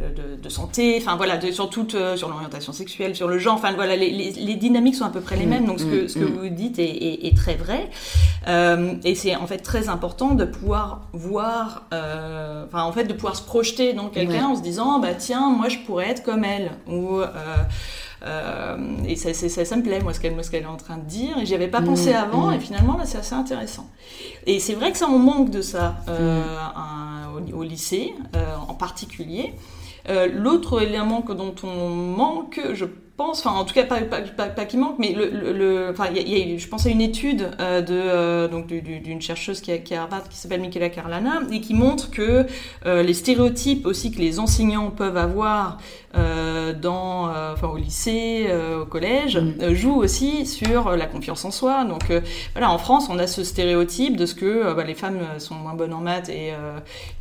de, 0.00 0.40
de, 0.42 0.48
santé, 0.48 0.96
enfin 0.98 1.16
voilà, 1.16 1.38
sur 1.52 1.68
toute 1.68 1.94
sur 2.16 2.30
l'orientation 2.30 2.72
sexuelle, 2.72 3.14
sur 3.14 3.28
le 3.28 3.38
genre, 3.38 3.54
enfin 3.54 3.72
voilà, 3.74 3.96
les, 3.96 4.10
les, 4.10 4.54
dynamiques 4.54 4.94
sont 4.94 5.04
à 5.04 5.10
peu 5.10 5.20
près 5.20 5.36
les 5.36 5.44
mmh, 5.44 5.50
mêmes. 5.50 5.66
Donc 5.66 5.80
ce 5.80 5.84
que, 5.84 6.04
mmh, 6.04 6.08
ce 6.08 6.18
que 6.18 6.24
mmh. 6.24 6.38
vous 6.38 6.48
dites 6.48 6.78
est, 6.78 6.88
est, 6.88 7.26
est 7.26 7.36
très 7.36 7.56
vrai, 7.56 7.90
et 9.04 9.14
c'est 9.14 9.36
en 9.36 9.46
fait 9.46 9.58
très 9.58 9.90
important 9.90 10.34
de 10.34 10.46
pouvoir 10.46 11.02
voir, 11.12 11.84
enfin 11.92 12.82
en 12.82 12.92
fait 12.92 13.04
de 13.04 13.12
pouvoir 13.12 13.36
se 13.36 13.42
projeter 13.42 13.92
dans 13.92 14.08
quelqu'un 14.08 14.37
en 14.42 14.56
se 14.56 14.62
disant 14.62 14.98
bah 14.98 15.14
tiens 15.14 15.50
moi 15.50 15.68
je 15.68 15.78
pourrais 15.78 16.08
être 16.08 16.22
comme 16.22 16.44
elle 16.44 16.72
ou 16.86 17.20
euh, 17.20 17.26
euh, 18.24 18.76
et 19.06 19.16
ça, 19.16 19.32
ça, 19.32 19.64
ça, 19.64 19.76
me 19.76 19.82
plaît 19.82 20.00
moi 20.00 20.12
ce 20.12 20.20
qu'elle 20.20 20.62
est 20.62 20.66
en 20.66 20.76
train 20.76 20.96
de 20.96 21.04
dire 21.04 21.38
et 21.38 21.46
j'y 21.46 21.54
avais 21.54 21.68
pas 21.68 21.80
pensé 21.80 22.12
mmh, 22.12 22.16
avant 22.16 22.46
mmh. 22.48 22.54
et 22.54 22.60
finalement 22.60 22.96
là 22.96 23.04
c'est 23.04 23.18
assez 23.18 23.34
intéressant 23.34 23.88
et 24.46 24.58
c'est 24.58 24.74
vrai 24.74 24.90
que 24.92 24.98
ça 24.98 25.08
on 25.08 25.18
manque 25.18 25.50
de 25.50 25.62
ça 25.62 25.96
euh, 26.08 26.42
mmh. 27.40 27.54
au, 27.54 27.62
lycée 27.62 28.14
en 28.68 28.74
particulier 28.74 29.54
l'autre 30.32 30.82
élément 30.82 31.22
que 31.22 31.32
dont 31.32 31.54
on 31.62 31.90
manque 31.90 32.60
je 32.72 32.86
pense, 33.18 33.44
enfin 33.44 33.58
en 33.58 33.64
tout 33.64 33.74
cas 33.74 33.82
pas, 33.82 34.00
pas, 34.00 34.46
pas, 34.46 34.64
qui 34.64 34.76
manque, 34.76 34.94
mais 34.98 35.12
le, 35.12 35.92
y 36.14 36.54
a, 36.54 36.58
je 36.58 36.68
pense 36.68 36.86
à 36.86 36.88
une 36.88 37.00
étude 37.00 37.50
euh, 37.58 37.82
de 37.82 37.92
euh, 37.92 38.48
donc 38.48 38.68
d'une 38.68 39.20
chercheuse 39.20 39.60
qui, 39.60 39.72
est 39.72 39.92
à 39.92 40.02
Harvard 40.02 40.28
qui 40.28 40.38
s'appelle 40.38 40.60
Michaela 40.60 40.88
Carlana 40.88 41.40
et 41.50 41.60
qui 41.60 41.74
montre 41.74 42.12
que 42.12 42.46
euh, 42.86 43.02
les 43.02 43.14
stéréotypes 43.14 43.86
aussi 43.86 44.12
que 44.12 44.20
les 44.20 44.38
enseignants 44.38 44.90
peuvent 44.90 45.18
avoir 45.18 45.78
dans, 46.82 47.30
enfin 47.52 47.68
au 47.68 47.76
lycée, 47.76 48.48
au 48.80 48.86
collège, 48.86 49.36
mm. 49.36 49.74
jouent 49.74 49.98
aussi 49.98 50.46
sur 50.46 50.96
la 50.96 51.06
confiance 51.06 51.44
en 51.44 51.52
soi. 51.52 51.84
Donc 51.84 52.10
voilà, 52.54 52.72
en 52.72 52.78
France, 52.78 53.08
on 53.08 53.18
a 53.20 53.28
ce 53.28 53.44
stéréotype 53.44 54.16
de 54.16 54.26
ce 54.26 54.34
que 54.34 54.72
bah, 54.74 54.82
les 54.84 54.94
femmes 54.94 55.20
sont 55.38 55.54
moins 55.54 55.74
bonnes 55.74 55.92
en 55.92 56.00
maths 56.00 56.28
et, 56.28 56.54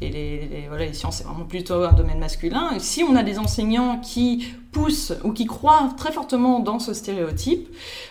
et 0.01 0.09
les, 0.09 0.65
voilà, 0.67 0.85
les 0.85 0.93
sciences 0.93 1.17
c'est 1.17 1.25
vraiment 1.25 1.45
plutôt 1.45 1.83
un 1.83 1.91
domaine 1.91 2.17
masculin. 2.17 2.71
Et 2.75 2.79
si 2.79 3.03
on 3.03 3.15
a 3.15 3.23
des 3.23 3.37
enseignants 3.37 3.99
qui 3.99 4.47
poussent 4.77 5.13
ou 5.23 5.31
qui 5.31 5.45
croient 5.45 5.89
très 5.97 6.11
fortement 6.11 6.59
dans 6.59 6.79
ce 6.79 6.93
stéréotype, 6.93 7.67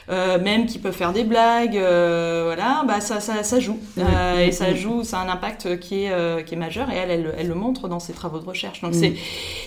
euh, 0.08 0.40
même 0.40 0.66
qui 0.66 0.78
peuvent 0.78 0.94
faire 0.94 1.12
des 1.12 1.24
blagues, 1.24 1.76
euh, 1.76 2.42
voilà, 2.46 2.84
bah 2.86 3.00
ça, 3.00 3.20
ça, 3.20 3.42
ça 3.42 3.60
joue. 3.60 3.78
Euh, 3.98 4.46
et 4.46 4.52
ça 4.52 4.74
joue, 4.74 5.04
ça 5.04 5.20
a 5.20 5.24
un 5.24 5.28
impact 5.28 5.78
qui 5.78 6.04
est, 6.04 6.44
qui 6.44 6.54
est 6.54 6.58
majeur 6.58 6.90
et 6.90 6.96
elle, 6.96 7.10
elle, 7.10 7.34
elle, 7.38 7.48
le 7.48 7.54
montre 7.54 7.88
dans 7.88 8.00
ses 8.00 8.12
travaux 8.12 8.38
de 8.38 8.44
recherche. 8.44 8.80
Donc 8.80 8.94
c'est, 8.94 9.14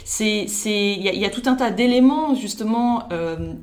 c'est, 0.03 0.45
c'est, 0.47 0.93
il 0.93 1.03
y, 1.03 1.25
a 1.25 1.29
tout 1.29 1.43
un 1.45 1.55
tas 1.55 1.71
d'éléments 1.71 2.35
justement 2.35 3.07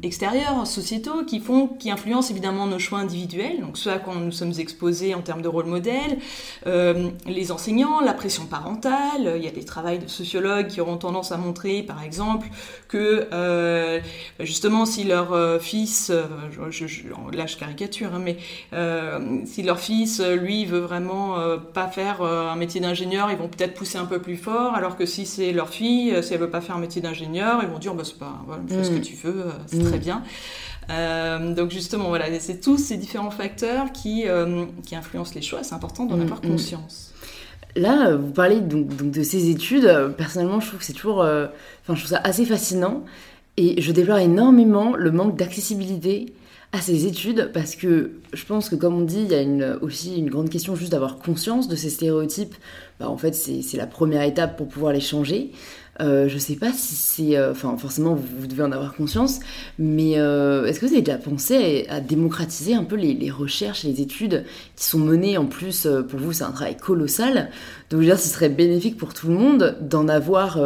extérieurs, 0.02 0.66
sociétaux, 0.66 1.24
qui 1.26 1.40
font, 1.40 1.66
qui 1.66 1.90
influencent 1.90 2.30
évidemment 2.30 2.66
nos 2.66 2.78
choix 2.78 2.98
individuels, 2.98 3.60
donc 3.60 3.76
ceux 3.76 3.90
à 3.90 3.98
quoi 3.98 4.14
nous 4.14 4.32
sommes 4.32 4.54
exposés 4.58 5.14
en 5.14 5.20
termes 5.20 5.42
de 5.42 5.48
rôle 5.48 5.66
modèle, 5.66 6.18
les 6.64 7.52
enseignants, 7.52 8.00
la 8.00 8.14
pression 8.14 8.46
parentale. 8.46 9.34
Il 9.36 9.44
y 9.44 9.48
a 9.48 9.50
des 9.50 9.64
travaux 9.64 9.86
de 9.86 10.08
sociologues 10.08 10.68
qui 10.68 10.80
auront 10.80 10.96
tendance 10.96 11.32
à 11.32 11.36
montrer, 11.36 11.82
par 11.82 12.02
exemple, 12.02 12.48
que 12.88 13.25
euh, 13.32 14.00
justement 14.40 14.86
si 14.86 15.04
leur 15.04 15.32
euh, 15.32 15.58
fils, 15.58 16.10
euh, 16.10 16.24
je, 16.70 16.86
je, 16.86 17.02
là 17.32 17.46
je 17.46 17.56
caricature, 17.56 18.10
hein, 18.14 18.22
mais 18.22 18.36
si 19.46 19.62
leur 19.62 19.80
fils, 19.80 20.20
lui, 20.20 20.64
veut 20.64 20.78
vraiment 20.78 21.36
pas 21.74 21.88
faire 21.88 22.22
un 22.22 22.56
métier 22.56 22.80
d'ingénieur, 22.80 23.30
ils 23.30 23.36
vont 23.36 23.48
peut-être 23.48 23.74
pousser 23.74 23.98
un 23.98 24.04
peu 24.04 24.20
plus 24.20 24.36
fort, 24.36 24.74
alors 24.74 24.96
que 24.96 25.06
si 25.06 25.26
c'est 25.26 25.52
leur 25.52 25.70
fille, 25.70 26.22
si 26.22 26.34
elle 26.34 26.40
veut 26.40 26.50
pas 26.50 26.60
faire 26.60 26.76
un 26.76 26.80
métier 26.80 27.02
d'ingénieur, 27.02 27.60
ils 27.62 27.68
vont 27.68 27.78
dire 27.78 27.94
bah 27.94 28.04
c'est 28.04 28.18
pas, 28.18 28.42
voilà, 28.46 28.62
fais 28.68 28.84
ce 28.84 28.90
que 28.90 28.98
mm. 28.98 29.02
tu 29.02 29.14
veux, 29.14 29.44
c'est 29.66 29.82
très 29.82 29.98
mm. 29.98 30.22
bien. 30.88 31.54
donc 31.54 31.70
justement, 31.70 32.08
voilà, 32.08 32.26
c'est 32.40 32.60
tous 32.60 32.78
ces 32.78 32.96
différents 32.96 33.30
facteurs 33.30 33.92
qui, 33.92 34.24
qui 34.84 34.96
influencent 34.96 35.34
les 35.34 35.42
choix. 35.42 35.62
C'est 35.62 35.74
important 35.74 36.04
d'en 36.04 36.16
mm, 36.16 36.22
avoir 36.22 36.40
conscience. 36.40 37.05
Là, 37.76 38.16
vous 38.16 38.32
parlez 38.32 38.60
donc, 38.60 39.10
de 39.10 39.22
ces 39.22 39.50
études. 39.50 40.14
Personnellement, 40.16 40.60
je 40.60 40.68
trouve 40.68 40.80
que 40.80 40.84
c'est 40.84 40.92
toujours. 40.92 41.22
Euh, 41.22 41.46
enfin, 41.82 41.94
je 41.94 42.00
trouve 42.00 42.16
ça 42.16 42.20
assez 42.24 42.44
fascinant. 42.44 43.04
Et 43.58 43.80
je 43.80 43.92
déplore 43.92 44.18
énormément 44.18 44.94
le 44.96 45.10
manque 45.10 45.36
d'accessibilité 45.36 46.34
à 46.72 46.80
ces 46.80 47.06
études 47.06 47.50
parce 47.54 47.74
que 47.74 48.12
je 48.32 48.44
pense 48.44 48.68
que, 48.68 48.74
comme 48.74 48.96
on 48.96 49.04
dit, 49.04 49.22
il 49.22 49.30
y 49.30 49.64
a 49.64 49.76
aussi 49.82 50.18
une 50.18 50.28
grande 50.28 50.50
question 50.50 50.74
juste 50.74 50.92
d'avoir 50.92 51.18
conscience 51.18 51.68
de 51.68 51.76
ces 51.76 51.88
stéréotypes. 51.88 52.54
Bah, 53.00 53.08
en 53.08 53.16
fait, 53.16 53.34
c'est 53.34 53.76
la 53.76 53.86
première 53.86 54.22
étape 54.22 54.56
pour 54.56 54.68
pouvoir 54.68 54.92
les 54.92 55.00
changer. 55.00 55.52
Euh, 56.00 56.28
je 56.28 56.38
sais 56.38 56.56
pas 56.56 56.72
si 56.72 56.94
c'est. 56.94 57.36
Euh, 57.36 57.52
enfin, 57.52 57.76
forcément, 57.78 58.14
vous, 58.14 58.46
devez 58.46 58.62
en 58.62 58.72
avoir 58.72 58.94
conscience, 58.94 59.40
mais 59.78 60.18
euh, 60.18 60.66
est-ce 60.66 60.80
que 60.80 60.86
vous 60.86 60.92
avez 60.92 61.02
déjà 61.02 61.18
pensé 61.18 61.86
à, 61.88 62.00
démocratiser 62.00 62.74
un 62.74 62.84
peu 62.84 62.96
les, 62.96 63.30
recherches 63.30 63.84
et 63.84 63.88
les 63.88 64.00
études 64.02 64.44
qui 64.76 64.84
sont 64.84 64.98
menées 64.98 65.38
En 65.38 65.46
plus, 65.46 65.88
pour 66.08 66.20
vous, 66.20 66.32
c'est 66.32 66.44
un 66.44 66.50
travail 66.50 66.76
colossal. 66.76 67.50
Donc, 67.90 68.00
je 68.00 68.06
veux 68.06 68.12
dire, 68.12 68.18
ce 68.18 68.28
serait 68.28 68.48
bénéfique 68.48 68.96
pour 68.96 69.14
tout 69.14 69.28
le 69.28 69.34
monde 69.34 69.76
d'en 69.80 70.08
avoir 70.08 70.58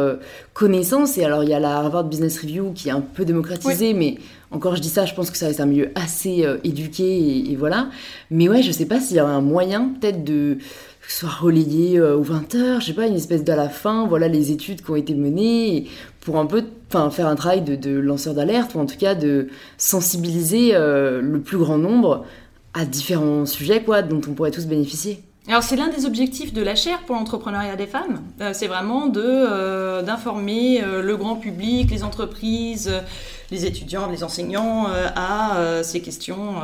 connaissance. 0.53 1.17
Et 1.17 1.23
alors, 1.23 1.43
il 1.43 1.49
y 1.49 1.53
a 1.53 1.59
la 1.59 1.77
Harvard 1.77 2.05
Business 2.05 2.39
Review 2.41 2.71
qui 2.73 2.89
est 2.89 2.91
un 2.91 3.01
peu 3.01 3.25
démocratisée, 3.25 3.93
mais 3.93 4.17
encore, 4.51 4.75
je 4.75 4.81
dis 4.81 4.89
ça, 4.89 5.05
je 5.05 5.13
pense 5.13 5.31
que 5.31 5.37
ça 5.37 5.47
reste 5.47 5.61
un 5.61 5.65
milieu 5.65 5.91
assez 5.95 6.45
éduqué 6.63 7.03
et, 7.03 7.51
et, 7.51 7.55
voilà. 7.55 7.89
Mais 8.31 8.49
ouais, 8.49 8.61
je 8.61 8.71
sais 8.71 8.85
pas 8.85 8.99
s'il 8.99 9.17
y 9.17 9.21
aurait 9.21 9.31
un 9.31 9.41
moyen, 9.41 9.93
peut-être, 9.99 10.23
de 10.23 10.57
soit 11.13 11.29
relayé 11.29 11.97
euh, 11.97 12.17
aux 12.17 12.23
20h, 12.23 12.81
je 12.81 12.87
sais 12.87 12.93
pas, 12.93 13.07
une 13.07 13.15
espèce 13.15 13.43
d'à 13.43 13.55
la 13.55 13.69
fin, 13.69 14.07
voilà 14.07 14.27
les 14.27 14.51
études 14.51 14.81
qui 14.81 14.91
ont 14.91 14.95
été 14.95 15.13
menées, 15.13 15.87
pour 16.21 16.37
un 16.37 16.45
peu 16.45 16.63
faire 16.89 17.27
un 17.27 17.35
travail 17.35 17.61
de, 17.61 17.91
lanceur 17.91 18.33
d'alerte, 18.33 18.75
ou 18.75 18.79
en 18.79 18.85
tout 18.85 18.97
cas 18.97 19.15
de 19.15 19.47
sensibiliser 19.77 20.71
euh, 20.73 21.21
le 21.21 21.39
plus 21.39 21.57
grand 21.57 21.77
nombre 21.77 22.25
à 22.73 22.85
différents 22.85 23.45
sujets 23.45 23.83
quoi, 23.83 24.01
dont 24.01 24.21
on 24.27 24.33
pourrait 24.33 24.51
tous 24.51 24.65
bénéficier. 24.65 25.21
Alors 25.47 25.63
c'est 25.63 25.75
l'un 25.75 25.89
des 25.89 26.05
objectifs 26.05 26.53
de 26.53 26.61
la 26.61 26.75
chaire 26.75 26.99
pour 27.05 27.15
l'entrepreneuriat 27.15 27.75
des 27.75 27.87
femmes. 27.87 28.21
Euh, 28.39 28.51
c'est 28.53 28.67
vraiment 28.67 29.07
d'informer 29.07 30.81
le 30.81 31.17
grand 31.17 31.35
public, 31.35 31.89
les 31.89 32.03
entreprises, 32.03 32.91
les 33.51 33.65
étudiants, 33.65 34.09
les 34.09 34.23
enseignants 34.23 34.87
à 35.15 35.81
ces 35.83 36.01
questions 36.01 36.55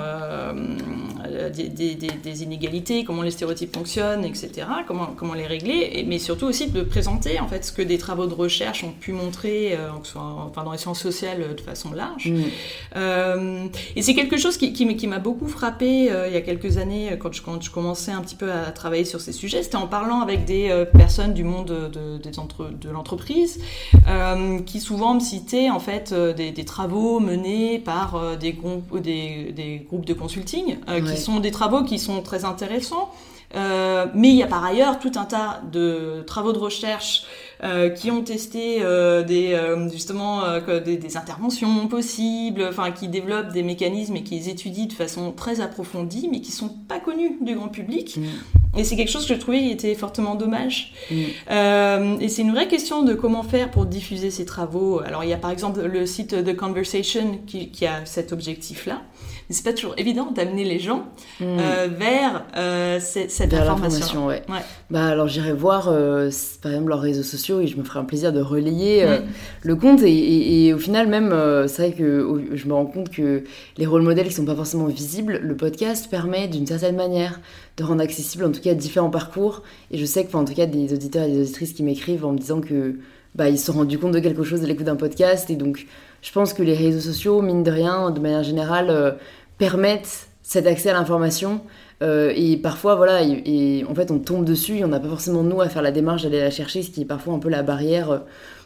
des, 1.53 1.69
des, 1.69 1.95
des, 1.95 2.43
inégalités, 2.43 3.03
comment 3.03 3.21
les 3.21 3.31
stéréotypes 3.31 3.75
fonctionnent, 3.75 4.25
etc., 4.25 4.67
comment, 4.87 5.07
comment 5.15 5.33
les 5.33 5.45
régler, 5.45 6.05
mais 6.07 6.19
surtout 6.19 6.45
aussi 6.45 6.67
de 6.67 6.81
présenter 6.81 7.39
en 7.39 7.47
fait 7.47 7.65
ce 7.65 7.71
que 7.71 7.81
des 7.81 7.97
travaux 7.97 8.25
de 8.25 8.33
recherche 8.33 8.83
ont 8.83 8.91
pu 8.91 9.11
montrer, 9.11 9.77
enfin, 9.97 10.63
dans 10.63 10.71
les 10.71 10.77
sciences 10.77 11.01
sociales 11.01 11.55
de 11.55 11.61
façon 11.61 11.91
large. 11.91 12.31
Mm. 12.31 13.69
et 13.95 14.01
c'est 14.01 14.13
quelque 14.13 14.37
chose 14.37 14.57
qui, 14.57 14.73
qui, 14.73 15.07
m'a 15.07 15.19
beaucoup 15.19 15.47
frappé 15.47 16.05
il 16.27 16.33
y 16.33 16.37
a 16.37 16.41
quelques 16.41 16.77
années 16.77 17.17
quand 17.19 17.33
je, 17.33 17.41
quand 17.41 17.61
je 17.61 17.71
commençais 17.71 18.11
un 18.11 18.21
petit 18.21 18.35
peu 18.35 18.51
à 18.51 18.71
travailler 18.71 19.05
sur 19.05 19.21
ces 19.21 19.31
sujets, 19.31 19.63
c'était 19.63 19.75
en 19.75 19.87
parlant 19.87 20.21
avec 20.21 20.45
des 20.45 20.85
personnes 20.93 21.33
du 21.33 21.43
monde 21.43 21.67
de, 21.67 22.17
de 22.17 22.89
l'entreprise 22.89 23.59
euh, 24.07 24.59
qui 24.59 24.79
souvent 24.79 25.15
me 25.15 25.19
citaient 25.19 25.69
en 25.69 25.79
fait 25.79 26.11
euh, 26.11 26.33
des, 26.33 26.65
travaux 26.77 27.19
menés 27.19 27.79
par 27.79 28.15
euh, 28.15 28.35
des, 28.35 28.53
groupes, 28.53 28.99
des, 28.99 29.51
des 29.51 29.83
groupes 29.87 30.05
de 30.05 30.13
consulting, 30.13 30.77
qui 31.07 31.17
sont 31.17 31.39
des 31.39 31.49
travaux 31.49 31.83
qui 31.83 31.97
sont 31.97 32.21
très 32.21 32.45
intéressants. 32.45 33.09
mais 33.55 34.29
il 34.29 34.35
y 34.35 34.43
a 34.43 34.47
par 34.47 34.63
ailleurs 34.63 34.99
tout 34.99 35.13
un 35.15 35.25
tas 35.25 35.61
de 35.71 36.23
travaux 36.27 36.53
de 36.53 36.59
recherche 36.59 37.23
euh, 37.63 37.89
qui 37.89 38.11
ont 38.11 38.21
testé 38.21 38.79
euh, 38.81 39.23
des, 39.23 39.53
euh, 39.53 39.89
justement 39.89 40.43
des, 40.85 40.97
des, 40.97 41.17
interventions 41.17 41.87
possibles, 41.87 42.63
enfin 42.69 42.91
qui 42.91 43.07
développent 43.07 43.51
des 43.51 43.63
mécanismes 43.63 44.15
et 44.15 44.23
qui 44.23 44.35
les 44.35 44.49
étudient 44.49 44.85
de 44.85 44.93
façon 44.93 45.31
très 45.31 45.59
approfondie, 45.59 46.29
mais 46.31 46.41
qui 46.41 46.51
sont 46.51 46.69
pas 46.87 46.99
connus 46.99 47.37
du 47.41 47.55
grand 47.55 47.69
public. 47.69 48.17
Mm. 48.17 48.79
Et 48.79 48.83
c'est 48.83 48.95
quelque 48.95 49.09
chose 49.09 49.25
que 49.25 49.33
je 49.33 49.39
trouvais 49.39 49.59
qui 49.59 49.71
était 49.71 49.95
fortement 49.95 50.35
dommage. 50.35 50.93
Mm. 51.09 52.21
et 52.21 52.29
c'est 52.29 52.43
une 52.43 52.51
vraie 52.51 52.67
question 52.67 53.01
de 53.01 53.13
comment 53.13 53.43
faire 53.43 53.71
pour 53.71 53.87
diffuser 53.87 54.29
ces 54.29 54.45
travaux. 54.45 54.99
Alors 54.99 55.23
il 55.23 55.29
y 55.29 55.33
a 55.33 55.37
par 55.37 55.49
exemple 55.49 55.81
le 55.81 56.05
site 56.05 56.43
The 56.43 56.55
Conversation 56.55 57.39
qui, 57.47 57.71
qui 57.71 57.87
a 57.87 58.05
cet 58.05 58.33
objectif-là 58.33 59.01
c'est 59.49 59.63
pas 59.63 59.73
toujours 59.73 59.93
évident 59.97 60.31
d'amener 60.31 60.65
les 60.65 60.79
gens 60.79 61.05
euh, 61.41 61.87
vers 61.89 62.45
euh, 62.57 62.99
cette, 62.99 63.53
information. 63.53 64.27
ouais. 64.27 64.43
Bah 64.89 65.07
alors 65.07 65.27
j'irai 65.27 65.53
voir 65.53 65.87
euh, 65.87 66.29
par 66.61 66.71
exemple 66.71 66.89
leurs 66.89 66.99
réseaux 66.99 67.23
sociaux 67.23 67.46
et 67.49 67.67
je 67.67 67.77
me 67.77 67.83
ferai 67.83 67.99
un 67.99 68.03
plaisir 68.03 68.33
de 68.33 68.41
relayer 68.41 69.05
hmm. 69.05 69.23
le 69.63 69.75
compte 69.75 70.01
et, 70.03 70.73
au 70.73 70.77
final 70.77 71.07
même 71.07 71.33
c'est 71.67 71.87
vrai 71.87 71.91
que 71.93 72.41
je 72.53 72.67
me 72.67 72.73
rends 72.73 72.85
compte 72.85 73.09
que 73.09 73.43
les 73.77 73.85
rôles 73.85 74.01
modèles 74.01 74.27
qui 74.27 74.33
sont 74.33 74.45
pas 74.45 74.55
forcément 74.55 74.85
visibles, 74.85 75.39
le 75.41 75.55
podcast 75.55 76.09
permet 76.09 76.47
d'une 76.47 76.67
certaine 76.67 76.95
manière 76.95 77.39
de 77.77 77.83
rendre 77.83 78.01
accessible 78.01 78.45
en 78.45 78.51
tout 78.51 78.61
cas 78.61 78.73
différents 78.73 79.09
parcours 79.09 79.63
et 79.91 79.97
je 79.97 80.05
sais 80.05 80.25
que 80.25 80.35
en 80.35 80.45
tout 80.45 80.53
cas 80.53 80.65
des 80.65 80.93
auditeurs 80.93 81.23
et 81.23 81.31
des 81.31 81.41
auditrices 81.41 81.73
qui 81.73 81.83
m'écrivent 81.83 82.25
en 82.25 82.33
me 82.33 82.37
disant 82.37 82.61
que 82.61 82.95
bah, 83.35 83.49
ils 83.49 83.59
se 83.59 83.67
sont 83.67 83.73
rendus 83.73 83.99
compte 83.99 84.13
de 84.13 84.19
quelque 84.19 84.43
chose 84.43 84.63
à 84.63 84.67
l'écoute 84.67 84.85
d'un 84.85 84.95
podcast 84.95 85.49
et 85.49 85.55
donc 85.55 85.85
je 86.21 86.31
pense 86.31 86.53
que 86.53 86.63
les 86.63 86.73
réseaux 86.73 86.99
sociaux, 86.99 87.41
mine 87.41 87.63
de 87.63 87.71
rien, 87.71 88.11
de 88.11 88.19
manière 88.19 88.43
générale, 88.43 89.17
permettent 89.57 90.27
cet 90.41 90.65
accès 90.65 90.89
à 90.89 90.93
l'information. 90.93 91.61
Euh, 92.03 92.31
et 92.35 92.57
parfois, 92.57 92.95
voilà, 92.95 93.21
et, 93.23 93.83
en 93.89 93.95
fait, 93.95 94.11
on 94.11 94.19
tombe 94.19 94.45
dessus 94.45 94.77
et 94.77 94.85
on 94.85 94.89
n'a 94.89 94.99
pas 94.99 95.09
forcément 95.09 95.43
nous 95.43 95.61
à 95.61 95.69
faire 95.69 95.81
la 95.81 95.91
démarche 95.91 96.23
d'aller 96.23 96.39
la 96.39 96.51
chercher, 96.51 96.83
ce 96.83 96.91
qui 96.91 97.01
est 97.01 97.05
parfois 97.05 97.33
un 97.33 97.39
peu 97.39 97.49
la 97.49 97.63
barrière 97.63 98.11
euh, 98.11 98.19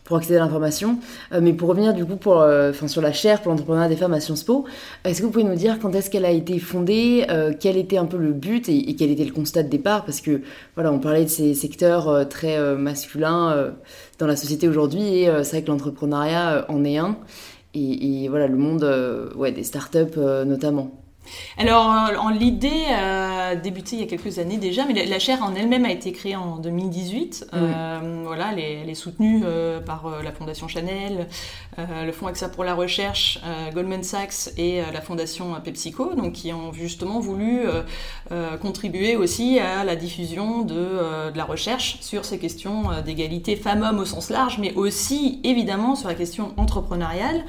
pour 0.04 0.18
accéder 0.18 0.36
à 0.36 0.40
l'information. 0.40 1.00
Euh, 1.32 1.40
mais 1.42 1.54
pour 1.54 1.70
revenir 1.70 1.94
du 1.94 2.06
coup 2.06 2.18
pour, 2.18 2.46
sur 2.88 3.02
la 3.02 3.14
chaire 3.14 3.42
pour 3.42 3.52
l'entrepreneuriat 3.52 3.88
des 3.88 3.96
femmes 3.96 4.14
à 4.14 4.20
Sciences 4.20 4.44
Po, 4.44 4.66
est-ce 5.06 5.22
que 5.22 5.26
vous 5.26 5.32
pouvez 5.32 5.46
nous 5.46 5.56
dire 5.56 5.80
quand 5.80 5.94
est-ce 5.96 6.10
qu'elle 6.10 6.26
a 6.26 6.32
été 6.32 6.60
fondée, 6.60 7.26
quel 7.60 7.78
était 7.78 7.98
un 7.98 8.06
peu 8.06 8.18
le 8.18 8.34
but 8.34 8.68
et, 8.68 8.96
quel 8.96 9.12
était 9.12 9.24
le 9.24 9.32
constat 9.32 9.64
de 9.64 9.70
départ? 9.70 10.04
Parce 10.04 10.20
que 10.20 10.42
voilà, 10.76 10.92
on 10.92 11.00
parlait 11.00 11.24
de 11.24 11.30
ces 11.30 11.54
secteurs 11.54 12.28
très 12.28 12.60
masculins 12.76 13.72
dans 14.20 14.28
la 14.28 14.36
société 14.36 14.68
aujourd'hui 14.68 15.20
et 15.20 15.32
c'est 15.44 15.58
vrai 15.58 15.62
que 15.62 15.68
l'entrepreneuriat 15.68 16.66
en 16.68 16.84
est 16.84 16.98
un 16.98 17.18
et, 17.74 18.28
voilà 18.28 18.48
le 18.48 18.58
monde 18.58 19.32
ouais, 19.36 19.52
des 19.52 19.64
startups 19.64 20.20
notamment. 20.46 21.01
Alors, 21.58 21.92
euh, 21.92 22.32
l'idée 22.32 22.86
a 22.88 23.56
débuté 23.56 23.96
il 23.96 24.02
y 24.02 24.04
a 24.04 24.08
quelques 24.08 24.40
années 24.40 24.58
déjà, 24.58 24.86
mais 24.86 25.06
la, 25.06 25.20
chaire 25.20 25.44
en 25.44 25.54
elle-même 25.56 25.86
a 25.86 25.92
été 25.92 26.12
créée 26.12 26.36
en 26.36 26.58
2018. 26.58 27.48
Euh, 27.54 28.24
voilà, 28.26 28.54
elle 28.58 28.90
est, 28.90 28.96
soutenue 28.96 29.42
euh, 29.44 29.80
par 29.80 30.22
la 30.24 30.32
Fondation 30.32 30.68
Chanel, 30.68 31.28
le 31.78 32.12
Fonds 32.12 32.28
AXA 32.28 32.50
pour 32.50 32.64
la 32.64 32.74
recherche, 32.74 33.40
Goldman 33.74 34.04
Sachs 34.04 34.50
et 34.58 34.82
la 34.94 35.02
Fondation 35.02 35.56
PepsiCo, 35.64 36.16
donc 36.16 36.34
qui 36.34 36.52
ont 36.54 36.74
justement 36.74 37.20
voulu 37.20 37.62
contribuer 38.62 39.16
aussi 39.16 39.60
à 39.60 39.84
la 39.84 39.96
diffusion 39.96 40.62
de, 40.62 41.32
de, 41.32 41.38
la 41.38 41.46
recherche 41.46 41.98
sur 42.02 42.26
ces 42.26 42.40
questions 42.40 42.84
d'égalité 43.06 43.56
femmes-hommes 43.56 44.00
au 44.00 44.06
sens 44.06 44.30
large, 44.30 44.58
mais 44.60 44.74
aussi 44.76 45.40
évidemment 45.44 45.96
sur 45.96 46.08
la 46.08 46.16
question 46.16 46.54
entrepreneuriale. 46.58 47.46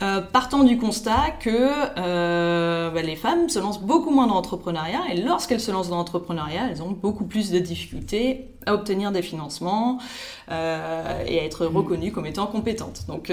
Euh, 0.00 0.20
partant 0.20 0.62
du 0.62 0.78
constat 0.78 1.32
que 1.40 1.50
euh, 1.50 2.90
bah, 2.90 3.02
les 3.02 3.16
femmes 3.16 3.48
se 3.48 3.58
lancent 3.58 3.80
beaucoup 3.80 4.10
moins 4.10 4.28
dans 4.28 4.34
l'entrepreneuriat 4.34 5.00
et 5.12 5.20
lorsqu'elles 5.20 5.60
se 5.60 5.72
lancent 5.72 5.88
dans 5.88 5.96
l'entrepreneuriat, 5.96 6.68
elles 6.70 6.82
ont 6.82 6.92
beaucoup 6.92 7.24
plus 7.24 7.50
de 7.50 7.58
difficultés 7.58 8.46
à 8.66 8.74
obtenir 8.74 9.10
des 9.10 9.22
financements 9.22 9.98
euh, 10.52 11.24
et 11.26 11.40
à 11.40 11.44
être 11.44 11.66
reconnues 11.66 12.12
comme 12.12 12.26
étant 12.26 12.46
compétentes. 12.46 13.06
Donc, 13.08 13.32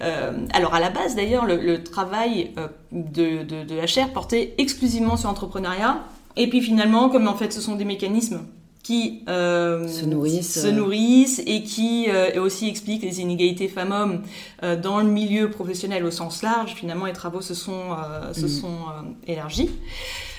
alors 0.00 0.74
à 0.74 0.80
la 0.80 0.88
base 0.88 1.14
d'ailleurs, 1.14 1.44
le, 1.44 1.82
travail 1.82 2.52
de, 2.90 3.42
de, 3.42 3.64
de 3.64 3.74
HR 3.74 4.12
portait 4.14 4.54
exclusivement 4.56 5.18
sur 5.18 5.28
l'entrepreneuriat. 5.28 6.04
Et 6.36 6.48
puis 6.48 6.62
finalement, 6.62 7.10
comme 7.10 7.28
en 7.28 7.34
fait 7.34 7.52
ce 7.52 7.60
sont 7.60 7.74
des 7.74 7.84
mécanismes 7.84 8.40
qui 8.82 9.22
euh, 9.28 9.86
se, 9.86 10.04
nourrissent, 10.04 10.62
se 10.62 10.68
nourrissent 10.68 11.42
et 11.46 11.62
qui 11.62 12.06
euh, 12.08 12.40
aussi 12.42 12.68
expliquent 12.68 13.02
les 13.02 13.20
inégalités 13.20 13.68
femmes-hommes 13.68 14.22
euh, 14.62 14.76
dans 14.76 15.00
le 15.00 15.08
milieu 15.08 15.50
professionnel 15.50 16.04
au 16.04 16.10
sens 16.10 16.42
large. 16.42 16.74
Finalement, 16.74 17.06
les 17.06 17.12
travaux 17.12 17.40
se 17.40 17.54
sont, 17.54 17.96
se 18.32 18.46
mm. 18.46 18.48
sont 18.48 18.78
élargis. 19.26 19.70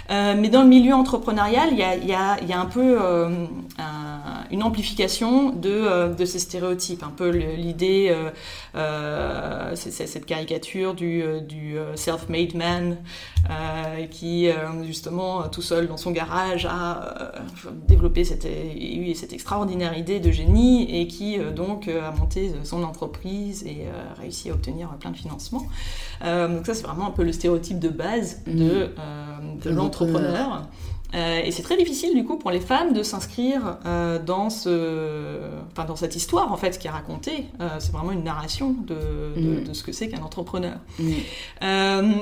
Mais 0.09 0.49
dans 0.49 0.63
le 0.63 0.67
milieu 0.67 0.93
entrepreneurial, 0.93 1.69
il 1.71 1.77
y 1.77 1.83
a, 1.83 1.95
y 1.95 2.13
a, 2.13 2.41
y 2.43 2.53
a 2.53 2.59
un 2.59 2.65
peu 2.65 2.97
une 4.51 4.63
amplification 4.63 5.51
de, 5.51 6.13
de, 6.13 6.25
ces 6.25 6.39
stéréotypes. 6.39 7.03
Un 7.03 7.13
peu 7.15 7.29
l'idée, 7.29 8.15
c'est 9.75 10.07
cette 10.07 10.25
caricature 10.25 10.95
du, 10.95 11.23
du 11.47 11.75
self-made 11.95 12.55
man 12.55 12.97
qui, 14.09 14.49
justement, 14.83 15.43
tout 15.49 15.61
seul 15.61 15.87
dans 15.87 15.97
son 15.97 16.11
garage, 16.11 16.65
a 16.65 17.33
développé 17.87 18.23
cette 18.23 18.45
eu 18.45 19.13
cette 19.15 19.33
extraordinaire 19.33 19.97
idée 19.97 20.19
de 20.19 20.31
génie 20.31 21.01
et 21.01 21.07
qui 21.07 21.39
euh, 21.39 21.51
donc 21.51 21.87
euh, 21.87 22.07
a 22.07 22.11
monté 22.11 22.51
son 22.63 22.83
entreprise 22.83 23.63
et 23.65 23.87
a 23.87 23.95
euh, 23.95 24.21
réussi 24.21 24.49
à 24.49 24.53
obtenir 24.53 24.89
plein 24.99 25.11
de 25.11 25.17
financements. 25.17 25.65
donc 26.21 26.65
ça 26.65 26.73
c'est 26.73 26.83
vraiment 26.83 27.07
un 27.07 27.11
peu 27.11 27.23
le 27.23 27.31
stéréotype 27.31 27.79
de 27.79 27.89
base 27.89 28.41
de, 28.45 28.85
mmh. 28.85 29.59
de 29.63 29.69
l'entrepreneur. 29.99 30.67
Euh, 31.15 31.41
et 31.43 31.51
c'est 31.51 31.63
très 31.63 31.75
difficile 31.75 32.13
du 32.13 32.23
coup 32.23 32.37
pour 32.37 32.51
les 32.51 32.59
femmes 32.59 32.93
de 32.93 33.01
s'inscrire 33.01 33.77
euh, 33.85 34.19
dans 34.23 34.51
ce, 34.51 35.39
enfin 35.71 35.85
dans 35.85 35.95
cette 35.95 36.15
histoire 36.15 36.51
en 36.51 36.57
fait 36.57 36.77
qui 36.77 36.87
est 36.87 36.91
racontée. 36.91 37.45
Euh, 37.61 37.67
c'est 37.79 37.91
vraiment 37.91 38.11
une 38.11 38.23
narration 38.23 38.75
de, 38.85 38.95
de, 39.35 39.61
mm. 39.61 39.63
de 39.63 39.73
ce 39.73 39.83
que 39.83 39.91
c'est 39.91 40.09
qu'un 40.09 40.21
entrepreneur. 40.21 40.77
Mm. 40.99 41.13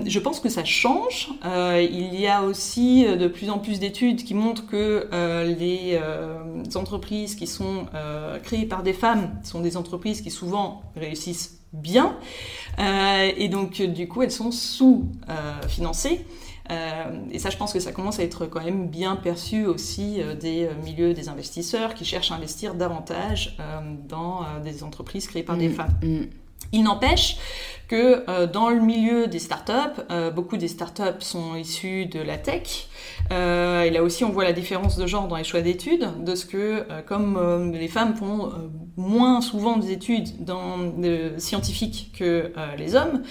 Je 0.06 0.20
pense 0.20 0.40
que 0.40 0.50
ça 0.50 0.64
change. 0.64 1.30
Il 1.44 2.20
y 2.20 2.28
a 2.28 2.44
aussi 2.44 3.04
de 3.06 3.28
plus 3.28 3.50
en 3.50 3.60
plus 3.60 3.80
d'études 3.80 4.24
qui 4.24 4.34
montrent 4.34 4.68
que 4.68 5.10
les 5.44 6.00
entreprises 6.76 7.36
qui 7.36 7.48
sont 7.48 7.86
créées 8.44 8.66
par 8.66 8.84
des 8.84 8.94
femmes 8.94 9.32
sont 9.44 9.60
des 9.60 9.78
entreprises 9.78 10.22
qui 10.22 10.32
souvent 10.32 10.82
réussissent 10.96 11.60
bien. 11.74 12.16
et 12.80 13.50
donc 13.50 13.82
du 13.82 14.08
coup 14.08 14.24
elles 14.24 14.32
sont 14.32 14.52
sous-financées. 14.52 16.26
Euh, 16.70 17.20
et 17.32 17.40
ça, 17.40 17.50
je 17.50 17.58
pense 17.58 17.74
que 17.74 17.80
ça 17.80 17.92
commence 17.92 18.20
à 18.20 18.24
être 18.24 18.46
quand 18.46 18.64
même 18.64 18.88
bien 18.88 19.16
perçu 19.16 19.66
aussi 19.66 20.22
euh, 20.22 20.36
des 20.36 20.66
euh, 20.66 20.74
milieux 20.84 21.14
des 21.14 21.30
investisseurs 21.30 21.94
qui 21.94 22.06
cherchent 22.06 22.32
à 22.32 22.36
investir 22.36 22.74
davantage 22.74 23.58
dans 24.08 24.46
des 24.64 24.84
entreprises 24.84 25.28
créées 25.28 25.44
par 25.44 25.58
des 25.58 25.70
mm, 25.70 25.74
femmes. 25.74 25.94
Mm. 26.04 26.22
Il 26.74 26.84
n'empêche 26.84 27.38
que 27.88 28.46
dans 28.48 28.70
le 28.70 28.82
milieu 28.82 29.28
des 29.28 29.40
startups, 29.40 30.02
beaucoup 30.36 30.58
des 30.58 30.68
startups 30.68 31.22
sont 31.22 31.56
issues 31.56 32.08
de 32.08 32.20
la 32.20 32.38
tech. 32.38 32.88
Et 33.30 33.90
là 33.90 34.04
aussi, 34.04 34.24
on 34.24 34.30
voit 34.30 34.44
la 34.44 34.54
différence 34.54 34.98
de 34.98 35.08
genre 35.08 35.28
dans 35.28 35.36
les 35.36 35.44
choix 35.44 35.62
d'études, 35.62 36.08
de 36.24 36.36
ce 36.36 36.46
que, 36.46 36.86
comme 37.06 37.74
les 37.74 37.88
femmes 37.88 38.16
font 38.16 38.52
moins 38.96 39.42
souvent 39.42 39.78
des 39.78 39.92
études 39.92 40.44
dans, 40.44 40.78
scientifiques 41.38 42.14
que 42.18 42.52
les 42.78 42.96
hommes, 42.96 43.22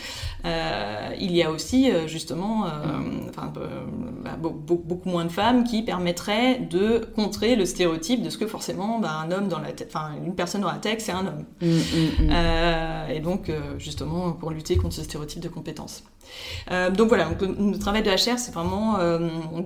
euh, 0.46 1.10
il 1.18 1.34
y 1.34 1.42
a 1.42 1.50
aussi 1.50 1.90
euh, 1.90 2.06
justement 2.06 2.66
euh, 2.66 2.68
enfin, 3.28 3.52
bah, 4.24 4.36
beaucoup 4.40 5.08
moins 5.08 5.24
de 5.24 5.32
femmes 5.32 5.64
qui 5.64 5.82
permettraient 5.82 6.60
de 6.60 7.04
contrer 7.16 7.56
le 7.56 7.64
stéréotype 7.64 8.22
de 8.22 8.30
ce 8.30 8.38
que 8.38 8.46
forcément 8.46 9.00
bah, 9.00 9.10
un 9.24 9.32
homme 9.32 9.48
dans 9.48 9.58
la 9.58 9.70
enfin 9.86 10.10
une 10.24 10.36
personne 10.36 10.60
dans 10.60 10.70
la 10.70 10.78
tech 10.78 10.98
c'est 11.00 11.12
un 11.12 11.26
homme. 11.26 11.44
Mm, 11.60 11.66
mm, 11.66 12.26
mm. 12.26 13.10
et 13.10 13.20
donc 13.20 13.50
justement 13.78 14.32
pour 14.32 14.50
lutter 14.50 14.76
contre 14.76 14.94
ce 14.94 15.02
stéréotype 15.02 15.40
de 15.40 15.48
compétences. 15.48 16.04
donc 16.70 17.08
voilà, 17.08 17.24
donc, 17.24 17.40
le, 17.58 17.78
travail 17.78 18.02
de 18.02 18.10
HR, 18.10 18.38
c'est 18.38 18.52
vraiment 18.52 18.98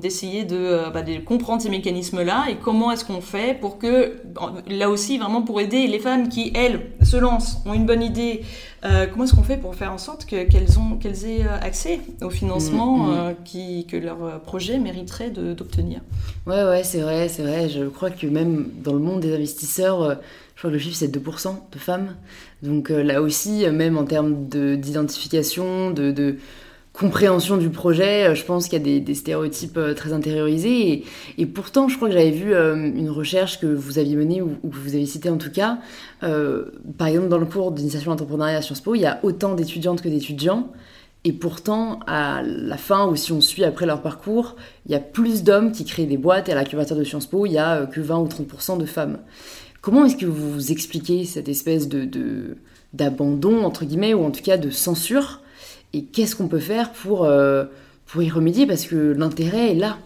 d'essayer 0.01 0.45
de, 0.45 0.91
bah, 0.93 1.03
de, 1.03 1.19
comprendre 1.19 1.63
ces 1.63 1.69
mécanismes-là 1.69 2.47
et 2.51 2.57
comment 2.57 2.91
est-ce 2.91 3.05
qu'on 3.05 3.21
fait 3.21 3.59
pour 3.59 3.79
que, 3.79 4.21
là 4.69 4.91
aussi, 4.91 5.19
vraiment 5.19 5.43
pour 5.43 5.61
aider 5.61 5.87
les 5.87 5.99
femmes 5.99 6.29
qui, 6.29 6.53
elles, 6.55 6.81
se 7.03 7.17
lancent, 7.17 7.59
ont 7.67 7.75
une 7.75 7.87
bonne 7.87 8.03
idée, 8.03 8.43
euh, 8.85 9.07
comment 9.07 9.25
est-ce 9.25 9.35
qu'on 9.35 9.43
fait 9.43 9.59
pour 9.59 9.75
faire 9.75 9.93
en 9.93 9.99
sorte 9.99 10.25
qu'elles 10.25 10.49
qu'elles 10.49 11.25
aient 11.27 11.47
accès 11.61 12.01
au 12.23 12.31
financement 12.31 12.99
mm, 12.99 13.31
mm. 13.31 13.35
qui, 13.45 13.87
que 13.87 13.97
leur 13.97 14.41
projet 14.41 14.79
mériterait 14.79 15.31
d'obtenir? 15.31 16.01
Ouais, 16.47 16.65
ouais, 16.65 16.83
c'est 16.83 17.01
vrai, 17.01 17.29
c'est 17.29 17.43
vrai. 17.43 17.69
Je 17.69 17.85
crois 17.85 18.11
que 18.11 18.27
même 18.27 18.71
dans 18.83 18.95
le 18.95 19.01
monde 19.01 19.21
des 19.21 19.35
investisseurs, 19.35 20.19
je 20.55 20.61
crois 20.61 20.71
que 20.71 20.75
le 20.75 20.79
chiffre 20.79 20.97
c'est 20.97 21.15
2% 21.15 21.55
de 21.73 21.79
femmes. 21.79 22.17
Donc 22.63 22.91
euh, 22.91 23.03
là 23.03 23.23
aussi, 23.23 23.67
même 23.71 23.97
en 23.97 24.05
termes 24.05 24.47
d'identification, 24.47 25.91
de, 25.91 26.37
compréhension 26.93 27.57
du 27.57 27.71
projet, 27.71 28.29
euh, 28.29 28.35
je 28.35 28.45
pense 28.45 28.69
qu'il 28.69 28.87
y 28.87 28.97
a 28.97 29.01
des, 29.01 29.15
stéréotypes 29.15 29.77
euh, 29.77 29.95
très 29.95 30.13
intériorisés. 30.13 31.05
Et, 31.39 31.47
pourtant, 31.47 31.89
je 31.89 31.97
crois 31.97 32.09
que 32.09 32.15
j'avais 32.15 32.31
vu 32.31 32.55
une 32.55 33.11
recherche 33.11 33.61
que 33.61 33.67
vous 33.67 33.99
aviez 33.99 34.17
menée 34.17 34.43
ou, 34.43 34.57
que 34.63 34.77
vous 34.77 34.95
avez 34.95 35.07
citée 35.07 35.31
en 35.31 35.39
tout 35.39 35.51
cas. 35.51 35.79
par 36.21 37.09
exemple, 37.09 37.29
dans 37.29 37.39
le 37.39 37.47
cours 37.47 37.73
d'initiation 37.73 38.11
à 38.11 38.15
l'entrepreneuriat 38.15 38.59
à 38.59 38.63
Sciences 38.63 38.81
Po, 38.81 38.95
il 38.95 39.01
y 39.01 39.07
a 39.07 39.21
autant 39.23 39.55
d'étudiantes 39.55 40.03
que 40.03 40.09
d'étudiants. 40.09 40.71
Et 41.25 41.33
pourtant, 41.33 42.01
à 42.07 42.43
la 42.43 42.79
fin, 42.79 43.07
ou 43.07 43.15
si 43.15 43.33
on 43.33 43.43
suit 43.43 43.65
après 43.65 43.85
leur 43.85 44.01
parcours, 44.01 44.57
il 44.87 44.93
y 44.93 44.95
a 44.95 45.01
plus 45.01 45.43
d'hommes 45.43 45.71
qui 45.71 45.85
créent 45.85 46.07
des 46.07 46.17
boîtes 46.17 46.49
et 46.49 46.53
à 46.53 46.55
l'incubateur 46.55 46.97
de 46.97 47.05
Sciences 47.05 47.27
Po, 47.27 47.45
il 47.45 47.53
y 47.53 47.59
a 47.59 47.87
que 47.87 48.01
20 48.01 48.19
ou 48.21 48.27
30% 48.27 48.79
de 48.79 48.87
femmes. 48.87 49.19
Comment 49.83 50.05
est-ce 50.05 50.17
que 50.17 50.27
vous 50.27 50.53
vous 50.53 50.73
expliquez 50.73 51.25
cette 51.25 51.49
espèce 51.49 51.89
de 51.89 52.57
d'abandon 52.93 53.65
entre 53.65 53.85
guillemets 53.85 54.15
ou 54.15 54.25
en 54.25 54.31
tout 54.31 54.43
cas 54.43 54.57
de 54.57 54.71
censure 54.71 55.41
Et 55.93 56.05
qu'est-ce 56.05 56.37
qu'on 56.37 56.49
peut 56.49 56.61
faire 56.61 56.93
pour 56.93 57.25
euh, 57.25 57.65
pour 58.07 58.23
y 58.23 58.31
remédier 58.31 58.67
parce 58.67 58.87
que 58.87 59.13
l'intérêt 59.13 59.73
est 59.73 59.75
là 59.75 59.99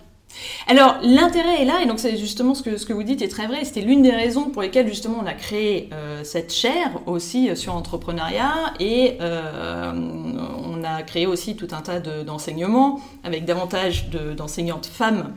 alors 0.67 0.97
l'intérêt 1.01 1.63
est 1.63 1.65
là 1.65 1.81
et 1.81 1.87
donc 1.87 2.01
c'est 2.01 2.17
justement 2.17 2.55
ce 2.55 2.65
que, 2.65 2.77
ce 2.77 2.87
que 2.87 2.93
vous 2.93 3.05
dites 3.05 3.23
est 3.23 3.29
très 3.29 3.47
vrai. 3.47 3.65
C'était 3.65 3.83
l'une 3.83 4.03
des 4.03 4.11
raisons 4.11 4.51
pour 4.51 4.63
lesquelles 4.63 4.89
justement 4.89 5.19
on 5.23 5.27
a 5.27 5.33
créé 5.33 5.91
euh, 5.93 6.25
cette 6.25 6.53
chaire 6.53 6.91
aussi 7.07 7.49
euh, 7.49 7.55
sur 7.55 7.73
l'entrepreneuriat 7.73 8.75
et 8.81 9.17
on 9.21 10.83
a 10.83 11.03
créé 11.03 11.27
aussi 11.27 11.55
tout 11.55 11.69
un 11.71 11.83
tas 11.83 12.01
d'enseignements 12.01 13.01
avec 13.23 13.45
davantage 13.45 14.11
d'enseignantes 14.37 14.87
femmes 14.87 15.33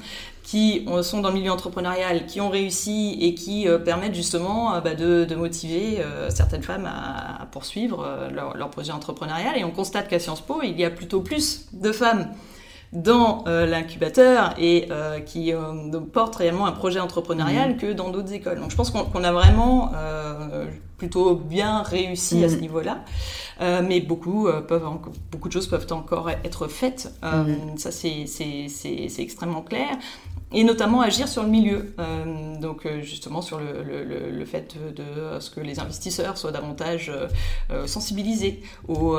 qui 0.48 0.86
sont 1.02 1.20
dans 1.20 1.28
le 1.28 1.36
milieu 1.36 1.52
entrepreneurial, 1.52 2.26
qui 2.26 2.39
ont 2.39 2.50
réussi 2.50 3.18
et 3.20 3.34
qui 3.34 3.68
euh, 3.68 3.78
permettent 3.78 4.16
justement 4.16 4.76
euh, 4.76 4.80
bah, 4.80 4.95
de, 4.95 5.36
motiver 5.36 6.00
euh, 6.00 6.30
certaines 6.30 6.64
femmes 6.64 6.86
à, 6.86 7.48
poursuivre 7.52 8.30
leur, 8.34 8.70
projet 8.70 8.93
entrepreneurial. 8.93 9.58
Et 9.58 9.66
on 9.66 9.72
constate 9.72 10.08
qu'à 10.08 10.20
Sciences 10.20 10.39
Po, 10.39 10.62
il 10.64 10.80
y 10.80 10.86
a 10.86 10.89
plutôt 10.89 11.20
plus 11.20 11.66
de 11.74 11.91
femmes 11.91 12.30
dans 12.93 13.43
l'incubateur 13.45 14.54
et 14.58 14.88
qui 15.26 15.52
portent 16.14 16.38
réellement 16.38 16.66
un 16.66 16.72
projet 16.72 17.02
entrepreneurial 17.02 17.74
mmh. 17.74 17.78
que 17.78 17.91
dans 17.91 18.10
d'autres 18.10 18.32
écoles. 18.32 18.60
Donc 18.60 18.72
je 18.72 18.78
pense 18.78 18.91
qu'on 18.91 19.24
a 19.24 19.32
vraiment 19.34 19.91
plutôt 20.98 21.36
bien 21.36 21.84
réussi 21.84 22.43
à 22.43 22.50
ce 22.50 22.56
mmh. 22.56 22.62
niveau-là. 22.62 23.06
mais 23.60 24.02
beaucoup, 24.02 24.48
peuvent 24.68 24.86
beaucoup 25.32 25.48
de 25.48 25.54
choses 25.54 25.68
peuvent 25.68 25.88
encore 25.91 26.30
être 26.30 26.68
faites. 26.68 27.14
Mmh. 27.22 27.78
Ça, 27.78 27.91
c'est 27.91 29.20
extrêmement 29.20 29.62
clair 29.62 29.98
et 30.54 30.64
notamment 30.64 31.02
agir 31.02 31.28
sur 31.28 31.43
le 31.43 31.50
milieu. 31.50 31.93
Euh, 32.00 32.58
donc 32.60 32.86
euh, 32.86 33.02
justement 33.02 33.41
sur 33.41 33.60
le, 33.60 33.84
le, 33.84 34.32
le, 34.32 34.45
fait 34.45 34.76
de, 34.95 35.39
ce 35.39 35.50
que 35.50 35.60
les 35.60 35.80
investisseurs 35.80 36.38
soient 36.38 36.52
davantage 36.52 37.12
euh, 37.70 37.86
sensibilisés 37.86 38.62
au, 38.88 39.18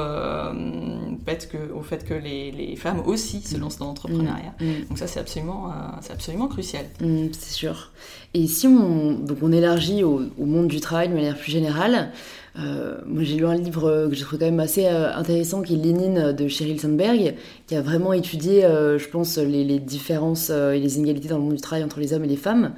fait 1.26 1.48
que, 1.50 1.72
au 1.72 1.82
fait 1.82 2.06
que 2.06 2.14
les, 2.14 2.50
les, 2.50 2.76
femmes 2.76 3.02
aussi 3.04 3.42
se 3.42 3.56
lancent 3.56 3.78
dans 3.78 3.86
l'entrepreneuriat. 3.86 4.54
Mm. 4.60 4.64
Mm. 4.64 4.84
Donc 4.88 4.98
ça 4.98 5.06
c'est 5.06 5.20
absolument, 5.20 5.72
absolument 6.10 6.48
crucial. 6.48 6.86
Mm, 7.00 7.28
c'est 7.32 7.52
sûr. 7.52 7.92
Et 8.34 8.46
si 8.46 8.66
on, 8.66 9.12
donc 9.12 9.38
on 9.42 9.52
élargit 9.52 10.04
au, 10.04 10.20
monde 10.38 10.68
du 10.68 10.80
travail 10.80 11.08
de 11.08 11.14
manière 11.14 11.36
plus 11.36 11.50
générale, 11.50 12.10
euh, 12.58 12.98
moi, 13.06 13.22
j'ai 13.22 13.36
lu 13.36 13.46
un 13.46 13.54
livre 13.54 14.08
que 14.08 14.14
je 14.14 14.24
trouve 14.24 14.38
quand 14.38 14.44
même 14.44 14.60
assez 14.60 14.86
euh, 14.86 15.14
intéressant, 15.14 15.62
qui 15.62 15.74
est 15.74 15.76
Lénine 15.76 16.32
de 16.32 16.48
Sheryl 16.48 16.78
Sandberg, 16.80 17.34
qui 17.66 17.74
a 17.74 17.80
vraiment 17.80 18.12
étudié, 18.12 18.64
euh, 18.64 18.98
je 18.98 19.08
pense, 19.08 19.38
les, 19.38 19.78
différences 19.78 20.50
et 20.50 20.78
les 20.78 20.98
inégalités 20.98 21.28
dans 21.28 21.38
le 21.38 21.44
monde 21.44 21.54
du 21.54 21.60
travail 21.60 21.84
entre 21.84 22.00
les 22.00 22.12
hommes 22.12 22.24
et 22.24 22.28
les 22.28 22.36
femmes. 22.36 22.74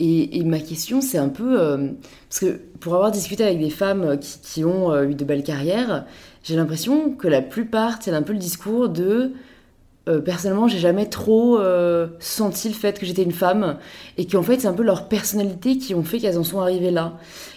Et, 0.00 0.42
ma 0.44 0.58
question, 0.58 1.00
c'est 1.00 1.18
un 1.18 1.28
peu. 1.28 1.56
parce 2.28 2.40
que 2.40 2.60
pour 2.80 2.94
avoir 2.94 3.10
discuté 3.10 3.44
avec 3.44 3.60
des 3.60 3.70
femmes 3.70 4.18
qui, 4.18 4.38
qui 4.42 4.64
ont 4.64 5.02
eu 5.02 5.14
de 5.14 5.24
belles 5.24 5.44
carrières, 5.44 6.04
j'ai 6.42 6.56
l'impression 6.56 7.12
que 7.12 7.28
la 7.28 7.40
plupart 7.40 7.98
c'est 8.00 8.10
un 8.10 8.22
peu 8.22 8.32
le 8.32 8.38
discours 8.38 8.88
de. 8.88 9.32
Personnellement, 10.24 10.68
j'ai 10.68 10.78
jamais 10.78 11.06
trop 11.06 11.58
senti 12.18 12.68
le 12.68 12.74
fait 12.74 12.98
que 12.98 13.06
j'étais 13.06 13.22
une 13.22 13.32
femme 13.32 13.78
et 14.18 14.26
qu'en 14.26 14.42
fait, 14.42 14.60
c'est 14.60 14.68
un 14.68 14.74
peu 14.74 14.82
leur 14.82 15.08
personnalité 15.08 15.78
qui 15.78 15.94
ont 15.94 16.04
fait 16.04 16.18
qu'elles 16.18 16.38
en 16.38 16.44
sont 16.44 16.60
arrivées 16.60 16.90
là. 16.90 17.14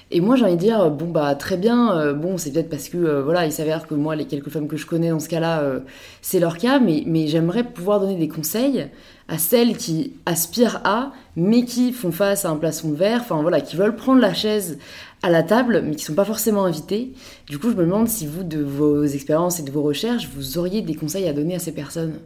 Et 0.10 0.22
moi, 0.22 0.38
j'ai 0.38 0.46
envie 0.46 0.56
de 0.56 0.60
dire, 0.60 0.90
bon, 0.90 1.10
bah, 1.10 1.36
très 1.36 1.58
bien, 1.58 1.98
euh, 1.98 2.14
bon, 2.14 2.38
c'est 2.38 2.52
peut-être 2.52 2.70
parce 2.70 2.88
que, 2.88 2.98
euh, 2.98 3.22
voilà, 3.24 3.46
il 3.46 3.52
s'avère 3.52 3.88
que 3.88 3.94
moi, 3.94 4.16
les 4.16 4.26
quelques 4.26 4.50
femmes 4.50 4.70
que 4.70 4.78
je 4.78 4.86
connais 4.86 5.10
dans 5.10 5.20
ce 5.20 5.28
cas-là, 5.28 5.60
euh, 5.62 5.80
c'est 6.22 6.40
leur 6.40 6.58
cas, 6.58 6.80
mais, 6.80 7.04
mais 7.06 7.28
j'aimerais 7.28 7.66
pouvoir 7.66 8.00
donner 8.00 8.16
des 8.16 8.30
conseils 8.30 8.88
à 9.28 9.38
celles 9.38 9.76
qui 9.76 10.14
aspirent 10.26 10.80
à, 10.86 11.12
mais 11.36 11.66
qui 11.66 11.92
font 11.92 12.14
face 12.14 12.46
à 12.46 12.50
un 12.50 12.56
plafond 12.56 12.90
de 12.90 12.96
verre, 12.96 13.20
enfin, 13.20 13.42
voilà, 13.42 13.60
qui 13.60 13.76
veulent 13.76 13.98
prendre 13.98 14.22
la 14.22 14.34
chaise 14.34 14.78
à 15.24 15.30
la 15.30 15.44
table, 15.44 15.84
mais 15.86 15.96
qui 15.96 16.04
sont 16.04 16.14
pas 16.14 16.26
forcément 16.26 16.66
invités. 16.66 17.14
Du 17.50 17.58
coup, 17.58 17.72
je 17.72 17.76
me 17.76 17.84
demande 17.84 18.08
si 18.08 18.28
vous, 18.28 18.44
de 18.44 18.62
vos 18.62 19.04
expériences 19.04 19.60
et 19.60 19.64
de 19.64 19.72
vos 19.72 19.82
recherches, 19.82 20.30
vous 20.36 20.58
auriez 20.58 20.82
des 20.82 20.96
conseils 20.96 21.28
à 21.28 21.34
donner 21.34 21.56
à 21.56 21.60
ces 21.60 21.74
personnes. 21.74 22.20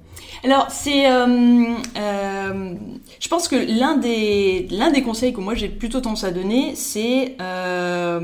Alors, 0.43 0.67
c'est, 0.69 1.09
euh, 1.09 1.73
euh, 1.97 2.73
je 3.19 3.27
pense 3.29 3.47
que 3.47 3.55
l'un 3.55 3.97
des 3.97 4.67
l'un 4.71 4.91
des 4.91 5.03
conseils 5.03 5.33
que 5.33 5.39
moi 5.39 5.55
j'ai 5.55 5.69
plutôt 5.69 6.01
tendance 6.01 6.23
à 6.23 6.31
donner, 6.31 6.75
c'est 6.75 7.35
euh, 7.41 8.19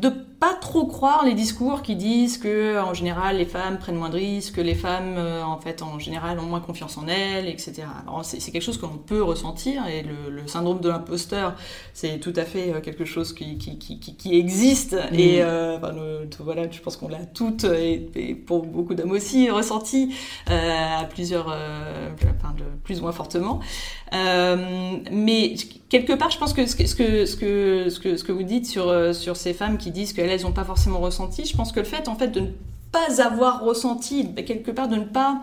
de 0.00 0.12
pas 0.40 0.54
trop 0.54 0.86
croire 0.86 1.26
les 1.26 1.34
discours 1.34 1.82
qui 1.82 1.96
disent 1.96 2.38
que 2.38 2.80
en 2.80 2.94
général 2.94 3.36
les 3.36 3.44
femmes 3.44 3.78
prennent 3.78 3.96
moins 3.96 4.08
de 4.08 4.16
risques, 4.16 4.54
que 4.54 4.62
les 4.62 4.74
femmes 4.74 5.16
euh, 5.18 5.42
en 5.42 5.60
fait 5.60 5.82
en 5.82 5.98
général 5.98 6.38
ont 6.38 6.46
moins 6.46 6.60
confiance 6.60 6.96
en 6.96 7.06
elles, 7.08 7.46
etc. 7.46 7.82
C'est, 8.22 8.50
quelque 8.50 8.62
chose 8.62 8.78
que 8.78 8.86
l'on 8.86 8.96
peut 8.96 9.22
ressentir 9.22 9.86
et 9.86 10.02
le, 10.02 10.46
syndrome 10.46 10.80
de 10.80 10.88
l'imposteur 10.88 11.54
c'est 11.92 12.18
tout 12.18 12.32
à 12.34 12.44
fait 12.44 12.72
euh, 12.72 12.80
quelque 12.80 13.04
chose 13.04 13.34
qui, 13.34 13.58
qui, 13.58 13.78
qui, 13.78 14.00
qui 14.00 14.34
existe 14.34 14.94
mmh. 14.94 15.14
et 15.14 15.42
euh, 15.42 15.78
voilà 16.40 16.70
je 16.70 16.80
pense 16.80 16.96
qu'on 16.96 17.08
l'a 17.08 17.26
toutes 17.26 17.64
et, 17.64 18.34
pour 18.46 18.64
beaucoup 18.64 18.94
d'hommes 18.94 19.12
aussi 19.12 19.50
ressenti 19.50 20.14
à 20.46 21.04
plusieurs 21.04 21.48
enfin, 21.48 22.54
de 22.56 22.64
plus 22.82 23.00
ou 23.00 23.02
moins 23.02 23.12
fortement. 23.12 23.60
mais 24.10 25.54
quelque 25.90 26.14
part 26.14 26.30
je 26.30 26.38
pense 26.38 26.54
que 26.54 26.64
ce 26.64 26.74
que 26.74 26.86
ce 26.86 26.96
que 26.96 27.26
ce 27.26 27.36
que 27.36 28.16
ce 28.16 28.24
que, 28.24 28.32
vous 28.32 28.42
dites 28.44 28.66
sur 28.66 29.14
sur 29.14 29.36
ces 29.36 29.52
femmes 29.52 29.76
qui 29.76 29.90
disent 29.90 30.14
qu'elles 30.14 30.30
elles 30.30 30.42
n'ont 30.42 30.52
pas 30.52 30.64
forcément 30.64 31.00
ressenti. 31.00 31.44
Je 31.44 31.54
pense 31.54 31.72
que 31.72 31.80
le 31.80 31.86
fait, 31.86 32.08
en 32.08 32.14
fait, 32.14 32.28
de 32.28 32.40
ne 32.40 32.48
pas 32.92 33.22
avoir 33.22 33.62
ressenti, 33.62 34.34
quelque 34.34 34.70
part 34.70 34.88
de 34.88 34.96
ne 34.96 35.04
pas 35.04 35.42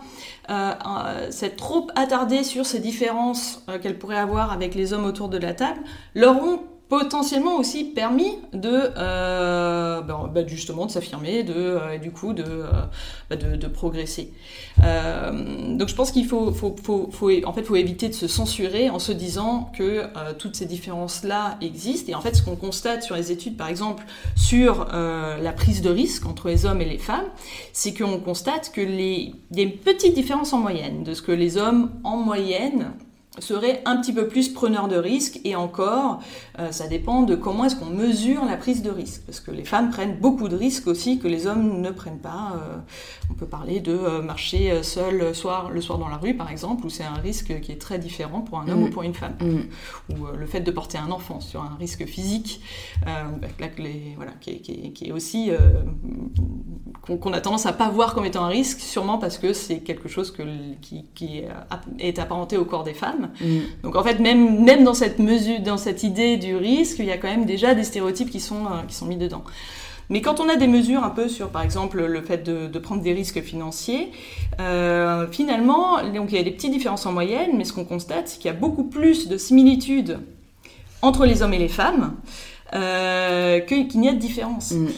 euh, 0.50 0.72
euh, 0.86 1.30
s'être 1.30 1.56
trop 1.56 1.86
attardé 1.94 2.44
sur 2.44 2.66
ces 2.66 2.78
différences 2.78 3.62
euh, 3.68 3.78
qu'elles 3.78 3.98
pourraient 3.98 4.18
avoir 4.18 4.52
avec 4.52 4.74
les 4.74 4.92
hommes 4.92 5.04
autour 5.04 5.28
de 5.28 5.38
la 5.38 5.54
table, 5.54 5.80
leur 6.14 6.42
ont 6.42 6.60
potentiellement 6.88 7.56
aussi 7.56 7.84
permis 7.84 8.38
de 8.52 8.90
euh, 8.96 10.00
ben, 10.00 10.30
ben, 10.32 10.48
justement 10.48 10.86
de 10.86 10.90
s'affirmer, 10.90 11.42
de 11.42 11.54
euh, 11.54 11.98
du 11.98 12.10
coup 12.10 12.32
de, 12.32 12.44
euh, 12.44 13.36
de, 13.36 13.56
de, 13.56 13.66
progresser. 13.66 14.32
Euh, 14.82 15.76
donc 15.76 15.88
je 15.88 15.94
pense 15.94 16.10
qu'il 16.10 16.26
faut, 16.26 16.50
faut, 16.52 16.74
faut, 16.82 17.10
faut, 17.12 17.30
en 17.44 17.52
fait 17.52 17.62
faut 17.64 17.76
éviter 17.76 18.08
de 18.08 18.14
se 18.14 18.26
censurer 18.26 18.88
en 18.88 18.98
se 18.98 19.12
disant 19.12 19.70
que 19.76 20.04
toutes 20.38 20.56
ces 20.56 20.66
différences 20.66 21.24
là 21.24 21.58
existent. 21.60 22.10
Et 22.10 22.14
en 22.14 22.20
fait 22.20 22.34
ce 22.34 22.42
qu'on 22.42 22.56
constate 22.56 23.02
sur 23.02 23.16
les 23.16 23.32
études 23.32 23.56
par 23.56 23.68
exemple 23.68 24.04
sur 24.34 24.86
la 24.92 25.52
prise 25.52 25.82
de 25.82 25.90
risque 25.90 26.24
entre 26.26 26.48
les 26.48 26.64
hommes 26.64 26.80
et 26.80 26.88
les 26.88 26.98
femmes, 26.98 27.26
c'est 27.72 27.92
qu'on 27.92 28.18
constate 28.18 28.72
que 28.72 28.80
les 28.80 29.34
il 29.50 29.58
y 29.58 29.60
a 29.60 29.64
une 29.64 29.76
petite 29.76 30.14
différence 30.14 30.52
en 30.52 30.58
moyenne 30.58 31.04
de 31.04 31.12
ce 31.12 31.22
que 31.22 31.32
les 31.32 31.56
hommes 31.56 31.90
en 32.04 32.16
moyenne 32.16 32.92
serait 33.40 33.82
un 33.84 33.96
petit 33.96 34.12
peu 34.12 34.28
plus 34.28 34.48
preneur 34.48 34.88
de 34.88 34.96
risques 34.96 35.40
et 35.44 35.56
encore, 35.56 36.20
euh, 36.58 36.72
ça 36.72 36.86
dépend 36.86 37.22
de 37.22 37.34
comment 37.34 37.64
est-ce 37.64 37.76
qu'on 37.76 37.86
mesure 37.86 38.44
la 38.44 38.56
prise 38.56 38.82
de 38.82 38.90
risque. 38.90 39.22
Parce 39.26 39.40
que 39.40 39.50
les 39.50 39.64
femmes 39.64 39.90
prennent 39.90 40.16
beaucoup 40.16 40.48
de 40.48 40.56
risques 40.56 40.86
aussi 40.86 41.18
que 41.18 41.28
les 41.28 41.46
hommes 41.46 41.80
ne 41.80 41.90
prennent 41.90 42.18
pas. 42.18 42.54
Euh, 42.54 42.76
on 43.30 43.34
peut 43.34 43.46
parler 43.46 43.80
de 43.80 43.92
euh, 43.92 44.22
marcher 44.22 44.82
seul 44.82 45.18
le 45.18 45.34
soir, 45.34 45.70
le 45.70 45.80
soir 45.80 45.98
dans 45.98 46.08
la 46.08 46.16
rue, 46.16 46.34
par 46.34 46.50
exemple, 46.50 46.86
où 46.86 46.90
c'est 46.90 47.04
un 47.04 47.14
risque 47.14 47.60
qui 47.60 47.72
est 47.72 47.80
très 47.80 47.98
différent 47.98 48.40
pour 48.40 48.60
un 48.60 48.68
homme 48.68 48.82
ou 48.82 48.86
mm. 48.86 48.90
pour 48.90 49.02
une 49.02 49.14
femme. 49.14 49.34
Mm. 49.40 50.12
Ou 50.14 50.26
le 50.36 50.46
fait 50.46 50.60
de 50.60 50.70
porter 50.70 50.98
un 50.98 51.10
enfant 51.10 51.40
sur 51.40 51.62
un 51.62 51.76
risque 51.78 52.04
physique, 52.06 52.60
là, 53.04 53.68
les, 53.78 54.14
voilà, 54.16 54.32
qui, 54.40 54.50
est, 54.50 54.92
qui, 54.92 55.06
est, 55.06 55.12
aussi 55.12 55.50
qu'on 57.02 57.32
a 57.32 57.40
tendance 57.40 57.66
à 57.66 57.72
pas 57.72 57.88
voir 57.88 58.14
comme 58.14 58.24
étant 58.24 58.44
un 58.44 58.48
risque, 58.48 58.80
sûrement 58.80 59.18
parce 59.18 59.38
que 59.38 59.52
c'est 59.52 59.80
quelque 59.80 60.08
chose 60.08 60.30
que, 60.30 60.42
qui, 60.80 61.04
qui 61.14 61.42
est 61.98 62.18
apparenté 62.18 62.56
au 62.56 62.64
corps 62.64 62.84
des 62.84 62.94
femmes. 62.94 63.27
Mm. 63.40 63.58
Donc 63.82 63.96
en 63.96 64.02
fait, 64.02 64.18
même, 64.18 64.64
même 64.64 64.84
dans 64.84 64.94
cette 64.94 65.18
mesure, 65.18 65.60
dans 65.60 65.78
cette 65.78 66.02
idée 66.02 66.36
du 66.36 66.56
risque, 66.56 66.98
il 66.98 67.06
y 67.06 67.10
a 67.10 67.18
quand 67.18 67.28
même 67.28 67.44
déjà 67.44 67.74
des 67.74 67.84
stéréotypes 67.84 68.30
qui 68.30 68.40
sont, 68.40 68.66
euh, 68.66 68.82
qui 68.86 68.94
sont 68.94 69.06
mis 69.06 69.16
dedans. 69.16 69.44
Mais 70.10 70.22
quand 70.22 70.40
on 70.40 70.48
a 70.48 70.56
des 70.56 70.68
mesures 70.68 71.04
un 71.04 71.10
peu 71.10 71.28
sur, 71.28 71.50
par 71.50 71.62
exemple, 71.62 72.02
le 72.02 72.22
fait 72.22 72.42
de, 72.42 72.78
prendre 72.78 73.02
des 73.02 73.12
risques 73.12 73.42
financiers, 73.42 74.10
euh, 74.58 75.26
finalement, 75.30 76.02
donc 76.14 76.28
il 76.30 76.36
y 76.36 76.40
a 76.40 76.42
des 76.42 76.50
petites 76.50 76.72
différences 76.72 77.04
en 77.04 77.12
moyenne, 77.12 77.50
mais 77.56 77.64
ce 77.64 77.74
qu'on 77.74 77.84
constate, 77.84 78.28
c'est 78.28 78.38
qu'il 78.38 78.46
y 78.46 78.54
a 78.54 78.56
beaucoup 78.56 78.84
plus 78.84 79.28
de 79.28 79.36
similitudes 79.36 80.20
entre 81.02 81.26
les 81.26 81.42
hommes 81.42 81.52
et 81.52 81.58
les 81.58 81.68
femmes 81.68 82.14
euh, 82.74 83.60
qu'il 83.60 84.00
n'y 84.00 84.08
a 84.08 84.12
de 84.12 84.18
différence. 84.18 84.72
Mm. 84.72 84.88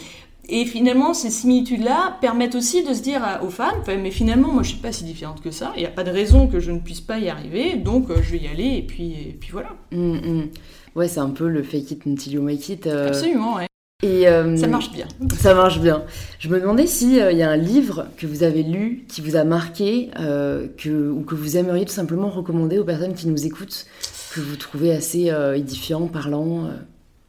Et 0.53 0.64
finalement, 0.66 1.14
ces 1.14 1.30
similitudes-là 1.30 2.18
permettent 2.20 2.57
aussi 2.57 2.82
de 2.82 2.92
se 2.92 3.01
dire 3.01 3.22
aux 3.40 3.51
femmes, 3.51 3.82
mais 3.86 4.11
finalement, 4.11 4.53
moi, 4.53 4.64
je 4.64 4.70
suis 4.70 4.78
pas 4.78 4.90
si 4.90 5.05
différente 5.05 5.40
que 5.40 5.53
ça. 5.53 5.72
Il 5.76 5.80
n'y 5.80 5.86
a 5.86 5.90
pas 5.90 6.03
de 6.03 6.11
raison 6.11 6.48
que 6.48 6.59
je 6.59 6.72
ne 6.72 6.80
puisse 6.80 7.01
pas 7.01 7.20
y 7.20 7.28
arriver, 7.28 7.76
donc 7.76 8.11
euh, 8.11 8.16
je 8.20 8.32
vais 8.32 8.38
y 8.38 8.48
aller, 8.48 8.78
et 8.78 8.82
puis, 8.82 9.12
et 9.12 9.36
puis 9.40 9.51
voilà. 9.53 9.68
Mm, 9.92 10.14
mm. 10.14 10.48
Ouais, 10.96 11.07
c'est 11.07 11.20
un 11.20 11.30
peu 11.30 11.48
le 11.48 11.62
fake 11.62 11.92
it 11.92 12.03
until 12.05 12.32
you 12.32 12.42
make 12.42 12.68
it. 12.68 12.88
Euh. 12.88 13.07
Absolument, 13.07 13.57
ouais. 13.57 13.66
Et 14.03 14.26
euh, 14.26 14.57
ça 14.57 14.66
marche 14.66 14.90
bien. 14.90 15.07
Ça 15.38 15.55
marche 15.55 15.78
bien. 15.78 16.03
Je 16.40 16.48
me 16.48 16.59
demandais 16.59 16.88
s'il 16.88 17.24
il 17.30 17.36
y 17.36 17.42
a 17.42 17.51
un 17.51 17.57
livre 17.57 18.09
que 18.16 18.26
vous 18.26 18.42
avez 18.42 18.64
lu 18.64 19.05
qui 19.07 19.20
vous 19.20 19.36
a 19.36 19.44
marqué 19.44 20.11
que, 20.16 21.11
ou 21.11 21.20
que 21.20 21.34
vous 21.34 21.59
aimeriez 21.59 21.84
tout 21.84 21.92
simplement 21.92 22.30
recommander 22.30 22.78
aux 22.78 22.84
personnes 22.84 23.12
qui 23.12 23.28
nous 23.28 23.46
écoutent, 23.46 23.86
que 24.34 24.40
vous 24.40 24.57
trouvez 24.57 24.90
assez 24.92 25.30
édifiant, 25.55 26.07
parlant. 26.07 26.70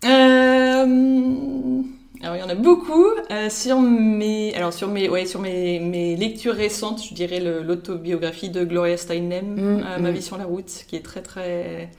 Euh... 0.05 1.81
Alors 2.23 2.35
il 2.35 2.39
y 2.39 2.43
en 2.43 2.49
a 2.49 2.55
beaucoup 2.55 3.05
euh, 3.31 3.49
sur 3.49 3.81
mes 3.81 4.53
alors 4.53 4.73
sur 4.73 4.89
mes 4.89 5.09
ouais 5.09 5.25
sur 5.25 5.39
mes, 5.39 5.79
mes 5.79 6.15
lectures 6.15 6.53
récentes, 6.53 7.03
je 7.03 7.13
dirais 7.13 7.39
l'autobiographie 7.39 8.49
de 8.49 8.63
Gloria 8.63 8.97
Steinem, 8.97 9.55
mm, 9.55 9.59
euh, 9.59 9.99
Ma 9.99 10.11
mm. 10.11 10.13
vie 10.13 10.21
sur 10.21 10.37
la 10.37 10.45
route, 10.45 10.85
qui 10.87 10.95
est 10.95 11.03
très 11.03 11.21
très 11.21 11.89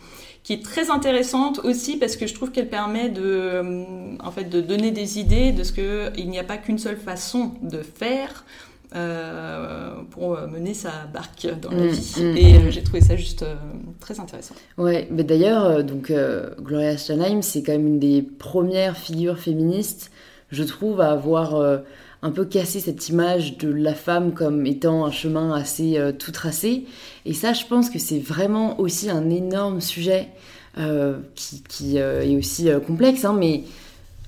qui 0.45 0.53
est 0.53 0.65
très 0.65 0.91
intéressante 0.91 1.61
aussi 1.65 1.97
parce 1.97 2.17
que 2.17 2.27
je 2.27 2.35
trouve 2.35 2.53
qu'elle 2.53 2.69
permet 2.69 3.09
de 3.09 3.23
euh, 3.25 3.85
en 4.21 4.31
fait 4.31 4.45
de 4.45 4.61
donner 4.61 4.93
des 4.93 5.19
idées 5.19 5.51
de 5.51 5.65
ce 5.65 5.73
que 5.73 6.13
il 6.17 6.31
n'y 6.31 6.39
a 6.39 6.45
pas 6.45 6.57
qu'une 6.57 6.79
seule 6.79 6.99
façon 6.99 7.53
de 7.63 7.83
faire. 7.83 8.45
Euh, 8.95 10.03
pour 10.11 10.37
mener 10.49 10.75
sa 10.75 11.07
barque 11.13 11.49
dans 11.63 11.71
la 11.71 11.85
mm, 11.85 11.89
vie. 11.89 12.23
et 12.37 12.71
j'ai 12.71 12.83
trouvé 12.83 13.01
ça 13.01 13.17
juste 13.17 13.45
très 14.01 14.21
intéressant. 14.21 14.55
Ouais, 14.77 15.09
mais 15.11 15.25
d'ailleurs, 15.25 15.83
donc 15.83 16.13
Gloria 16.61 16.99
Steinem, 16.99 17.41
c'est 17.41 17.63
quand 17.63 17.73
même 17.73 17.87
une 17.87 17.99
des 17.99 18.23
premières 18.23 18.97
figures 18.97 19.39
féministes 19.39 20.11
je 20.53 20.63
trouve, 20.63 21.01
à 21.01 21.11
avoir 21.11 21.57
euh, 21.57 21.79
un 22.21 22.31
peu 22.31 22.45
cassé 22.45 22.79
cette 22.79 23.09
image 23.09 23.59
de 23.59 23.73
la 23.73 23.95
femme 23.95 24.35
comme 24.35 24.65
étant 24.67 25.05
un 25.07 25.11
chemin 25.11 25.53
assez 25.53 25.99
euh, 25.99 26.13
tout 26.13 26.31
tracé. 26.31 26.85
Et 27.25 27.33
ça, 27.33 27.55
je 27.55 27.65
pense 27.67 27.91
que 27.91 27.99
c'est 27.99 28.19
vraiment 28.19 28.79
aussi 28.79 29.11
un 29.11 29.31
énorme 29.31 29.81
sujet 29.81 30.29
euh, 30.79 31.19
qui, 31.35 31.97
est 31.97 32.37
aussi 32.37 32.69
complexe, 32.87 33.25
hein, 33.25 33.35
mais 33.37 33.65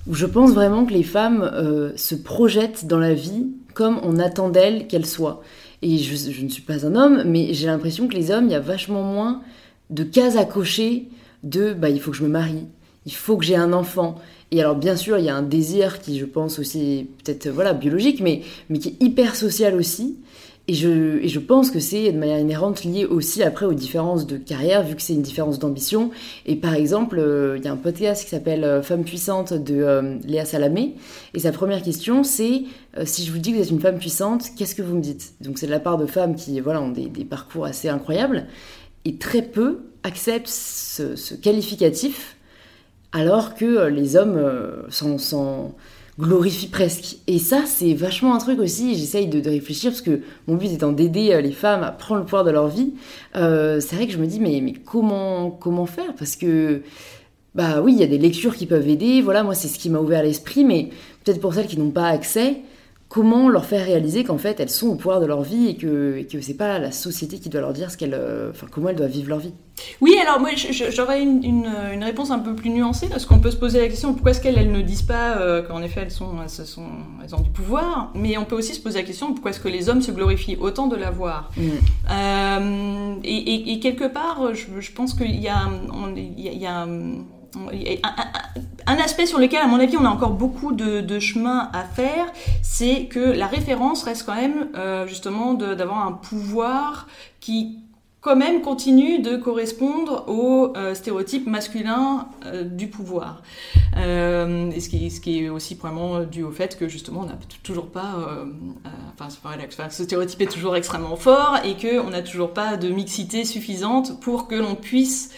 où 0.07 0.13
je 0.13 0.25
pense 0.25 0.51
vraiment 0.51 0.85
que 0.85 0.93
les 0.93 1.03
femmes 1.03 1.93
se 1.95 2.13
projettent 2.13 2.85
dans 2.85 2.99
la 2.99 3.15
vie 3.15 3.47
comme 3.75 3.99
on 4.01 4.17
attend 4.17 4.49
d'elles 4.49 4.87
qu'elles 4.87 5.05
soient. 5.05 5.43
Et 5.83 5.99
je, 5.99 6.15
je, 6.31 6.41
ne 6.43 6.49
suis 6.49 6.63
pas 6.63 6.87
un 6.87 6.95
homme, 6.95 7.21
mais 7.27 7.53
j'ai 7.53 7.67
l'impression 7.67 8.07
que 8.07 8.15
les 8.15 8.31
hommes, 8.31 8.45
il 8.45 8.51
y 8.51 8.55
a 8.55 8.59
vachement 8.59 9.03
moins 9.03 9.43
de 9.91 10.03
cases 10.03 10.37
à 10.37 10.45
cocher 10.45 11.09
de 11.43 11.73
bah, 11.73 11.89
il 11.89 12.01
faut 12.01 12.09
que 12.09 12.17
je 12.17 12.23
me 12.23 12.29
marie, 12.29 12.65
il 13.05 13.13
faut 13.13 13.37
que 13.37 13.45
j'ai 13.45 13.55
un 13.55 13.71
enfant, 13.71 14.15
et 14.51 14.61
alors, 14.61 14.75
bien 14.75 14.95
sûr, 14.95 15.17
il 15.17 15.25
y 15.25 15.29
a 15.29 15.35
un 15.35 15.41
désir 15.41 15.99
qui, 15.99 16.19
je 16.19 16.25
pense, 16.25 16.59
aussi 16.59 17.09
peut-être 17.23 17.49
voilà, 17.49 17.73
biologique, 17.73 18.21
mais, 18.21 18.41
mais 18.69 18.79
qui 18.79 18.89
est 18.89 19.03
hyper 19.03 19.35
social 19.35 19.75
aussi. 19.75 20.17
Et 20.67 20.73
je, 20.73 21.27
je 21.27 21.39
pense 21.39 21.69
que 21.69 21.79
c'est 21.79 22.11
de 22.11 22.17
manière 22.17 22.39
inhérente 22.39 22.83
lié 22.83 23.05
aussi 23.05 23.43
après 23.43 23.67
aux 23.67 23.75
différences 23.75 24.25
de 24.25 24.37
carrière, 24.37 24.83
vu 24.83 24.95
que 24.95 25.01
c'est 25.01 25.13
une 25.13 25.21
différence 25.21 25.59
d'ambition. 25.59 26.09
Et 26.47 26.55
par 26.55 26.73
exemple, 26.73 27.19
euh, 27.19 27.55
il 27.57 27.63
y 27.63 27.67
a 27.67 27.71
un 27.71 27.77
podcast 27.77 28.23
qui 28.23 28.31
s'appelle 28.31 28.63
euh, 28.63 28.81
Femme 28.81 29.03
puissante 29.03 29.53
de 29.53 29.75
euh, 29.75 30.17
Léa 30.25 30.43
Salamé. 30.43 30.95
Et 31.35 31.39
sa 31.39 31.51
première 31.51 31.83
question, 31.83 32.23
c'est 32.23 32.63
si 33.03 33.25
je 33.25 33.31
vous 33.31 33.37
dis 33.37 33.51
que 33.51 33.57
vous 33.57 33.61
êtes 33.61 33.69
une 33.69 33.81
femme 33.81 33.99
puissante, 33.99 34.45
qu'est-ce 34.57 34.73
que 34.73 34.81
vous 34.81 34.95
me 34.95 35.01
dites? 35.01 35.33
Donc 35.41 35.59
c'est 35.59 35.67
de 35.67 35.71
la 35.71 35.81
part 35.81 35.97
de 35.97 36.05
femmes 36.05 36.35
qui 36.35 36.59
voilà, 36.61 36.81
ont 36.81 36.89
des, 36.89 37.09
parcours 37.25 37.65
assez 37.65 37.89
incroyables. 37.89 38.47
Et 39.03 39.17
très 39.17 39.41
peu 39.41 39.81
acceptent 40.03 40.47
ce, 40.47 41.35
qualificatif 41.35 42.37
alors 43.11 43.53
que 43.53 43.87
les 43.87 44.15
hommes 44.15 44.41
s'en 44.89 45.75
glorifient 46.19 46.67
presque. 46.67 47.17
Et 47.27 47.39
ça, 47.39 47.63
c'est 47.65 47.93
vachement 47.93 48.35
un 48.35 48.37
truc 48.37 48.59
aussi, 48.59 48.95
j'essaye 48.95 49.27
de, 49.27 49.47
réfléchir, 49.49 49.91
parce 49.91 50.01
que 50.01 50.21
mon 50.47 50.55
but 50.55 50.71
étant 50.71 50.91
d'aider 50.91 51.33
euh, 51.33 51.41
les 51.41 51.51
femmes 51.51 51.83
à 51.83 51.91
prendre 51.91 52.19
le 52.21 52.25
pouvoir 52.25 52.43
de 52.43 52.51
leur 52.51 52.67
vie, 52.67 52.93
c'est 53.33 53.95
vrai 53.95 54.07
que 54.07 54.13
je 54.13 54.17
me 54.17 54.27
dis, 54.27 54.39
mais, 54.39 54.61
mais 54.61 54.73
comment, 54.73 55.51
comment 55.51 55.85
faire? 55.85 56.15
Parce 56.17 56.35
que, 56.35 56.81
bah 57.53 57.81
oui, 57.81 57.93
il 57.93 57.99
y 57.99 58.03
a 58.03 58.07
des 58.07 58.17
lectures 58.17 58.55
qui 58.55 58.65
peuvent 58.65 58.87
aider, 58.87 59.21
voilà, 59.21 59.43
moi 59.43 59.55
c'est 59.55 59.67
ce 59.67 59.79
qui 59.79 59.89
m'a 59.89 59.99
ouvert 59.99 60.23
l'esprit, 60.23 60.63
mais 60.63 60.89
peut-être 61.23 61.39
pour 61.39 61.53
celles 61.53 61.67
qui 61.67 61.77
n'ont 61.77 61.91
pas 61.91 62.07
accès, 62.07 62.61
comment 63.09 63.49
leur 63.49 63.65
faire 63.65 63.85
réaliser 63.85 64.23
qu'en 64.23 64.37
fait 64.37 64.59
elles 64.59 64.69
sont 64.69 64.87
au 64.87 64.95
pouvoir 64.95 65.19
de 65.21 65.25
leur 65.25 65.43
vie 65.43 65.67
et 65.67 65.77
que, 65.77 66.17
et 66.17 66.25
que 66.25 66.41
c'est 66.41 66.55
pas 66.55 66.79
la 66.79 66.91
société 66.91 67.39
qui 67.39 67.49
doit 67.49 67.61
leur 67.61 67.73
dire 67.73 67.91
ce 67.91 67.97
qu'elles, 67.97 68.15
euh, 68.15 68.49
enfin, 68.51 68.67
comment 68.69 68.89
elles 68.89 68.95
doivent 68.95 69.11
vivre 69.11 69.29
leur 69.29 69.39
vie. 69.39 69.53
Oui, 70.01 70.15
alors 70.21 70.39
moi 70.39 70.51
j'aurais 70.55 71.21
une, 71.21 71.43
une, 71.43 72.03
réponse 72.03 72.31
un 72.31 72.39
peu 72.39 72.55
plus 72.55 72.69
nuancée 72.69 73.07
parce 73.09 73.25
qu'on 73.25 73.39
peut 73.39 73.51
se 73.51 73.57
poser 73.57 73.79
la 73.81 73.87
question 73.87 74.13
pourquoi 74.13 74.31
est-ce 74.31 74.41
qu'elles 74.41 74.71
ne 74.71 74.81
disent 74.81 75.01
pas 75.01 75.37
euh, 75.37 75.61
qu'en 75.61 75.81
effet 75.81 76.01
elles, 76.03 76.11
sont, 76.11 76.31
elles, 76.41 76.49
sont, 76.49 76.87
elles 77.23 77.35
ont 77.35 77.41
du 77.41 77.49
pouvoir, 77.49 78.11
mais 78.15 78.37
on 78.37 78.45
peut 78.45 78.55
aussi 78.55 78.73
se 78.73 78.79
poser 78.79 78.99
la 78.99 79.05
question 79.05 79.33
pourquoi 79.33 79.51
est-ce 79.51 79.59
que 79.59 79.67
les 79.67 79.89
hommes 79.89 80.01
se 80.01 80.11
glorifient 80.11 80.57
autant 80.59 80.87
de 80.87 80.95
l'avoir. 80.95 81.51
Mm. 81.57 81.69
Euh, 82.09 83.15
et, 83.23 83.73
et, 83.73 83.79
quelque 83.79 84.05
part, 84.05 84.53
je, 84.53 84.91
pense 84.91 85.13
qu'il 85.13 85.39
y 85.39 85.49
a, 85.49 85.69
il 86.15 86.41
y 86.41 86.47
a, 86.47 86.51
il 86.53 86.61
y 86.61 86.65
a 86.65 86.87
un, 88.87 88.97
aspect 88.97 89.25
sur 89.25 89.39
lequel, 89.39 89.61
à 89.61 89.67
mon 89.67 89.79
avis, 89.79 89.97
on 89.97 90.05
a 90.05 90.09
encore 90.09 90.31
beaucoup 90.31 90.73
de, 90.73 91.19
chemin 91.19 91.69
à 91.73 91.83
faire, 91.83 92.27
c'est 92.61 93.05
que 93.05 93.19
la 93.19 93.47
référence 93.47 94.03
reste 94.03 94.25
quand 94.25 94.35
même 94.35 94.69
euh, 94.75 95.07
justement 95.07 95.53
d'avoir 95.53 96.05
un 96.05 96.11
pouvoir 96.11 97.07
qui 97.39 97.79
quand 98.21 98.35
même 98.35 98.61
continue 98.61 99.19
de 99.19 99.37
correspondre 99.37 100.27
aux 100.27 100.73
euh, 100.75 100.95
masculins 101.45 102.27
euh, 102.45 102.63
du 102.63 102.87
pouvoir. 102.87 103.43
et 103.95 104.79
ce 104.79 104.89
qui, 104.89 105.11
ce 105.11 105.21
qui, 105.21 105.43
est 105.43 105.49
aussi 105.49 105.75
probablement 105.75 106.23
dû 106.23 106.41
au 106.41 106.49
fait 106.49 106.75
que 106.75 106.87
justement 106.87 107.21
on 107.21 107.25
n'a 107.25 107.37
toujours 107.61 107.85
pas, 107.85 108.45
enfin, 109.13 109.89
ce 109.89 110.03
stéréotype 110.03 110.41
est 110.41 110.51
toujours 110.51 110.75
extrêmement 110.75 111.17
fort 111.17 111.59
et 111.63 111.75
qu'on 111.75 112.09
n'a 112.09 112.23
toujours 112.23 112.51
pas 112.51 112.77
de 112.77 112.89
mixité 112.89 113.45
suffisante 113.45 114.19
pour 114.19 114.47
que 114.47 114.55
l'on 114.55 114.75
puisse 114.75 115.29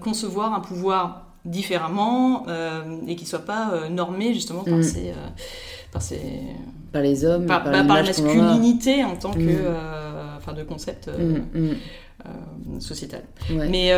concevoir 0.00 0.54
un 0.54 0.60
pouvoir 0.60 1.21
différemment 1.44 2.46
euh, 2.48 2.82
et 3.06 3.16
qui 3.16 3.26
soit 3.26 3.44
pas 3.44 3.72
euh, 3.72 3.88
normé 3.88 4.32
justement 4.32 4.62
par, 4.62 4.78
mm. 4.78 4.82
ces, 4.82 5.08
euh, 5.10 5.28
par, 5.90 6.02
ces, 6.02 6.20
par 6.92 7.02
les 7.02 7.24
hommes, 7.24 7.46
par, 7.46 7.64
par, 7.64 7.72
la 7.72 8.02
masculinité 8.02 9.04
en 9.04 9.16
tant 9.16 9.32
que 9.32 9.40
mm. 9.40 9.76
enfin 10.36 10.52
de 10.52 10.62
concept 10.62 11.08
mm, 11.08 12.80
sociétal. 12.80 13.22
Mais 13.50 13.92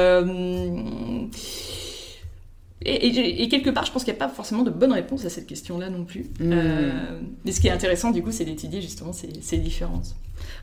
et, 2.87 3.43
et, 3.43 3.49
quelque 3.49 3.71
part, 3.71 3.87
je 3.87 3.93
pense 3.93 4.05
qu'il 4.05 4.13
n'y 4.13 4.19
a 4.19 4.27
pas 4.27 4.31
forcément 4.31 4.63
de 4.63 4.69
bonne 4.69 4.93
réponse 4.93 5.25
à 5.25 5.31
cette 5.31 5.47
question-là 5.47 5.89
non 5.89 6.05
plus. 6.05 6.27
mais 6.39 7.53
ce 7.53 7.61
qui 7.61 7.69
est 7.69 7.71
intéressant, 7.71 8.11
du 8.11 8.23
coup, 8.23 8.31
c'est 8.31 8.45
d'étudier 8.45 8.83
justement 8.83 9.13
ces, 9.13 9.31
ces 9.41 9.57
différences. 9.57 10.17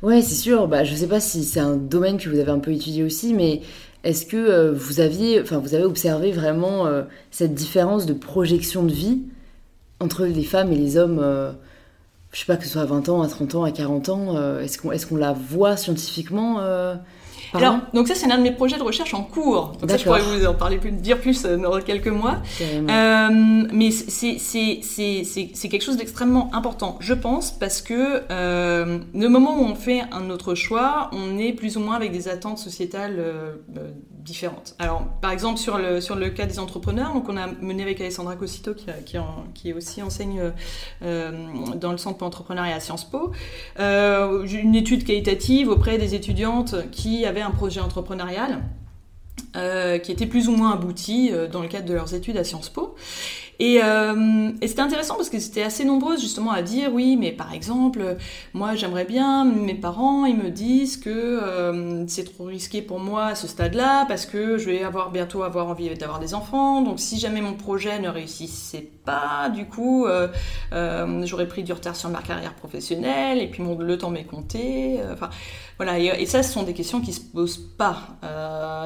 Ouais, 0.04 0.22
c'est 0.22 0.36
sûr. 0.36 0.68
Bah, 0.68 0.84
je 0.84 0.94
sais 0.94 1.08
pas 1.08 1.20
si 1.20 1.44
c'est 1.44 1.60
un 1.60 1.78
domaine 1.78 2.18
que 2.18 2.30
vous 2.30 2.38
avez 2.38 2.52
un 2.52 2.60
peu 2.60 2.72
étudié 2.72 3.04
aussi, 3.04 3.34
mais 3.34 3.62
est-ce 4.04 4.26
que 4.26 4.38
euh, 4.38 4.74
vous 4.74 4.99
aviez, 4.99 5.41
enfin, 5.41 5.60
vous 5.60 5.76
avez 5.76 5.84
observé 5.84 6.32
vraiment 6.32 6.88
euh, 6.88 7.04
cette 7.30 7.54
différence 7.54 8.06
de 8.06 8.14
projection 8.14 8.84
de 8.84 8.91
vie 8.91 9.22
entre 9.99 10.26
les 10.26 10.43
femmes 10.43 10.72
et 10.72 10.76
les 10.76 10.97
hommes 10.97 11.20
euh, 11.22 11.52
Je 12.32 12.39
sais 12.39 12.45
pas 12.45 12.58
que 12.58 12.64
ce 12.64 12.70
soit 12.70 12.82
à 12.82 12.86
20 12.86 13.10
ans, 13.10 13.22
à 13.22 13.28
30 13.28 13.56
ans, 13.56 13.64
à 13.64 13.72
40 13.72 14.10
ans. 14.10 14.60
est-ce 14.60 14.80
qu'on 14.80 14.91
est 14.91 15.08
qu'on 15.08 15.18
la 15.18 15.34
voit 15.34 15.78
scientifiquement 15.78 16.60
alors, 17.54 17.78
donc 17.93 18.08
ça, 18.08 18.16
c'est 18.16 18.28
l'un 18.28 18.38
de 18.38 18.43
mes 18.43 18.52
projets 18.52 18.78
de 18.78 18.84
recherche 18.84 19.14
en 19.14 19.24
cours. 19.24 19.74
Donc 19.80 19.89
ça, 19.89 19.97
je 19.97 20.04
pourrais 20.04 20.22
vous 20.22 20.45
en 20.45 20.54
parler 20.54 20.78
plus, 20.78 20.91
dire 20.91 21.20
plus 21.20 21.45
euh, 21.45 21.58
dans 21.58 21.80
quelques 21.82 22.08
mois. 22.08 22.38
Euh, 22.62 23.30
mais 23.74 23.91
c'est 23.91 25.70
quelque 25.70 25.84
chose 25.84 25.97
d'extrêmement 25.97 26.49
important, 26.54 26.97
je 26.99 27.14
pense, 27.14 27.52
parce 27.52 27.82
que 27.82 28.24
euh, 28.32 28.99
le 29.14 29.28
moment 29.28 29.60
où 29.60 29.64
on 29.64 29.76
fait 29.76 30.04
un 30.12 30.30
autre 30.30 30.56
choix, 30.56 31.10
on 31.14 31.38
est 31.38 31.54
plus 31.54 31.78
ou 31.78 31.82
moins 31.82 31.95
avec 31.95 32.12
des 32.12 32.28
attentes 32.28 32.58
sociétales 32.58 33.16
euh, 33.20 33.54
différentes. 34.10 34.76
Alors, 34.80 35.04
par 35.22 35.32
exemple, 35.32 35.58
sur 35.58 35.78
le, 35.78 35.99
sur 35.99 36.16
le 36.16 36.30
cas 36.30 36.45
des 36.45 36.60
entrepreneurs, 36.60 37.14
donc 37.14 37.28
on 37.28 37.38
a 37.38 37.47
mené 37.62 37.84
avec 37.84 37.99
Alessandra 38.02 38.36
Cosito, 38.36 38.74
qui, 38.74 38.86
qui, 39.06 39.18
qui 39.54 39.74
aussi 39.74 40.02
enseigne 40.02 40.41
dans 41.02 41.91
le 41.91 41.97
centre 41.97 42.18
pour 42.18 42.28
entrepreneuriat 42.28 42.76
à 42.76 42.80
Sciences 42.80 43.10
Po, 43.10 43.32
une 43.80 44.76
étude 44.76 45.04
qualitative 45.04 45.70
auprès 45.70 45.97
des 45.97 46.16
étudiantes 46.16 46.76
qui 46.91 47.26
avaient 47.26 47.41
un 47.42 47.52
projet 47.52 47.80
entrepreneurial 47.80 48.62
euh, 49.56 49.98
qui 49.98 50.12
était 50.12 50.26
plus 50.26 50.48
ou 50.48 50.56
moins 50.56 50.72
abouti 50.72 51.30
euh, 51.32 51.48
dans 51.48 51.62
le 51.62 51.68
cadre 51.68 51.86
de 51.86 51.94
leurs 51.94 52.14
études 52.14 52.38
à 52.38 52.44
Sciences 52.44 52.70
Po. 52.70 52.96
Et, 53.62 53.80
euh, 53.84 54.51
et 54.59 54.68
c'était 54.68 54.82
intéressant 54.82 55.14
parce 55.18 55.30
que 55.30 55.38
c'était 55.38 55.62
assez 55.62 55.86
nombreuses 55.86 56.20
justement 56.20 56.49
à 56.49 56.64
dire 56.64 56.89
oui, 56.91 57.16
mais 57.16 57.32
par 57.32 57.53
exemple, 57.53 58.18
moi 58.55 58.74
j'aimerais 58.74 59.05
bien, 59.05 59.45
mes 59.45 59.76
parents 59.76 60.26
ils 60.26 60.36
me 60.36 60.49
disent 60.49 60.97
que 60.97 61.12
euh, 61.12 62.07
c'est 62.07 62.24
trop 62.24 62.45
risqué 62.45 62.82
pour 62.82 62.97
moi 62.97 63.26
à 63.26 63.36
ce 63.36 63.47
stade-là 63.47 64.05
parce 64.07 64.26
que 64.26 64.57
je 64.57 64.66
vais 64.66 64.84
avoir 64.84 65.12
bientôt 65.12 65.43
avoir 65.43 65.68
envie 65.68 65.93
d'avoir 65.93 66.20
des 66.20 66.34
enfants. 66.34 66.82
Donc 66.82 66.99
si 66.99 67.20
jamais 67.20 67.39
mon 67.39 67.53
projet 67.53 67.99
ne 67.99 68.09
réussissait 68.09 68.89
pas, 69.05 69.49
du 69.53 69.68
coup, 69.68 70.07
euh, 70.07 70.28
j'aurais 71.26 71.47
pris 71.47 71.62
du 71.62 71.72
retard 71.72 71.95
sur 71.95 72.09
ma 72.09 72.24
carrière 72.24 72.55
professionnelle 72.55 73.39
et 73.39 73.47
puis 73.47 73.62
mon, 73.62 73.78
le 73.78 73.95
temps 73.95 74.09
m'est 74.09 74.24
compté. 74.24 74.99
Enfin, 75.14 75.30
voilà. 75.78 75.99
Et, 75.99 76.07
et, 76.07 76.26
ça, 76.26 76.41
ce 76.41 76.51
sont 76.51 76.64
des 76.64 76.74
questions 76.74 76.99
qui 76.99 77.14
se 77.14 77.22
posent 77.22 77.70
pas 77.78 78.18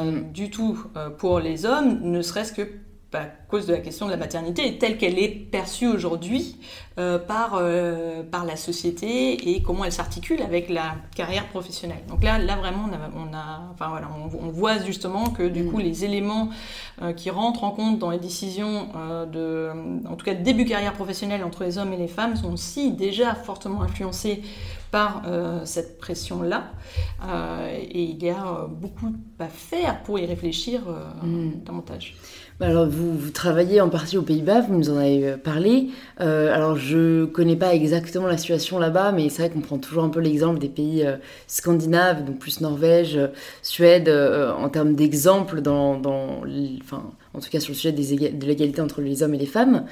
mm. 0.04 0.34
du 0.34 0.50
tout 0.50 0.84
pour 1.18 1.40
les 1.40 1.66
hommes, 1.66 2.02
ne 2.02 2.22
serait-ce 2.22 2.52
que 2.52 2.68
à 3.16 3.26
cause 3.50 3.66
de 3.66 3.74
la 3.74 3.80
question 3.80 4.06
de 4.06 4.12
la 4.12 4.18
maternité 4.18 4.78
telle 4.78 4.98
qu'elle 4.98 5.20
est 5.20 5.30
perçue 5.30 5.88
aujourd'hui 5.88 6.58
euh, 6.98 7.20
par, 7.20 7.56
euh, 7.56 8.24
par 8.24 8.46
la 8.46 8.56
société 8.56 9.50
et 9.50 9.62
comment 9.62 9.84
elle 9.84 9.92
s'articule 9.92 10.42
avec 10.42 10.70
la 10.70 10.96
carrière 11.14 11.46
professionnelle. 11.50 12.00
Donc 12.08 12.24
là, 12.24 12.38
là 12.38 12.56
vraiment, 12.56 12.90
on, 12.90 12.94
a, 12.94 13.10
on, 13.18 13.34
a, 13.34 13.70
enfin, 13.74 13.90
voilà, 13.90 14.08
on, 14.18 14.48
on, 14.48 14.50
voit 14.50 14.80
justement 14.80 15.30
que 15.30 15.44
du 15.44 15.64
mmh. 15.64 15.72
coup, 15.72 15.80
les 15.80 16.06
éléments 16.06 16.50
euh, 17.02 17.12
qui 17.12 17.30
rentrent 17.30 17.66
en 17.66 17.72
compte 17.72 18.00
dans 18.00 18.12
les 18.12 18.20
décisions 18.20 18.88
de, 19.30 19.72
en 20.08 20.16
tout 20.16 20.26
cas, 20.26 20.36
de 20.36 20.42
début 20.42 20.64
carrière 20.64 20.94
professionnelle 20.94 21.44
entre 21.44 21.66
les 21.66 21.78
hommes 21.78 21.92
et 21.92 21.98
les 21.98 22.08
femmes 22.08 22.38
sont 22.38 22.54
aussi 22.54 22.94
déjà 22.94 23.36
fortement 23.36 23.82
influencés 23.82 24.42
par 24.92 25.24
cette 25.66 26.00
pression-là. 26.00 26.72
Et 27.92 28.04
il 28.04 28.24
y 28.24 28.30
a 28.30 28.68
beaucoup 28.70 29.12
à 29.40 29.48
faire 29.48 30.02
pour 30.04 30.18
y 30.18 30.26
réfléchir 30.26 30.82
mmh. 31.24 31.64
davantage. 31.66 32.16
Bah 32.58 32.68
alors, 32.68 32.88
vous, 32.88 33.32
travaillez 33.32 33.82
en 33.82 33.90
partie 33.90 34.18
aux 34.18 34.22
Pays-Bas, 34.22 34.62
vous 34.62 34.78
nous 34.78 34.90
en 34.90 34.96
avez 34.96 35.36
parlé. 35.36 35.90
Euh, 36.22 36.56
alors, 36.56 36.78
je 36.78 37.26
connais 37.26 37.58
pas 37.58 37.76
exactement 37.76 38.28
la 38.28 38.38
situation 38.38 38.80
là-bas, 38.80 39.12
mais 39.12 39.28
c'est 39.28 39.42
vrai 39.42 39.52
qu'on 39.52 39.60
prend 39.60 39.78
toujours 39.78 40.06
un 40.06 40.10
peu 40.10 40.22
l'exemple 40.22 40.58
des 40.58 40.70
pays 40.70 41.06
euh, 41.06 41.18
scandinaves, 41.48 42.24
donc 42.24 42.40
plus 42.40 42.62
Norvège, 42.62 43.20
Suède, 43.62 44.08
euh, 44.08 44.54
en 44.54 44.70
termes 44.70 44.96
d'exemple, 44.96 45.60
dans, 45.60 46.02
enfin, 46.82 47.12
en 47.34 47.40
tout 47.42 47.50
cas 47.50 47.60
sur 47.60 47.74
le 47.74 47.76
sujet 47.76 47.92
de 47.92 48.46
l'égalité 48.46 48.80
entre 48.80 49.02
les 49.02 49.22
hommes 49.22 49.34
et 49.34 49.38
les 49.40 49.46
femmes. 49.46 49.84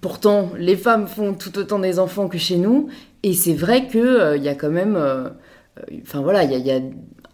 Pourtant, 0.00 0.50
les 0.58 0.76
femmes 0.76 1.06
font 1.06 1.34
tout 1.34 1.56
autant 1.56 1.78
des 1.78 2.00
enfants 2.00 2.26
que 2.26 2.36
chez 2.36 2.56
nous, 2.56 2.88
et 3.22 3.32
c'est 3.32 3.54
vrai 3.54 3.86
qu'il 3.86 4.34
il 4.36 4.42
y 4.42 4.48
a 4.48 4.56
quand 4.56 4.70
même. 4.70 4.98
Enfin 6.02 6.20
voilà, 6.20 6.42
il 6.42 6.66
y 6.66 6.70
a 6.72 6.80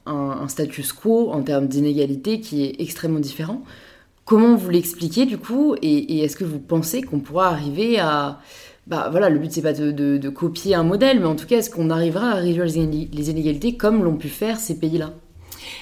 un, 0.04 0.12
un 0.42 0.48
status 0.48 0.92
quo 0.92 1.30
en 1.32 1.42
termes 1.42 1.68
d'inégalité 1.68 2.40
qui 2.40 2.64
est 2.64 2.80
extrêmement 2.80 3.20
différent. 3.20 3.62
Comment 4.24 4.54
vous 4.54 4.70
l'expliquez 4.70 5.26
du 5.26 5.38
coup 5.38 5.74
et, 5.82 6.20
est-ce 6.20 6.36
que 6.36 6.44
vous 6.44 6.60
pensez 6.60 7.02
qu'on 7.02 7.20
pourra 7.20 7.48
arriver 7.48 7.98
à... 7.98 8.40
Bah 8.86 9.08
voilà, 9.10 9.28
le 9.30 9.38
but 9.38 9.52
c'est 9.52 9.62
pas 9.62 9.72
de, 9.72 10.28
copier 10.28 10.74
un 10.74 10.82
modèle, 10.82 11.20
mais 11.20 11.26
en 11.26 11.36
tout 11.36 11.46
cas, 11.46 11.58
est-ce 11.58 11.70
qu'on 11.70 11.90
arrivera 11.90 12.30
à 12.30 12.34
réduire 12.34 12.64
les 12.64 13.30
inégalités 13.30 13.76
comme 13.76 14.02
l'ont 14.02 14.16
pu 14.16 14.28
faire 14.28 14.58
ces 14.58 14.78
pays-là? 14.78 15.12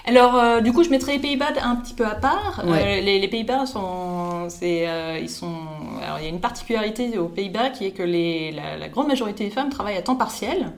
Alors, 0.07 0.36
euh, 0.36 0.61
du 0.61 0.72
coup, 0.72 0.82
je 0.82 0.90
mettrai 0.90 1.12
les 1.14 1.18
Pays-Bas 1.18 1.53
un 1.62 1.76
petit 1.76 1.94
peu 1.94 2.07
à 2.07 2.14
part. 2.14 2.62
Ouais. 2.64 2.98
Euh, 2.98 3.01
les, 3.01 3.18
les 3.18 3.28
Pays-Bas 3.28 3.66
sont, 3.66 4.48
c'est, 4.48 4.88
euh, 4.88 5.18
ils 5.20 5.28
sont. 5.28 5.55
Alors, 6.03 6.18
il 6.18 6.24
y 6.24 6.26
a 6.26 6.30
une 6.30 6.40
particularité 6.40 7.18
aux 7.18 7.28
Pays-Bas 7.28 7.70
qui 7.70 7.86
est 7.86 7.90
que 7.90 8.03
les, 8.03 8.51
la, 8.53 8.76
la, 8.76 8.88
grande 8.88 9.09
majorité 9.09 9.44
des 9.44 9.51
femmes 9.51 9.70
travaillent 9.70 9.96
à 9.96 10.03
temps 10.03 10.16
partiel. 10.16 10.72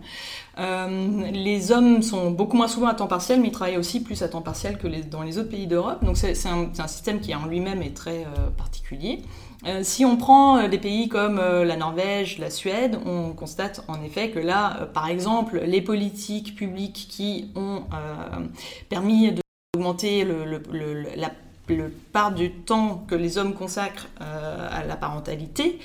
Les 0.59 1.73
hommes 1.73 2.03
sont 2.03 2.31
beaucoup 2.31 2.57
moins 2.59 2.69
souvent 2.69 2.89
à 2.89 2.95
temps 2.95 3.07
partiel, 3.07 3.41
mais 3.41 3.49
ils 3.49 3.53
travaillent 3.53 3.79
aussi 3.79 4.03
plus 4.03 4.23
à 4.23 4.29
temps 4.29 4.43
partiel 4.43 4.77
que 4.77 4.87
les, 4.87 5.03
dans 5.03 5.23
les 5.23 5.39
autres 5.39 5.49
pays 5.49 5.67
d'Europe. 5.67 6.05
Donc, 6.05 6.19
c'est, 6.19 6.35
un, 6.47 6.89
système 6.89 7.21
qui 7.21 7.35
en 7.35 7.47
lui-même 7.47 7.81
est 7.81 7.97
très 7.97 8.27
particulier. 8.59 9.23
Euh, 9.67 9.81
si 9.83 10.05
on 10.05 10.17
prend 10.17 10.59
euh, 10.59 10.69
des 10.69 10.79
pays 10.79 11.09
comme 11.09 11.39
euh, 11.39 11.65
la 11.65 11.77
Norvège, 11.77 12.39
la 12.39 12.51
Suède, 12.51 12.99
on 13.07 13.33
constate 13.33 13.85
en 13.89 14.03
effet 14.03 14.31
que 14.31 14.39
là, 14.39 14.89
par 14.93 15.09
exemple, 15.09 15.61
les 15.65 15.83
politiques 15.83 16.57
publiques 16.57 17.07
qui 17.09 17.51
ont 17.55 17.85
permis 18.89 19.33
d'augmenter 19.75 20.25
le, 20.25 20.45
le, 20.45 20.63
le, 20.73 21.07
la 21.17 21.31
le 21.69 21.91
part 22.13 22.33
du 22.33 22.51
temps 22.51 23.05
que 23.09 23.15
les 23.15 23.39
hommes 23.39 23.55
consacrent 23.55 24.09
euh, 24.21 24.69
à 24.71 24.85
la 24.85 24.97
parentalité, 24.97 25.79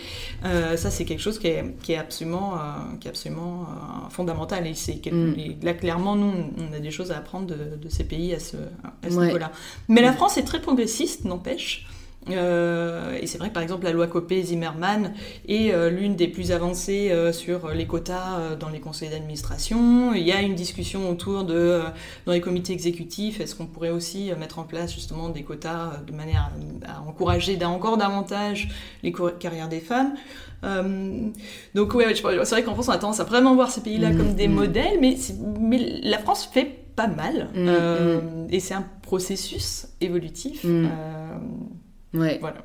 euh, 0.45 0.75
ça 0.77 0.89
c'est 0.91 1.05
quelque 1.05 1.21
chose 1.21 1.39
qui 1.39 1.47
est, 1.47 1.75
qui 1.83 1.93
est 1.93 1.97
absolument, 1.97 2.55
euh, 2.55 2.57
qui 2.99 3.07
est 3.07 3.11
absolument 3.11 3.67
fondamental. 4.09 4.65
Et, 4.67 4.73
c'est 4.73 5.01
mm. 5.05 5.63
là 5.63 5.73
clairement, 5.73 6.15
nous, 6.15 6.33
on 6.57 6.73
a 6.75 6.79
des 6.79 6.91
choses 6.91 7.11
à 7.11 7.17
apprendre 7.17 7.47
de, 7.47 7.75
de 7.75 7.89
ces 7.89 8.03
pays 8.03 8.33
à 8.33 8.39
ce, 8.39 8.57
à 9.03 9.09
ce 9.09 9.15
ouais. 9.15 9.27
niveau-là. 9.27 9.51
Mais 9.87 10.01
la 10.01 10.13
France 10.13 10.37
est 10.37 10.43
très 10.43 10.61
progressiste, 10.61 11.25
n'empêche. 11.25 11.87
Euh, 12.29 13.17
et 13.19 13.27
c'est 13.27 13.37
vrai 13.37 13.49
que 13.49 13.53
par 13.53 13.63
exemple 13.63 13.85
la 13.85 13.91
loi 13.91 14.07
Copé-Zimmermann 14.07 15.13
est 15.47 15.71
euh, 15.71 15.89
l'une 15.89 16.15
des 16.15 16.27
plus 16.27 16.51
avancées 16.51 17.09
euh, 17.11 17.31
sur 17.31 17.69
les 17.69 17.85
quotas 17.85 18.55
dans 18.59 18.69
les 18.69 18.79
conseils 18.79 19.09
d'administration. 19.09 20.13
Il 20.13 20.23
y 20.23 20.31
a 20.31 20.41
une 20.41 20.55
discussion 20.55 21.09
autour 21.09 21.43
de, 21.43 21.81
dans 22.25 22.33
les 22.33 22.41
comités 22.41 22.73
exécutifs, 22.73 23.39
est-ce 23.39 23.55
qu'on 23.55 23.65
pourrait 23.65 23.89
aussi 23.89 24.31
mettre 24.39 24.59
en 24.59 24.63
place 24.63 24.93
justement 24.93 25.29
des 25.29 25.43
quotas 25.43 26.01
de 26.05 26.11
manière 26.11 26.51
à, 26.85 26.97
à 26.97 27.01
encourager 27.01 27.57
encore 27.63 27.97
davantage 27.97 28.69
les 29.03 29.13
carrières 29.39 29.69
des 29.69 29.79
femmes. 29.79 30.13
donc 31.75 31.93
ouais, 31.93 32.13
c'est 32.15 32.21
vrai 32.21 32.63
qu'en 32.63 32.73
France 32.73 32.87
on 32.89 32.91
a 32.91 32.97
tendance 32.97 33.19
à 33.19 33.23
vraiment 33.23 33.55
voir 33.55 33.71
ces 33.71 33.81
pays-là 33.81 34.11
mmh, 34.11 34.17
comme 34.17 34.33
des 34.35 34.47
mmh. 34.47 34.53
modèles, 34.53 34.97
mais, 35.01 35.15
mais 35.59 35.99
la 36.03 36.19
France 36.19 36.49
fait 36.51 36.87
pas 36.95 37.07
mal. 37.07 37.49
Mmh, 37.53 38.47
et 38.49 38.59
c'est 38.59 38.73
un 38.73 38.85
processus 39.01 39.87
évolutif. 40.01 40.65
Ouais. 42.17 42.37
Voilà. 42.39 42.57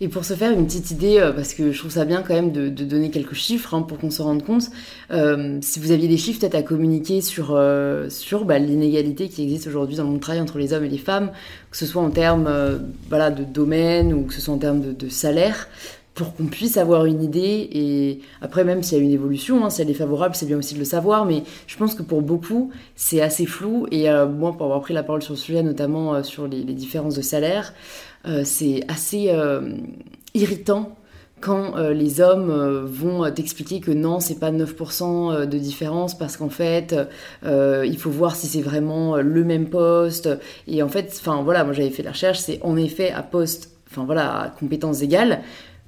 Et 0.00 0.08
pour 0.08 0.24
se 0.24 0.34
faire 0.34 0.50
une 0.52 0.66
petite 0.66 0.90
idée, 0.90 1.18
euh, 1.18 1.32
parce 1.32 1.54
que 1.54 1.72
je 1.72 1.78
trouve 1.78 1.90
ça 1.90 2.04
bien 2.04 2.22
quand 2.22 2.34
même 2.34 2.52
de, 2.52 2.68
de 2.68 2.84
donner 2.84 3.10
quelques 3.10 3.34
chiffres 3.34 3.74
hein, 3.74 3.82
pour 3.82 3.98
qu'on 3.98 4.10
se 4.10 4.22
rende 4.22 4.44
compte, 4.44 4.70
euh, 5.10 5.58
si 5.60 5.80
vous 5.80 5.90
aviez 5.90 6.08
des 6.08 6.16
chiffres 6.16 6.40
peut-être 6.40 6.54
à 6.54 6.62
communiquer 6.62 7.20
sur, 7.20 7.54
euh, 7.54 8.08
sur 8.08 8.44
bah, 8.44 8.58
l'inégalité 8.58 9.28
qui 9.28 9.42
existe 9.42 9.66
aujourd'hui 9.66 9.96
dans 9.96 10.04
le 10.04 10.10
monde 10.10 10.20
travail 10.20 10.40
entre 10.40 10.58
les 10.58 10.72
hommes 10.72 10.84
et 10.84 10.88
les 10.88 10.98
femmes, 10.98 11.30
que 11.70 11.76
ce 11.76 11.86
soit 11.86 12.02
en 12.02 12.10
termes 12.10 12.46
euh, 12.46 12.78
voilà, 13.08 13.30
de 13.30 13.44
domaine 13.44 14.12
ou 14.12 14.24
que 14.24 14.34
ce 14.34 14.40
soit 14.40 14.54
en 14.54 14.58
termes 14.58 14.80
de, 14.80 14.92
de 14.92 15.08
salaire, 15.08 15.68
pour 16.14 16.34
qu'on 16.34 16.46
puisse 16.46 16.76
avoir 16.76 17.06
une 17.06 17.22
idée 17.22 17.68
et 17.72 18.20
après 18.40 18.64
même 18.64 18.82
s'il 18.82 18.98
y 18.98 19.00
a 19.00 19.04
une 19.04 19.12
évolution, 19.12 19.64
hein, 19.64 19.70
si 19.70 19.80
elle 19.80 19.90
est 19.90 19.94
favorable, 19.94 20.34
c'est 20.34 20.46
bien 20.46 20.58
aussi 20.58 20.74
de 20.74 20.78
le 20.78 20.84
savoir, 20.84 21.24
mais 21.24 21.42
je 21.66 21.76
pense 21.76 21.94
que 21.94 22.02
pour 22.02 22.22
beaucoup 22.22 22.70
c'est 22.96 23.22
assez 23.22 23.46
flou 23.46 23.86
et 23.90 24.10
euh, 24.10 24.26
moi 24.26 24.52
pour 24.52 24.64
avoir 24.64 24.80
pris 24.80 24.94
la 24.94 25.02
parole 25.02 25.22
sur 25.22 25.32
le 25.32 25.38
sujet, 25.38 25.62
notamment 25.62 26.14
euh, 26.14 26.22
sur 26.22 26.46
les, 26.46 26.62
différences 26.64 27.14
de 27.14 27.22
salaire, 27.22 27.72
euh, 28.26 28.42
c'est 28.44 28.82
assez 28.88 29.30
irritant 30.34 30.96
quand 31.40 31.76
les 31.76 32.20
hommes 32.20 32.84
vont 32.84 33.28
t'expliquer 33.32 33.80
que 33.80 33.90
non, 33.90 34.20
c'est 34.20 34.38
pas 34.38 34.52
9% 34.52 35.44
de 35.44 35.58
différence 35.58 36.16
parce 36.16 36.36
qu'en 36.36 36.48
fait, 36.48 36.94
il 37.44 37.98
faut 37.98 38.10
voir 38.10 38.36
si 38.36 38.46
c'est 38.46 38.62
vraiment 38.62 39.16
le 39.16 39.42
même 39.42 39.68
poste. 39.68 40.28
Et 40.68 40.84
en 40.84 40.88
fait, 40.88 41.12
enfin 41.20 41.42
voilà, 41.42 41.64
moi 41.64 41.72
j'avais 41.72 41.90
fait 41.90 42.04
la 42.04 42.12
recherche, 42.12 42.38
c'est 42.38 42.60
en 42.62 42.76
effet 42.76 43.10
à 43.10 43.24
poste, 43.24 43.72
enfin 43.90 44.04
voilà, 44.04 44.40
à 44.40 44.48
compétences 44.50 45.02
égales, 45.02 45.42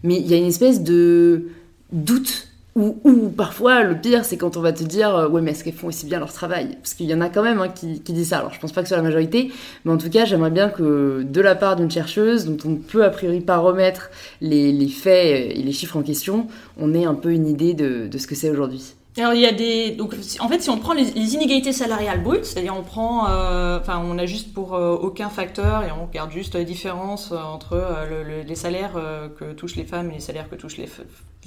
mais 0.05 0.17
il 0.17 0.27
y 0.29 0.35
a 0.35 0.37
une 0.37 0.47
espèce 0.47 0.83
de 0.83 1.49
doute 1.93 2.49
ou, 2.77 2.99
ou, 3.05 3.29
parfois, 3.29 3.85
le 3.85 3.97
pire, 4.01 4.25
c'est 4.25 4.37
quand 4.37 4.57
on 4.57 4.61
va 4.61 4.73
te 4.73 4.83
dire 4.83 5.15
euh, 5.15 5.29
Ouais, 5.29 5.41
mais 5.41 5.53
est-ce 5.53 5.63
qu'elles 5.63 5.75
font 5.75 5.87
aussi 5.87 6.07
bien 6.07 6.19
leur 6.19 6.33
travail? 6.33 6.77
Parce 6.83 6.95
qu'il 6.95 7.07
y 7.07 7.15
en 7.15 7.21
a 7.21 7.29
quand 7.29 7.43
même 7.45 7.61
hein, 7.61 7.69
qui, 7.69 8.01
qui 8.01 8.13
disent 8.13 8.31
ça. 8.31 8.39
Alors, 8.39 8.53
je 8.53 8.59
pense 8.59 8.73
pas 8.73 8.83
que 8.83 8.89
ce 8.89 8.95
soit 8.95 8.97
la 8.97 9.05
majorité, 9.05 9.53
mais 9.85 9.93
en 9.93 9.97
tout 9.97 10.11
cas, 10.11 10.25
j'aimerais 10.25 10.51
bien 10.51 10.69
que 10.69 11.23
de 11.23 11.41
la 11.41 11.55
part 11.55 11.77
d'une 11.77 11.91
chercheuse, 11.91 12.47
dont 12.47 12.57
on 12.65 12.71
ne 12.71 12.77
peut 12.77 13.05
a 13.05 13.11
priori 13.11 13.41
pas 13.41 13.59
remettre 13.59 14.11
les, 14.41 14.73
les, 14.73 14.89
faits 14.89 15.57
et 15.57 15.63
les 15.63 15.73
chiffres 15.73 15.97
en 15.97 16.03
question, 16.03 16.49
on 16.77 16.95
ait 16.95 17.05
un 17.05 17.15
peu 17.15 17.31
une 17.31 17.47
idée 17.47 17.75
de, 17.75 18.09
de 18.09 18.19
ce 18.19 18.27
que 18.27 18.35
c'est 18.35 18.51
aujourd'hui. 18.51 18.95
Alors 19.17 19.33
il 19.33 19.41
y 19.41 19.47
a 19.47 19.53
des 19.53 19.93
donc 19.93 20.17
en 20.41 20.49
fait 20.49 20.61
si 20.61 20.71
on 20.71 20.79
prend 20.79 20.93
les, 20.93 21.35
inégalités 21.35 21.73
salariales 21.73 22.21
brutes, 22.21 22.45
c'est-à-dire 22.45 22.75
on 22.77 22.83
prend 22.83 23.29
euh, 23.29 23.79
enfin 23.79 24.03
on 24.05 24.19
a 24.19 24.27
juste 24.27 24.53
pour 24.53 24.75
euh, 24.75 24.97
aucun 24.97 25.29
facteur 25.29 25.85
et 25.85 25.93
on 25.93 26.07
regarde 26.07 26.33
juste 26.33 26.57
la 26.57 26.65
différence 26.65 27.31
euh, 27.31 27.37
entre 27.37 27.77
le, 28.11 28.25
le, 28.25 28.43
les 28.43 28.55
salaires 28.57 28.95
que 29.39 29.53
touchent 29.53 29.77
les 29.77 29.85
femmes 29.85 30.11
et 30.11 30.15
les 30.15 30.21
salaires 30.21 30.51
que 30.51 30.57
touchent 30.57 30.79
les 30.79 30.89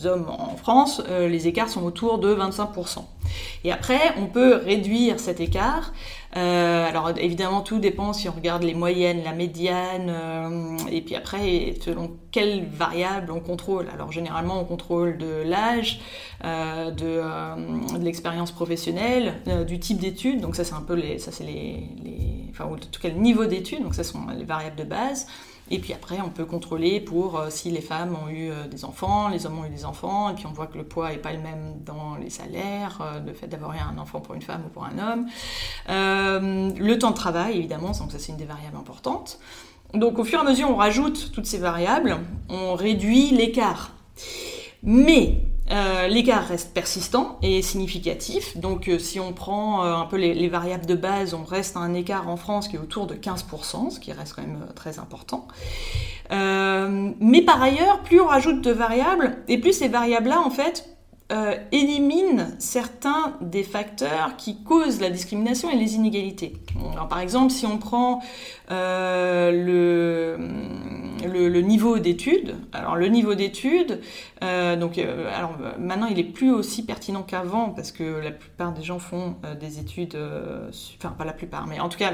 hommes 0.05 0.27
en 0.29 0.55
France, 0.55 1.01
les 1.09 1.47
écarts 1.47 1.69
sont 1.69 1.83
autour 1.83 2.19
de 2.19 2.33
25% 2.33 2.99
Et 3.63 3.71
après 3.71 3.99
on 4.17 4.27
peut 4.27 4.55
réduire 4.55 5.19
cet 5.19 5.41
écart 5.41 5.91
alors 6.33 7.11
évidemment 7.17 7.61
tout 7.61 7.79
dépend 7.79 8.13
si 8.13 8.29
on 8.29 8.33
regarde 8.33 8.63
les 8.63 8.73
moyennes, 8.73 9.23
la 9.23 9.33
médiane, 9.33 10.09
euh, 10.09 10.77
et 10.91 11.01
puis 11.01 11.15
après 11.15 11.75
selon 11.81 12.11
quelles 12.31 12.65
variables 12.65 13.31
on 13.31 13.39
contrôle. 13.39 13.87
Alors 13.93 14.11
généralement 14.11 14.59
on 14.59 14.65
contrôle 14.65 15.17
de 15.17 15.43
l'âge, 15.45 15.99
euh, 16.43 16.91
de, 16.91 17.05
euh, 17.05 17.55
l'expérience 17.99 18.51
professionnelle, 18.51 19.35
euh, 19.47 19.63
du 19.63 19.79
type 19.79 19.99
d'études, 19.99 20.41
donc 20.41 20.55
ça 20.55 20.63
c'est 20.63 20.75
un 20.75 20.81
peu 20.81 20.93
les, 20.93 21.17
ça 21.17 21.31
les, 21.43 21.87
en 22.59 22.75
tout 22.75 23.01
cas 23.01 23.09
le 23.09 23.15
niveau 23.15 23.45
d'études, 23.45 23.83
donc 23.83 23.95
ça 23.95 24.03
sont 24.03 24.27
les 24.37 24.45
variables 24.45 24.75
de 24.75 24.83
base. 24.83 25.27
Et 25.69 25.79
puis 25.79 25.93
après, 25.93 26.21
on 26.21 26.29
peut 26.29 26.45
contrôler 26.45 27.01
pour 27.01 27.37
euh, 27.37 27.49
si 27.49 27.69
les 27.69 27.81
femmes 27.81 28.15
ont 28.15 28.29
eu 28.29 28.49
euh, 28.49 28.67
des 28.67 28.85
enfants, 28.85 29.27
les 29.27 29.45
hommes 29.45 29.59
ont 29.59 29.65
eu 29.65 29.69
des 29.69 29.83
enfants, 29.83 30.29
et 30.29 30.33
puis 30.33 30.45
on 30.45 30.53
voit 30.53 30.67
que 30.67 30.77
le 30.77 30.85
poids 30.85 31.09
n'est 31.09 31.17
pas 31.17 31.33
le 31.33 31.39
même 31.39 31.81
dans 31.85 32.15
les 32.15 32.29
salaires, 32.29 32.99
euh, 33.01 33.19
le 33.19 33.33
fait 33.33 33.47
d'avoir 33.47 33.71
un 33.71 33.97
enfant 33.97 34.21
pour 34.21 34.35
une 34.35 34.41
femme 34.41 34.63
ou 34.65 34.69
pour 34.69 34.85
un 34.85 34.97
homme. 34.97 35.27
Le 35.87 36.93
temps 36.95 37.11
de 37.11 37.15
travail, 37.15 37.57
évidemment, 37.57 37.91
donc 37.91 38.11
ça 38.11 38.19
c'est 38.19 38.31
une 38.31 38.37
des 38.37 38.45
variables 38.45 38.77
importantes. 38.77 39.39
Donc 39.93 40.19
au 40.19 40.23
fur 40.23 40.39
et 40.39 40.41
à 40.41 40.45
mesure, 40.45 40.69
on 40.69 40.75
rajoute 40.75 41.31
toutes 41.33 41.45
ces 41.45 41.57
variables, 41.57 42.17
on 42.49 42.75
réduit 42.75 43.31
l'écart. 43.31 43.91
Mais 44.83 45.41
euh, 45.69 46.07
l'écart 46.07 46.47
reste 46.47 46.73
persistant 46.73 47.37
et 47.41 47.61
significatif. 47.61 48.57
Donc 48.57 48.87
euh, 48.87 48.99
si 48.99 49.19
on 49.19 49.33
prend 49.33 49.83
euh, 49.83 49.93
un 49.93 50.05
peu 50.05 50.15
les, 50.15 50.47
variables 50.47 50.85
de 50.85 50.95
base, 50.95 51.33
on 51.33 51.43
reste 51.43 51.75
à 51.75 51.79
un 51.79 51.93
écart 51.93 52.29
en 52.29 52.37
France 52.37 52.67
qui 52.67 52.77
est 52.77 52.79
autour 52.79 53.05
de 53.05 53.15
15%, 53.15 53.89
ce 53.89 53.99
qui 53.99 54.13
reste 54.13 54.33
quand 54.33 54.43
même 54.43 54.65
très 54.75 54.99
important. 54.99 55.47
mais 56.31 57.41
par 57.41 57.61
ailleurs, 57.61 58.01
plus 58.03 58.21
on 58.21 58.27
rajoute 58.27 58.61
de 58.61 58.71
variables, 58.71 59.37
et 59.47 59.57
plus 59.57 59.73
ces 59.73 59.87
variables-là, 59.87 60.39
en 60.41 60.49
fait, 60.49 60.97
euh, 61.29 61.57
élimine 61.73 62.55
certains 62.57 63.35
des 63.41 63.63
facteurs 63.63 64.37
qui 64.37 64.63
causent 64.63 65.01
la 65.01 65.09
discrimination 65.09 65.69
et 65.69 65.75
les 65.75 65.95
inégalités. 65.95 66.53
par 67.09 67.19
exemple, 67.19 67.51
si 67.51 67.65
on 67.65 67.77
prend 67.77 68.21
euh, 68.71 69.51
le, 71.25 71.47
le, 71.47 71.61
niveau 71.61 71.99
d'études, 71.99 72.55
alors 72.73 72.95
le 72.95 73.07
niveau 73.07 73.33
d'études, 73.33 74.01
euh, 74.43 74.75
donc 74.75 74.97
alors 74.97 75.57
maintenant 75.79 76.07
il 76.07 76.19
est 76.19 76.23
plus 76.23 76.51
aussi 76.51 76.85
pertinent 76.85 77.23
qu'avant 77.23 77.69
parce 77.69 77.91
que 77.91 78.03
la 78.03 78.31
plupart 78.31 78.73
des 78.73 78.83
gens 78.83 78.99
font 78.99 79.35
des 79.59 79.79
études, 79.79 80.17
enfin 80.97 81.15
pas 81.17 81.25
la 81.25 81.33
plupart, 81.33 81.65
mais 81.67 81.79
en 81.79 81.89
tout 81.89 81.97
cas 81.97 82.13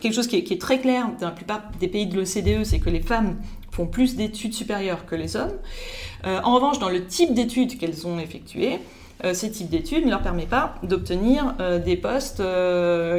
quelque 0.00 0.14
chose 0.14 0.28
qui 0.28 0.36
est, 0.36 0.60
très 0.60 0.78
clair 0.78 1.10
dans 1.20 1.26
la 1.26 1.32
plupart 1.32 1.62
des 1.80 1.88
pays 1.88 2.06
de 2.06 2.16
l'OCDE, 2.16 2.64
c'est 2.64 2.80
que 2.80 2.90
les 2.90 3.00
femmes 3.00 3.36
font 3.70 3.86
plus 3.86 4.16
d'études 4.16 4.54
supérieures 4.54 5.06
que 5.06 5.14
les 5.14 5.36
hommes. 5.36 5.58
Euh, 6.26 6.40
en 6.42 6.54
revanche, 6.54 6.78
dans 6.78 6.88
le 6.88 7.06
type 7.06 7.34
d'études 7.34 7.78
qu'elles 7.78 8.06
ont 8.06 8.18
effectuées, 8.18 8.74
euh, 8.74 8.78
ces 9.32 9.50
types 9.50 9.68
d'études 9.68 10.04
ne 10.04 10.10
leur 10.10 10.22
permettent 10.22 10.48
pas 10.48 10.74
d'obtenir 10.82 11.54
euh, 11.60 11.78
des 11.78 11.96
postes 11.96 12.42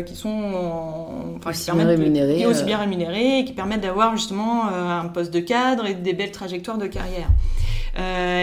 qui 0.06 0.16
sont 0.16 1.40
aussi, 1.46 1.72
bien 1.72 1.86
rémunérés, 1.86 2.46
aussi 2.46 2.64
bien 2.64 2.78
rémunérés 2.78 3.40
et 3.40 3.46
qui 3.46 3.54
permettent 3.54 3.82
d'avoir 3.82 4.16
justement 4.16 4.66
un 4.68 5.08
poste 5.08 5.34
de 5.34 5.40
cadre 5.40 5.86
et 5.86 5.94
des 5.94 6.14
belles 6.14 6.32
trajectoires 6.32 6.78
de 6.78 6.88
carrière. 6.88 7.30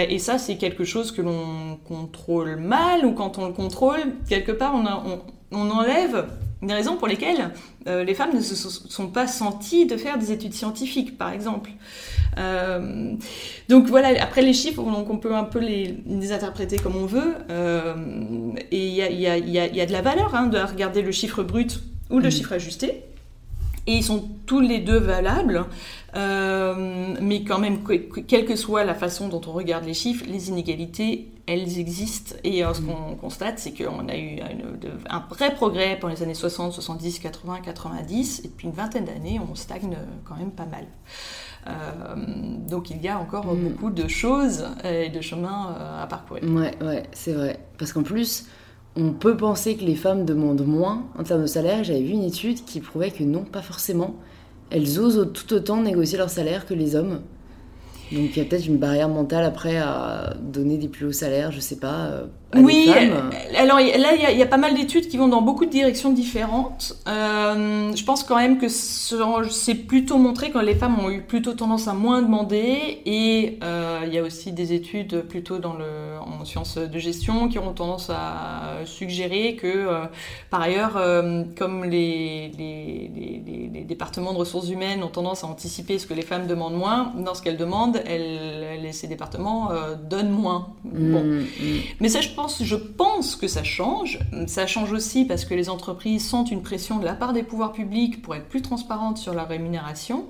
et 0.09 0.19
ça, 0.19 0.39
c'est 0.39 0.57
quelque 0.57 0.85
chose 0.85 1.13
que 1.13 1.23
l'on 1.23 1.79
contrôle 1.87 2.57
mal, 2.57 3.05
ou 3.05 3.13
quand 3.13 3.39
on 3.39 3.47
le 3.47 3.53
contrôle, 3.53 4.01
quelque 4.29 4.53
part, 4.53 4.75
on, 4.75 4.85
on, 5.11 5.21
on 5.53 5.71
enlève 5.71 6.27
des 6.63 6.75
raisons 6.75 6.97
pour 6.97 7.07
lesquelles 7.07 7.51
euh, 7.87 8.05
les 8.05 8.15
femmes 8.15 8.35
ne 8.35 8.41
se 8.41 8.55
sont 8.55 9.09
pas 9.09 9.27
senties 9.27 9.87
de 9.87 9.97
faire 9.97 10.19
des 10.19 10.33
études 10.33 10.55
scientifiques, 10.55 11.17
par 11.17 11.33
exemple. 11.33 11.71
Euh, 12.37 13.15
donc 13.69 13.87
voilà, 13.87 14.23
après 14.23 14.43
les 14.43 14.53
chiffres, 14.53 14.83
donc 14.83 15.09
on 15.11 15.19
peut 15.19 15.35
un 15.35 15.45
peu 15.45 15.59
les, 15.59 15.97
interpréter 16.33 16.77
comme 16.77 16.97
on 16.97 17.07
veut. 17.07 17.35
Euh, 17.51 17.95
et 18.71 18.87
il 18.87 18.95
y 18.95 19.03
a, 19.03 19.11
y, 19.11 19.27
a, 19.27 19.67
y 19.67 19.81
a, 19.81 19.87
de 19.87 19.93
la 19.93 20.03
valeur 20.03 20.35
hein, 20.35 20.47
de 20.47 20.59
regarder 20.59 21.03
le 21.03 21.13
chiffre 21.13 21.43
brut 21.43 21.81
ou 22.11 22.19
le 22.19 22.29
mmh. 22.29 22.31
chiffre 22.31 22.53
ajusté. 22.53 23.05
Et 23.87 23.95
ils 23.97 24.05
sont 24.05 24.29
tous 24.45 24.61
les 24.61 24.81
deux 24.81 24.99
valables. 24.99 25.65
Euh, 26.17 27.15
mais 27.21 27.43
quand 27.43 27.59
même, 27.59 27.79
quelle 28.27 28.47
que 28.47 28.57
soit 28.57 28.85
la 28.85 28.95
façon 28.95 29.29
dont 29.29 29.41
on 29.47 29.53
regarde 29.53 29.85
les 29.85 29.95
chiffres, 29.95 30.25
les 30.29 30.49
inégalités, 30.49 31.29
elles 31.47 31.79
existent. 31.79 32.35
Et 32.45 32.65
euh, 32.65 32.73
ce 32.75 32.81
qu'on 32.81 33.15
constate, 33.17 33.59
c'est 33.59 33.73
qu'on 33.73 34.09
a 34.09 34.17
eu 34.17 34.41
un 35.09 35.25
vrai 35.31 35.55
progrès 35.55 35.99
pendant 35.99 36.15
les 36.15 36.23
années 36.23 36.35
60, 36.35 36.73
70, 36.73 37.19
80, 37.19 37.61
90. 37.65 38.41
Et 38.41 38.49
depuis 38.49 38.67
une 38.67 38.75
vingtaine 38.75 39.05
d'années, 39.05 39.41
on 39.51 39.55
stagne 39.55 39.97
quand 40.25 40.37
même 40.37 40.51
pas 40.51 40.67
mal. 40.67 40.85
Euh, 41.69 42.15
donc 42.69 42.91
il 42.91 43.03
y 43.03 43.09
a 43.09 43.19
encore 43.19 43.47
mm. 43.47 43.69
beaucoup 43.69 43.91
de 43.91 44.09
choses 44.09 44.65
et 44.85 45.11
de 45.11 45.21
chemins 45.21 45.75
à 46.03 46.07
parcourir. 46.07 46.45
Ouais, 46.45 46.75
ouais, 46.83 47.05
c'est 47.13 47.33
vrai. 47.33 47.61
Parce 47.79 47.93
qu'en 47.93 48.03
plus, 48.03 48.47
on 48.97 49.13
peut 49.13 49.37
penser 49.37 49.77
que 49.77 49.85
les 49.85 49.97
femmes 49.97 50.25
demandent 50.25 50.67
moins 50.67 51.05
en 51.19 51.23
termes 51.23 51.43
de 51.43 51.47
salaire. 51.47 51.85
J'avais 51.85 52.03
vu 52.03 52.13
une 52.13 52.25
étude 52.25 52.65
qui 52.65 52.81
prouvait 52.81 53.11
que 53.11 53.23
non, 53.23 53.45
pas 53.45 53.63
forcément 53.63 54.17
elles 54.71 54.99
osent 54.99 55.31
tout 55.33 55.53
autant 55.55 55.83
négocier 55.83 56.19
leur 56.19 56.31
salaire 56.31 56.67
que 56.67 56.75
les 56.75 56.97
hommes. 56.97 57.21
Donc 58.13 58.37
il 58.37 58.39
y 58.39 58.41
a 58.41 58.45
peut-être 58.45 58.67
une 58.67 58.79
barrière 58.79 59.09
mentale 59.09 59.45
après 59.45 59.77
à 59.77 60.35
donner 60.41 60.79
des 60.79 60.89
plus 60.89 61.07
hauts 61.07 61.13
salaires, 61.13 61.53
je 61.53 61.61
sais 61.61 61.77
pas. 61.77 62.23
Euh, 62.57 62.61
oui, 62.63 62.91
alors 63.57 63.79
là 63.79 64.31
il 64.33 64.39
y, 64.39 64.43
a 64.43 64.47
pas 64.47 64.57
mal 64.57 64.75
d'études 64.75 65.09
qui 65.09 65.19
vont 65.19 65.29
dans 65.29 65.43
beaucoup 65.43 65.67
de 65.67 65.71
directions 65.71 66.11
différentes. 66.11 66.97
Euh, 67.07 67.95
je 67.95 68.05
pense 68.05 68.25
quand 68.25 68.37
même 68.37 68.59
que 68.59 68.69
c'est 68.69 69.75
plutôt 69.75 70.17
montré 70.17 70.51
que 70.51 70.59
les 70.59 70.75
femmes 70.75 70.99
ont 70.99 71.11
eu 71.11 71.21
plutôt 71.21 71.53
tendance 71.53 71.89
à 71.89 71.93
moins 71.93 72.23
demander 72.23 73.03
et 73.05 73.59
euh, 73.63 74.01
il 74.07 74.15
y 74.15 74.19
a 74.19 74.23
aussi 74.23 74.53
des 74.53 74.73
études 74.73 75.23
plutôt 75.29 75.59
dans 75.59 75.75
le, 75.75 76.19
en 76.21 76.45
sciences 76.47 76.79
de 76.79 76.99
gestion 76.99 77.49
qui 77.49 77.59
ont 77.59 77.75
tendance 77.75 78.09
à 78.09 78.85
suggérer 78.87 79.57
que 79.57 79.87
par 80.49 80.63
ailleurs 80.63 80.95
comme 81.59 81.85
les, 81.85 82.51
les, 82.57 83.11
les, 83.15 83.85
départements 83.89 84.33
de 84.33 84.39
ressources 84.39 84.69
humaines 84.69 85.03
ont 85.03 85.09
tendance 85.09 85.45
à 85.45 85.47
anticiper 85.47 85.99
ce 85.99 86.07
que 86.07 86.15
les 86.15 86.23
femmes 86.23 86.47
demandent 86.47 86.77
moins, 86.77 87.13
dans 87.17 87.35
ce 87.35 87.43
qu'elles 87.43 87.57
demandent, 87.57 88.01
elle, 88.07 88.93
ces 88.93 89.07
départements 89.07 89.71
euh, 89.71 89.95
donnent 89.95 90.31
moins. 90.31 90.75
Mm, 90.85 91.13
bon. 91.13 91.25
Mm. 91.25 91.47
Mais 92.01 92.09
ça, 92.09 92.21
je 92.21 92.31
je 92.47 92.77
pense 92.77 93.37
que 93.37 93.49
ça 93.49 93.65
change. 93.65 94.21
Ça 94.47 94.67
change 94.67 94.93
aussi 94.93 95.25
parce 95.25 95.45
que 95.45 95.55
les 95.55 95.69
entreprises 95.69 96.27
sentent 96.29 96.51
une 96.51 96.63
pression 96.63 96.99
de 96.99 97.05
la 97.05 97.15
part 97.15 97.33
des 97.33 97.43
pouvoirs 97.43 97.73
publics 97.73 98.23
pour 98.23 98.35
être 98.35 98.49
plus 98.49 98.63
transparentes 98.63 99.19
sur 99.19 99.35
leur 99.35 99.49
rémunération. 99.49 100.27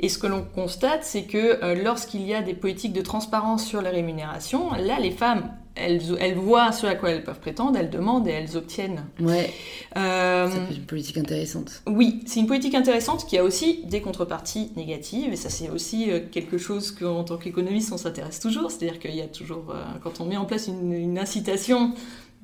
Et 0.00 0.08
ce 0.08 0.18
que 0.18 0.26
l'on 0.26 0.42
constate, 0.42 1.04
c'est 1.04 1.24
que 1.24 1.62
euh, 1.62 1.74
lorsqu'il 1.74 2.22
y 2.22 2.34
a 2.34 2.42
des 2.42 2.54
politiques 2.54 2.92
de 2.92 3.02
transparence 3.02 3.64
sur 3.64 3.82
les 3.82 3.90
rémunérations, 3.90 4.72
là, 4.72 4.98
les 4.98 5.10
femmes 5.10 5.50
elles, 5.74 6.34
voient 6.34 6.72
ce 6.72 6.86
à 6.86 6.94
quoi 6.94 7.10
elles 7.10 7.24
peuvent 7.24 7.40
prétendre, 7.40 7.78
elles 7.78 7.90
demandent 7.90 8.28
et 8.28 8.32
elles 8.32 8.56
obtiennent. 8.56 9.04
Ouais. 9.20 9.52
Euh, 9.96 10.48
c'est 10.50 10.76
une 10.76 10.84
politique 10.84 11.16
intéressante. 11.16 11.82
Oui, 11.86 12.20
c'est 12.26 12.40
une 12.40 12.46
politique 12.46 12.74
intéressante 12.74 13.26
qui 13.26 13.38
a 13.38 13.44
aussi 13.44 13.84
des 13.84 14.00
contreparties 14.00 14.72
négatives, 14.76 15.32
et 15.32 15.36
ça 15.36 15.50
c'est 15.50 15.70
aussi 15.70 16.10
euh, 16.10 16.20
quelque 16.30 16.58
chose 16.58 16.90
qu'en 16.92 17.24
tant 17.24 17.36
qu'économiste 17.36 17.92
on 17.92 17.96
s'intéresse 17.96 18.40
toujours, 18.40 18.70
c'est-à-dire 18.70 18.98
qu'il 18.98 19.14
y 19.14 19.22
a 19.22 19.28
toujours, 19.28 19.70
euh, 19.70 19.82
quand 20.02 20.20
on 20.20 20.26
met 20.26 20.36
en 20.36 20.44
place 20.44 20.68
une, 20.68 20.92
une 20.92 21.18
incitation 21.18 21.94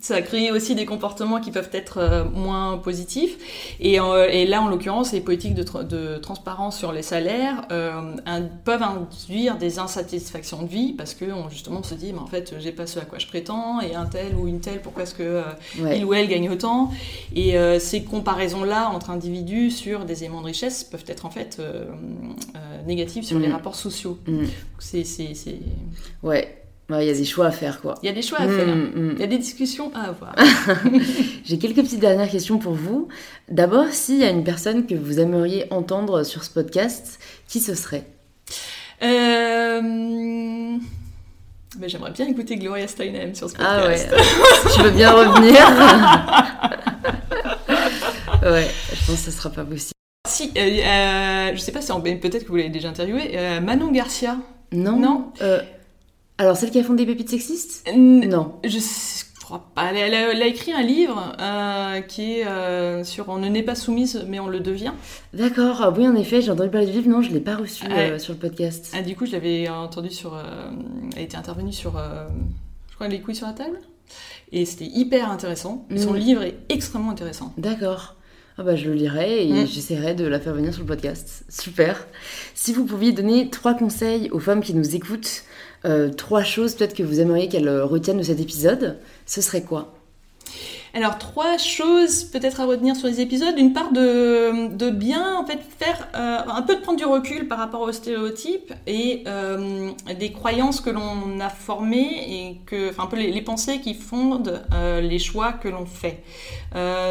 ça 0.01 0.23
crée 0.23 0.51
aussi 0.53 0.75
des 0.75 0.87
comportements 0.87 1.41
qui 1.41 1.51
peuvent 1.51 1.71
être 1.73 1.99
euh, 1.99 2.25
moins 2.25 2.79
positifs. 2.79 3.37
Et, 3.81 4.01
euh, 4.01 4.29
et, 4.31 4.47
là, 4.47 4.63
en 4.63 4.69
l'occurrence, 4.69 5.13
les 5.13 5.21
politiques 5.21 5.55
de, 5.55 5.65
de, 5.83 6.19
transparence 6.19 6.79
sur 6.79 6.93
les 6.93 7.03
salaires 7.03 7.67
euh, 7.73 8.15
peuvent 8.65 8.83
induire 8.83 9.59
des 9.59 9.79
insatisfactions 9.79 10.63
de 10.63 10.69
vie 10.69 10.93
parce 10.93 11.15
que 11.15 11.25
on, 11.25 11.51
justement 11.51 11.81
on 11.81 11.83
se 11.83 11.95
dit, 11.95 12.13
mais 12.13 12.21
en 12.21 12.27
fait, 12.27 12.55
j'ai 12.59 12.73
pas 12.73 12.87
ce 12.87 13.01
à 13.01 13.05
quoi 13.05 13.19
je 13.19 13.27
prétends, 13.27 13.81
et 13.81 13.95
un 13.95 14.07
tel 14.07 14.35
ou 14.37 14.47
une 14.47 14.61
telle, 14.61 14.81
pourquoi 14.83 15.03
est-ce 15.03 15.15
que 15.15 15.43
il 15.77 16.05
ou 16.05 16.15
elle 16.15 16.29
gagne 16.29 16.49
autant? 16.51 16.91
Et 17.35 17.57
ces 17.79 18.03
comparaisons-là 18.03 18.91
entre 18.91 19.11
individus 19.11 19.71
sur 19.71 20.05
des 20.05 20.25
éléments 20.25 20.41
de 20.41 20.47
richesse 20.47 20.85
peuvent 20.85 21.05
être 21.07 21.27
en 21.27 21.31
fait 21.31 21.61
négatives 22.87 23.25
sur 23.25 23.39
les 23.39 23.49
mm. 23.49 23.53
rapports 23.53 23.77
sociaux. 23.77 24.19
Mm. 24.27 24.45
C'est, 24.79 25.05
Ouais, 26.23 26.58
il 26.91 27.07
y 27.07 27.11
a 27.11 27.15
des 27.15 27.25
choix 27.25 27.47
à 27.47 27.51
faire, 27.51 27.81
quoi. 27.81 27.97
Il 28.03 28.07
y 28.07 28.09
a 28.09 28.13
des 28.13 28.23
choix 28.23 28.39
à 28.39 28.47
mm, 28.47 28.57
faire. 28.57 28.67
Mm. 28.67 29.13
Il 29.15 29.21
y 29.21 29.25
a 29.25 29.27
des 29.27 29.39
discussions 29.39 29.93
à 29.95 30.09
avoir. 30.09 30.35
J'ai 31.45 31.59
quelques 31.59 31.83
petites 31.83 32.01
dernières 32.01 32.31
questions 32.31 32.59
pour 32.59 32.73
vous. 32.73 33.09
D'abord, 33.49 33.87
s'il 33.91 34.19
y 34.19 34.25
a 34.25 34.31
une 34.31 34.45
personne 34.45 34.87
que 34.87 34.95
vous 34.95 35.21
aimeriez 35.21 35.67
entendre 35.71 36.23
sur 36.25 36.45
ce 36.45 36.51
podcast, 36.51 37.19
qui 37.47 37.61
ce 37.61 37.75
serait? 37.75 38.05
Euh... 39.03 40.79
J'aimerais 41.87 42.11
bien 42.11 42.27
écouter 42.27 42.57
Gloria 42.57 42.89
Steinem 42.89 43.35
sur 43.35 43.51
ce 43.51 43.55
podcast. 43.55 44.09
Ah 44.11 44.17
ouais. 44.17 44.73
tu 44.75 44.83
veux 44.83 44.91
bien 44.91 45.13
revenir? 45.13 45.61
Ouais, 48.43 48.69
je 48.93 49.07
pense 49.07 49.17
que 49.17 49.31
ça 49.31 49.37
sera 49.37 49.51
pas 49.51 49.65
possible. 49.65 49.93
Si, 50.27 50.53
euh, 50.57 50.61
euh, 50.61 51.51
je 51.55 51.59
sais 51.59 51.73
pas 51.73 51.81
si 51.81 51.93
peut-être 51.93 52.45
que 52.45 52.49
vous 52.49 52.57
l'avez 52.57 52.69
déjà 52.69 52.89
interviewé, 52.89 53.33
euh, 53.35 53.61
Manon 53.61 53.91
Garcia. 53.91 54.37
Non. 54.73 54.97
Non? 54.97 55.33
Alors, 56.39 56.57
celle 56.57 56.71
qui 56.71 56.79
a 56.79 56.85
fondé 56.85 57.05
Pépites 57.05 57.31
Sexistes 57.31 57.85
Non. 57.97 58.55
Je 58.65 58.79
crois 59.43 59.71
pas. 59.75 59.93
Elle, 59.93 60.15
a, 60.15 60.47
écrit 60.47 60.73
un 60.73 60.83
livre 60.83 61.37
euh, 61.41 62.01
qui 62.01 62.39
est 62.39 62.47
euh, 62.47 63.03
sur 63.03 63.29
On 63.29 63.39
ne 63.39 63.49
n'est 63.49 63.65
pas 63.65 63.75
soumise, 63.75 64.25
mais 64.29 64.39
on 64.39 64.47
le 64.47 64.61
devient. 64.61 64.93
D'accord. 65.33 65.81
Ah 65.83 65.91
oui, 65.91 66.07
en 66.07 66.15
effet, 66.15 66.41
j'ai 66.41 66.53
entendu 66.53 66.71
parler 66.71 66.87
du 66.87 66.93
livre. 66.93 67.09
Non, 67.09 67.23
je 67.23 67.31
ne 67.31 67.35
l'ai 67.35 67.41
pas 67.41 67.57
reçu 67.57 67.85
euh, 67.91 68.21
sur 68.21 68.35
le 68.35 68.39
podcast. 68.39 68.93
Ah, 68.97 69.03
du 69.03 69.17
coup, 69.17 69.27
je 69.27 69.33
l'avais 69.33 69.69
entendu 69.69 70.11
sur. 70.11 70.41
elle 71.17 71.23
était 71.23 71.37
intervenue 71.37 71.73
sur. 71.73 72.01
je 72.91 72.95
crois, 72.95 73.09
Les 73.09 73.21
couilles 73.21 73.35
sur 73.35 73.49
la 73.49 73.53
table. 73.53 73.81
Et 74.53 74.65
c'était 74.65 74.87
hyper 74.87 75.31
intéressant. 75.31 75.87
Son 75.97 76.13
mm. 76.13 76.17
livre 76.17 76.43
est 76.43 76.57
extrêmement 76.69 77.11
intéressant. 77.11 77.53
D'accord. 77.59 78.15
Ah 78.59 78.65
bah, 78.65 78.77
je 78.77 78.89
le 78.89 78.95
lirai 78.95 79.47
et 79.49 79.53
mm. 79.53 79.67
j'essaierai 79.67 80.15
de 80.15 80.27
la 80.27 80.41
faire 80.41 80.55
venir 80.55 80.73
sur 80.73 80.83
le 80.83 80.89
podcast. 80.89 81.45
Super. 81.49 82.07
Si 82.55 82.73
vous 82.73 82.85
pouviez 82.85 83.13
donner 83.13 83.51
trois 83.51 83.75
conseils 83.75 84.31
aux 84.31 84.41
femmes 84.41 84.63
qui 84.63 84.75
nous 84.75 84.95
écoutent 84.95 85.45
trois 86.17 86.43
choses 86.43 86.75
peut-être 86.75 86.95
que 86.95 87.03
vous 87.03 87.21
aimeriez 87.21 87.49
qu'elles 87.49 87.69
retiennent 87.83 88.19
de 88.19 88.23
cet 88.23 88.41
épisode, 88.41 88.99
ce 89.27 89.41
serait 89.41 89.63
quoi? 89.63 89.98
Alors 90.95 91.19
trois 91.19 91.59
choses 91.59 92.25
peut-être 92.25 92.61
à 92.61 92.67
retenir 92.67 92.97
sur 92.97 93.09
les 93.09 93.21
épisodes. 93.21 93.55
D'une 93.55 93.73
part 93.73 93.93
de, 93.93 94.91
bien 94.91 95.37
en 95.37 95.45
fait 95.45 95.61
faire 95.79 96.09
euh, 96.15 96.39
un 96.49 96.63
peu 96.63 96.77
de 96.77 96.81
prendre 96.81 96.99
du 96.99 97.05
recul 97.05 97.47
par 97.47 97.59
rapport 97.59 97.83
aux 97.83 97.93
stéréotypes 97.93 98.73
et 98.87 99.23
euh, 99.27 99.91
des 100.19 100.33
croyances 100.33 100.81
que 100.81 100.91
l'on 100.91 101.41
a 101.41 101.49
formées 101.49 102.49
et 102.49 102.61
que 102.67 102.91
enfin 102.91 103.05
un 103.05 103.07
peu 103.07 103.17
les, 103.17 103.43
pensées 103.43 103.81
qui 103.81 103.95
fondent 103.95 104.63
euh, 104.75 105.01
les 105.01 105.19
choix 105.19 105.53
que 105.53 105.69
l'on 105.69 105.87
fait. 105.87 106.23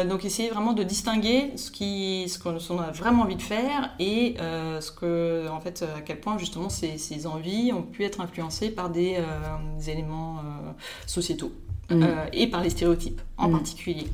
donc 0.08 0.24
essayer 0.24 0.50
vraiment 0.50 0.72
de 0.72 0.82
distinguer 0.82 1.52
ce 1.56 1.70
qui 1.70 2.28
ce 2.28 2.38
qu'on 2.38 2.78
a 2.78 2.90
vraiment 2.90 3.22
envie 3.22 3.36
de 3.36 3.42
faire 3.42 3.94
et 3.98 4.36
ce 4.38 4.90
que 4.90 5.48
en 5.48 5.60
fait 5.60 5.84
à 5.96 6.00
quel 6.00 6.20
point 6.20 6.38
justement 6.38 6.68
ces, 6.68 7.26
envies 7.26 7.72
ont 7.72 7.82
pu 7.82 8.04
être 8.04 8.20
influencées 8.20 8.70
par 8.70 8.90
des 8.90 9.16
éléments 9.86 10.40
sociétaux. 11.06 11.52
Mm. 11.90 12.02
Euh, 12.02 12.26
et 12.32 12.46
par 12.48 12.62
les 12.62 12.70
stéréotypes 12.70 13.20
en 13.36 13.48
mm. 13.48 13.52
particulier. 13.52 14.06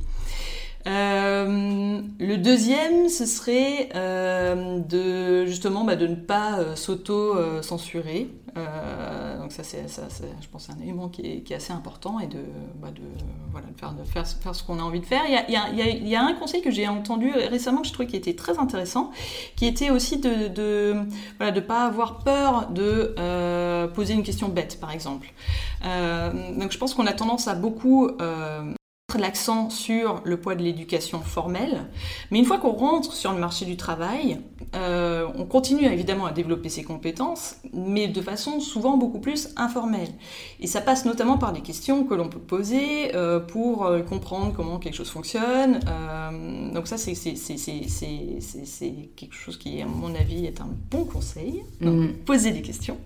Euh, 0.87 2.03
le 2.20 2.37
deuxième, 2.37 3.09
ce 3.09 3.24
serait 3.24 3.89
euh, 3.95 4.80
de 4.80 5.47
justement 5.47 5.85
bah, 5.85 5.97
de 5.97 6.07
ne 6.07 6.14
pas 6.14 6.76
s'auto-censurer. 6.76 8.28
donc 8.55 9.53
ça, 9.53 9.62
c'est, 9.62 9.89
ça, 9.89 10.03
je 10.41 10.49
pense, 10.49 10.68
un 10.68 10.80
élément 10.82 11.09
qui 11.09 11.22
est, 11.22 11.41
qui 11.41 11.55
est 11.55 11.57
assez 11.57 11.72
important 11.72 12.20
et 12.20 12.26
de, 12.26 12.41
bah, 12.80 12.91
de, 12.91 13.01
voilà, 13.51 13.66
de, 13.68 13.78
faire, 13.78 13.93
de 13.95 14.05
faire, 14.05 14.55
ce 14.55 14.62
qu'on 14.62 14.78
a 14.78 14.82
envie 14.82 15.01
de 15.01 15.07
faire. 15.07 15.22
Il 15.26 15.32
y 15.32 15.37
a, 15.37 15.70
il 15.70 15.76
y 15.78 15.82
a, 15.82 15.89
y 15.89 16.16
a 16.16 16.22
un 16.22 16.35
conseil 16.35 16.61
que 16.61 16.70
j'ai 16.70 16.87
entendu 16.87 17.30
récemment 17.32 17.80
que 17.80 17.89
je 17.89 17.93
trouvais 17.93 18.09
qui 18.09 18.16
était 18.16 18.37
très 18.37 18.59
intéressant, 18.59 19.11
qui 19.57 19.66
était 19.66 19.91
aussi 19.91 20.18
de 20.18 20.49
de 20.49 20.97
voilà, 21.39 21.51
de 21.51 21.61
pas 21.61 21.87
avoir 21.87 22.18
peur 22.18 22.68
de 22.70 23.14
poser 23.95 24.12
une 24.14 24.22
question 24.22 24.49
bête, 24.49 24.78
par 24.80 24.91
exemple. 24.91 25.32
Euh, 25.85 26.30
donc 26.59 26.72
je 26.72 26.78
pense 26.78 26.95
qu'on 26.95 27.07
a 27.07 27.12
tendance 27.12 27.49
à 27.49 27.55
beaucoup 27.55 28.11
l'accent 29.19 29.71
sur 29.71 30.21
le 30.25 30.37
poids 30.39 30.55
de 30.55 30.62
l'éducation 30.62 31.21
formelle, 31.21 31.85
mais 32.31 32.39
une 32.39 32.45
fois 32.45 32.59
qu'on 32.59 32.73
rentre 32.73 33.12
sur 33.12 33.33
le 33.33 33.39
marché 33.39 33.65
du 33.65 33.77
travail, 33.77 34.41
euh, 34.75 35.27
on 35.37 35.45
continue 35.45 35.87
évidemment 35.87 36.27
à 36.27 36.33
développer 36.33 36.69
ses 36.69 36.83
compétences, 36.83 37.57
mais 37.73 38.09
de 38.09 38.21
façon 38.21 38.61
souvent 38.61 38.97
beaucoup 38.97 39.21
plus 39.21 39.51
informelle. 39.57 40.09
Et 40.61 40.67
ça 40.67 40.81
passe 40.81 41.05
notamment 41.05 41.39
par 41.39 41.53
des 41.53 41.61
questions 41.61 42.05
que 42.05 42.15
l'on 42.15 42.29
peut 42.29 42.39
poser 42.39 43.15
euh, 43.15 43.41
pour 43.41 43.85
euh, 43.85 44.01
comprendre 44.01 44.53
comment 44.55 44.79
quelque 44.79 44.95
chose 44.97 45.11
fonctionne. 45.11 45.81
donc 46.73 46.89
ça, 46.89 46.99
c'est 46.99 47.15
quelque 49.17 49.35
chose 49.35 49.57
qui, 49.57 49.81
à 49.81 49.87
mon 49.87 50.15
avis, 50.15 50.47
est 50.47 50.61
un 50.61 50.69
bon 50.91 51.05
conseil. 51.05 51.62
Donc, 51.81 51.95
mm. 51.95 52.12
poser 52.25 52.51
des 52.51 52.62
questions. 52.62 52.99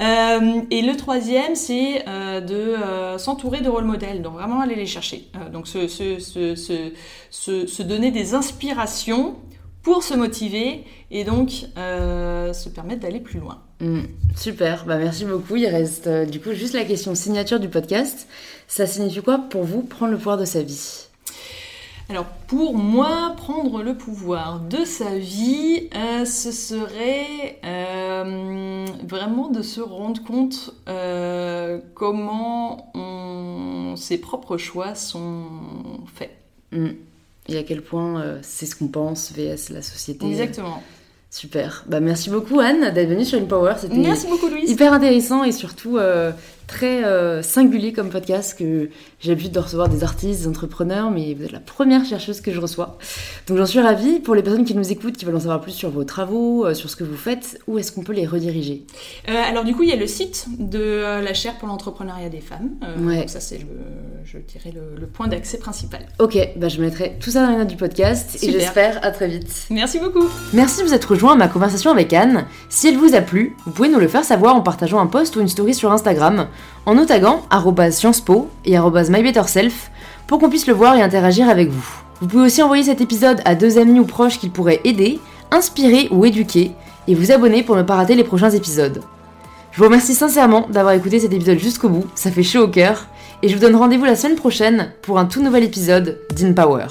Et 0.00 0.82
le 0.82 0.96
troisième, 0.96 1.54
c'est 1.54 2.04
de 2.06 3.18
s'entourer 3.18 3.60
de 3.60 3.68
rôles 3.68 3.84
modèles, 3.84 4.22
donc 4.22 4.34
vraiment 4.34 4.60
aller 4.60 4.74
les 4.74 4.86
chercher. 4.86 5.28
donc 5.52 5.68
se, 5.68 7.82
donner 7.82 8.10
des 8.10 8.34
inspirations 8.34 9.36
pour 9.82 10.02
se 10.02 10.14
motiver 10.14 10.84
et 11.10 11.24
donc 11.24 11.66
euh, 11.76 12.52
se 12.52 12.68
permettre 12.68 13.00
d'aller 13.00 13.20
plus 13.20 13.40
loin. 13.40 13.62
Mm. 13.80 14.02
super, 14.36 14.84
bah 14.84 14.98
merci 14.98 15.24
beaucoup. 15.24 15.56
Il 15.56 15.66
reste 15.66 16.06
euh, 16.06 16.26
du 16.26 16.40
coup 16.40 16.52
juste 16.52 16.74
la 16.74 16.84
question 16.84 17.14
signature 17.14 17.60
du 17.60 17.68
podcast. 17.68 18.28
Ça 18.68 18.86
signifie 18.86 19.22
quoi 19.22 19.38
pour 19.38 19.64
vous 19.64 19.82
prendre 19.82 20.12
le 20.12 20.18
pouvoir 20.18 20.36
de 20.36 20.44
sa 20.44 20.62
vie? 20.62 21.09
Alors 22.10 22.26
pour 22.46 22.76
moi, 22.76 23.34
prendre 23.36 23.82
le 23.82 23.96
pouvoir 23.96 24.60
de 24.60 24.84
sa 24.84 25.16
vie, 25.16 25.88
euh, 25.94 26.24
ce 26.24 26.52
serait 26.52 27.58
vraiment 29.08 29.48
de 29.48 29.62
se 29.62 29.80
rendre 29.80 30.22
compte 30.22 30.74
comment 31.94 32.92
ses 33.96 34.18
propres 34.18 34.58
choix 34.58 34.94
sont 34.94 35.44
faits. 36.14 36.36
Mm 36.72 36.90
et 37.50 37.58
à 37.58 37.62
quel 37.62 37.82
point 37.82 38.20
euh, 38.20 38.38
c'est 38.42 38.66
ce 38.66 38.76
qu'on 38.76 38.88
pense 38.88 39.32
vs 39.32 39.70
la 39.70 39.82
société. 39.82 40.26
Exactement. 40.26 40.82
Super. 41.30 41.84
Bah, 41.86 42.00
merci 42.00 42.28
beaucoup 42.28 42.58
Anne 42.58 42.92
d'être 42.92 43.08
venue 43.08 43.24
sur 43.24 43.38
InPower. 43.38 43.74
C'était 43.78 43.96
merci 43.96 44.26
beaucoup 44.26 44.48
Louise. 44.48 44.68
Hyper 44.68 44.92
intéressant 44.92 45.44
et 45.44 45.52
surtout 45.52 45.96
euh, 45.96 46.32
très 46.70 47.02
euh, 47.04 47.42
singulier 47.42 47.92
comme 47.92 48.10
podcast 48.10 48.56
que 48.56 48.90
j'ai 49.18 49.30
l'habitude 49.30 49.50
de 49.50 49.58
recevoir 49.58 49.88
des 49.88 50.04
artistes, 50.04 50.42
des 50.42 50.46
entrepreneurs, 50.46 51.10
mais 51.10 51.34
vous 51.34 51.44
êtes 51.44 51.50
la 51.50 51.58
première 51.58 52.04
chercheuse 52.04 52.40
que 52.40 52.52
je 52.52 52.60
reçois. 52.60 52.96
Donc 53.48 53.58
j'en 53.58 53.66
suis 53.66 53.80
ravie. 53.80 54.20
Pour 54.20 54.36
les 54.36 54.42
personnes 54.42 54.64
qui 54.64 54.76
nous 54.76 54.92
écoutent, 54.92 55.16
qui 55.16 55.24
veulent 55.24 55.34
en 55.34 55.40
savoir 55.40 55.60
plus 55.60 55.72
sur 55.72 55.90
vos 55.90 56.04
travaux, 56.04 56.64
euh, 56.64 56.74
sur 56.74 56.88
ce 56.88 56.94
que 56.94 57.02
vous 57.02 57.16
faites, 57.16 57.60
où 57.66 57.76
est-ce 57.78 57.90
qu'on 57.90 58.02
peut 58.02 58.12
les 58.12 58.24
rediriger? 58.24 58.84
Euh, 59.28 59.32
Alors 59.48 59.64
du 59.64 59.74
coup, 59.74 59.82
il 59.82 59.88
y 59.88 59.92
a 59.92 59.96
le 59.96 60.06
site 60.06 60.46
de 60.60 61.20
la 61.20 61.34
chaire 61.34 61.58
pour 61.58 61.66
l'entrepreneuriat 61.66 62.28
des 62.28 62.40
femmes. 62.40 62.70
Donc 62.96 63.28
ça 63.28 63.40
c'est, 63.40 63.58
le, 63.58 63.66
je 64.24 64.38
dirais, 64.38 64.72
le, 64.72 65.06
point 65.08 65.26
d'accès 65.26 65.58
principal. 65.58 66.06
Ok, 66.20 66.38
bah, 66.54 66.68
je 66.68 66.80
mettrai 66.80 67.16
tout 67.18 67.30
ça 67.30 67.44
dans 67.44 67.50
les 67.50 67.58
notes 67.58 67.68
du 67.68 67.76
podcast 67.76 68.38
et 68.44 68.52
j'espère 68.52 69.04
à 69.04 69.10
très 69.10 69.26
vite. 69.26 69.66
Merci 69.70 69.98
beaucoup. 69.98 70.28
Merci 70.52 70.82
de 70.82 70.86
vous 70.86 70.94
être 70.94 71.10
rejoint 71.10 71.32
à 71.32 71.36
ma 71.36 71.48
conversation 71.48 71.90
avec 71.90 72.12
Anne. 72.12 72.46
Si 72.68 72.86
elle 72.86 72.96
vous 72.96 73.16
a 73.16 73.22
plu, 73.22 73.56
vous 73.66 73.72
pouvez 73.72 73.88
nous 73.88 73.98
le 73.98 74.06
faire 74.06 74.24
savoir 74.24 74.54
en 74.54 74.60
partageant 74.60 75.00
un 75.00 75.08
post 75.08 75.34
ou 75.34 75.40
une 75.40 75.48
story 75.48 75.74
sur 75.74 75.90
Instagram 75.90 76.46
en 76.86 76.94
nous 76.94 77.04
taguant 77.04 77.42
Sciences 77.90 78.20
Po 78.20 78.48
et 78.64 78.78
MyBetterSelf 78.78 79.90
pour 80.26 80.38
qu'on 80.38 80.48
puisse 80.48 80.66
le 80.66 80.74
voir 80.74 80.96
et 80.96 81.02
interagir 81.02 81.48
avec 81.48 81.70
vous. 81.70 81.86
Vous 82.20 82.26
pouvez 82.26 82.44
aussi 82.44 82.62
envoyer 82.62 82.84
cet 82.84 83.00
épisode 83.00 83.40
à 83.44 83.54
deux 83.54 83.78
amis 83.78 84.00
ou 84.00 84.04
proches 84.04 84.38
qui 84.38 84.48
pourraient 84.48 84.80
aider, 84.84 85.18
inspirer 85.50 86.08
ou 86.10 86.24
éduquer 86.24 86.72
et 87.08 87.14
vous 87.14 87.32
abonner 87.32 87.62
pour 87.62 87.76
ne 87.76 87.82
pas 87.82 87.96
rater 87.96 88.14
les 88.14 88.24
prochains 88.24 88.50
épisodes. 88.50 89.02
Je 89.72 89.78
vous 89.78 89.84
remercie 89.84 90.14
sincèrement 90.14 90.66
d'avoir 90.68 90.94
écouté 90.94 91.20
cet 91.20 91.32
épisode 91.32 91.58
jusqu'au 91.58 91.88
bout, 91.88 92.06
ça 92.14 92.30
fait 92.30 92.42
chaud 92.42 92.64
au 92.64 92.68
cœur, 92.68 93.06
et 93.42 93.48
je 93.48 93.54
vous 93.54 93.60
donne 93.60 93.76
rendez-vous 93.76 94.04
la 94.04 94.16
semaine 94.16 94.36
prochaine 94.36 94.92
pour 95.02 95.18
un 95.18 95.26
tout 95.26 95.42
nouvel 95.42 95.64
épisode 95.64 96.18
d'InPower. 96.34 96.86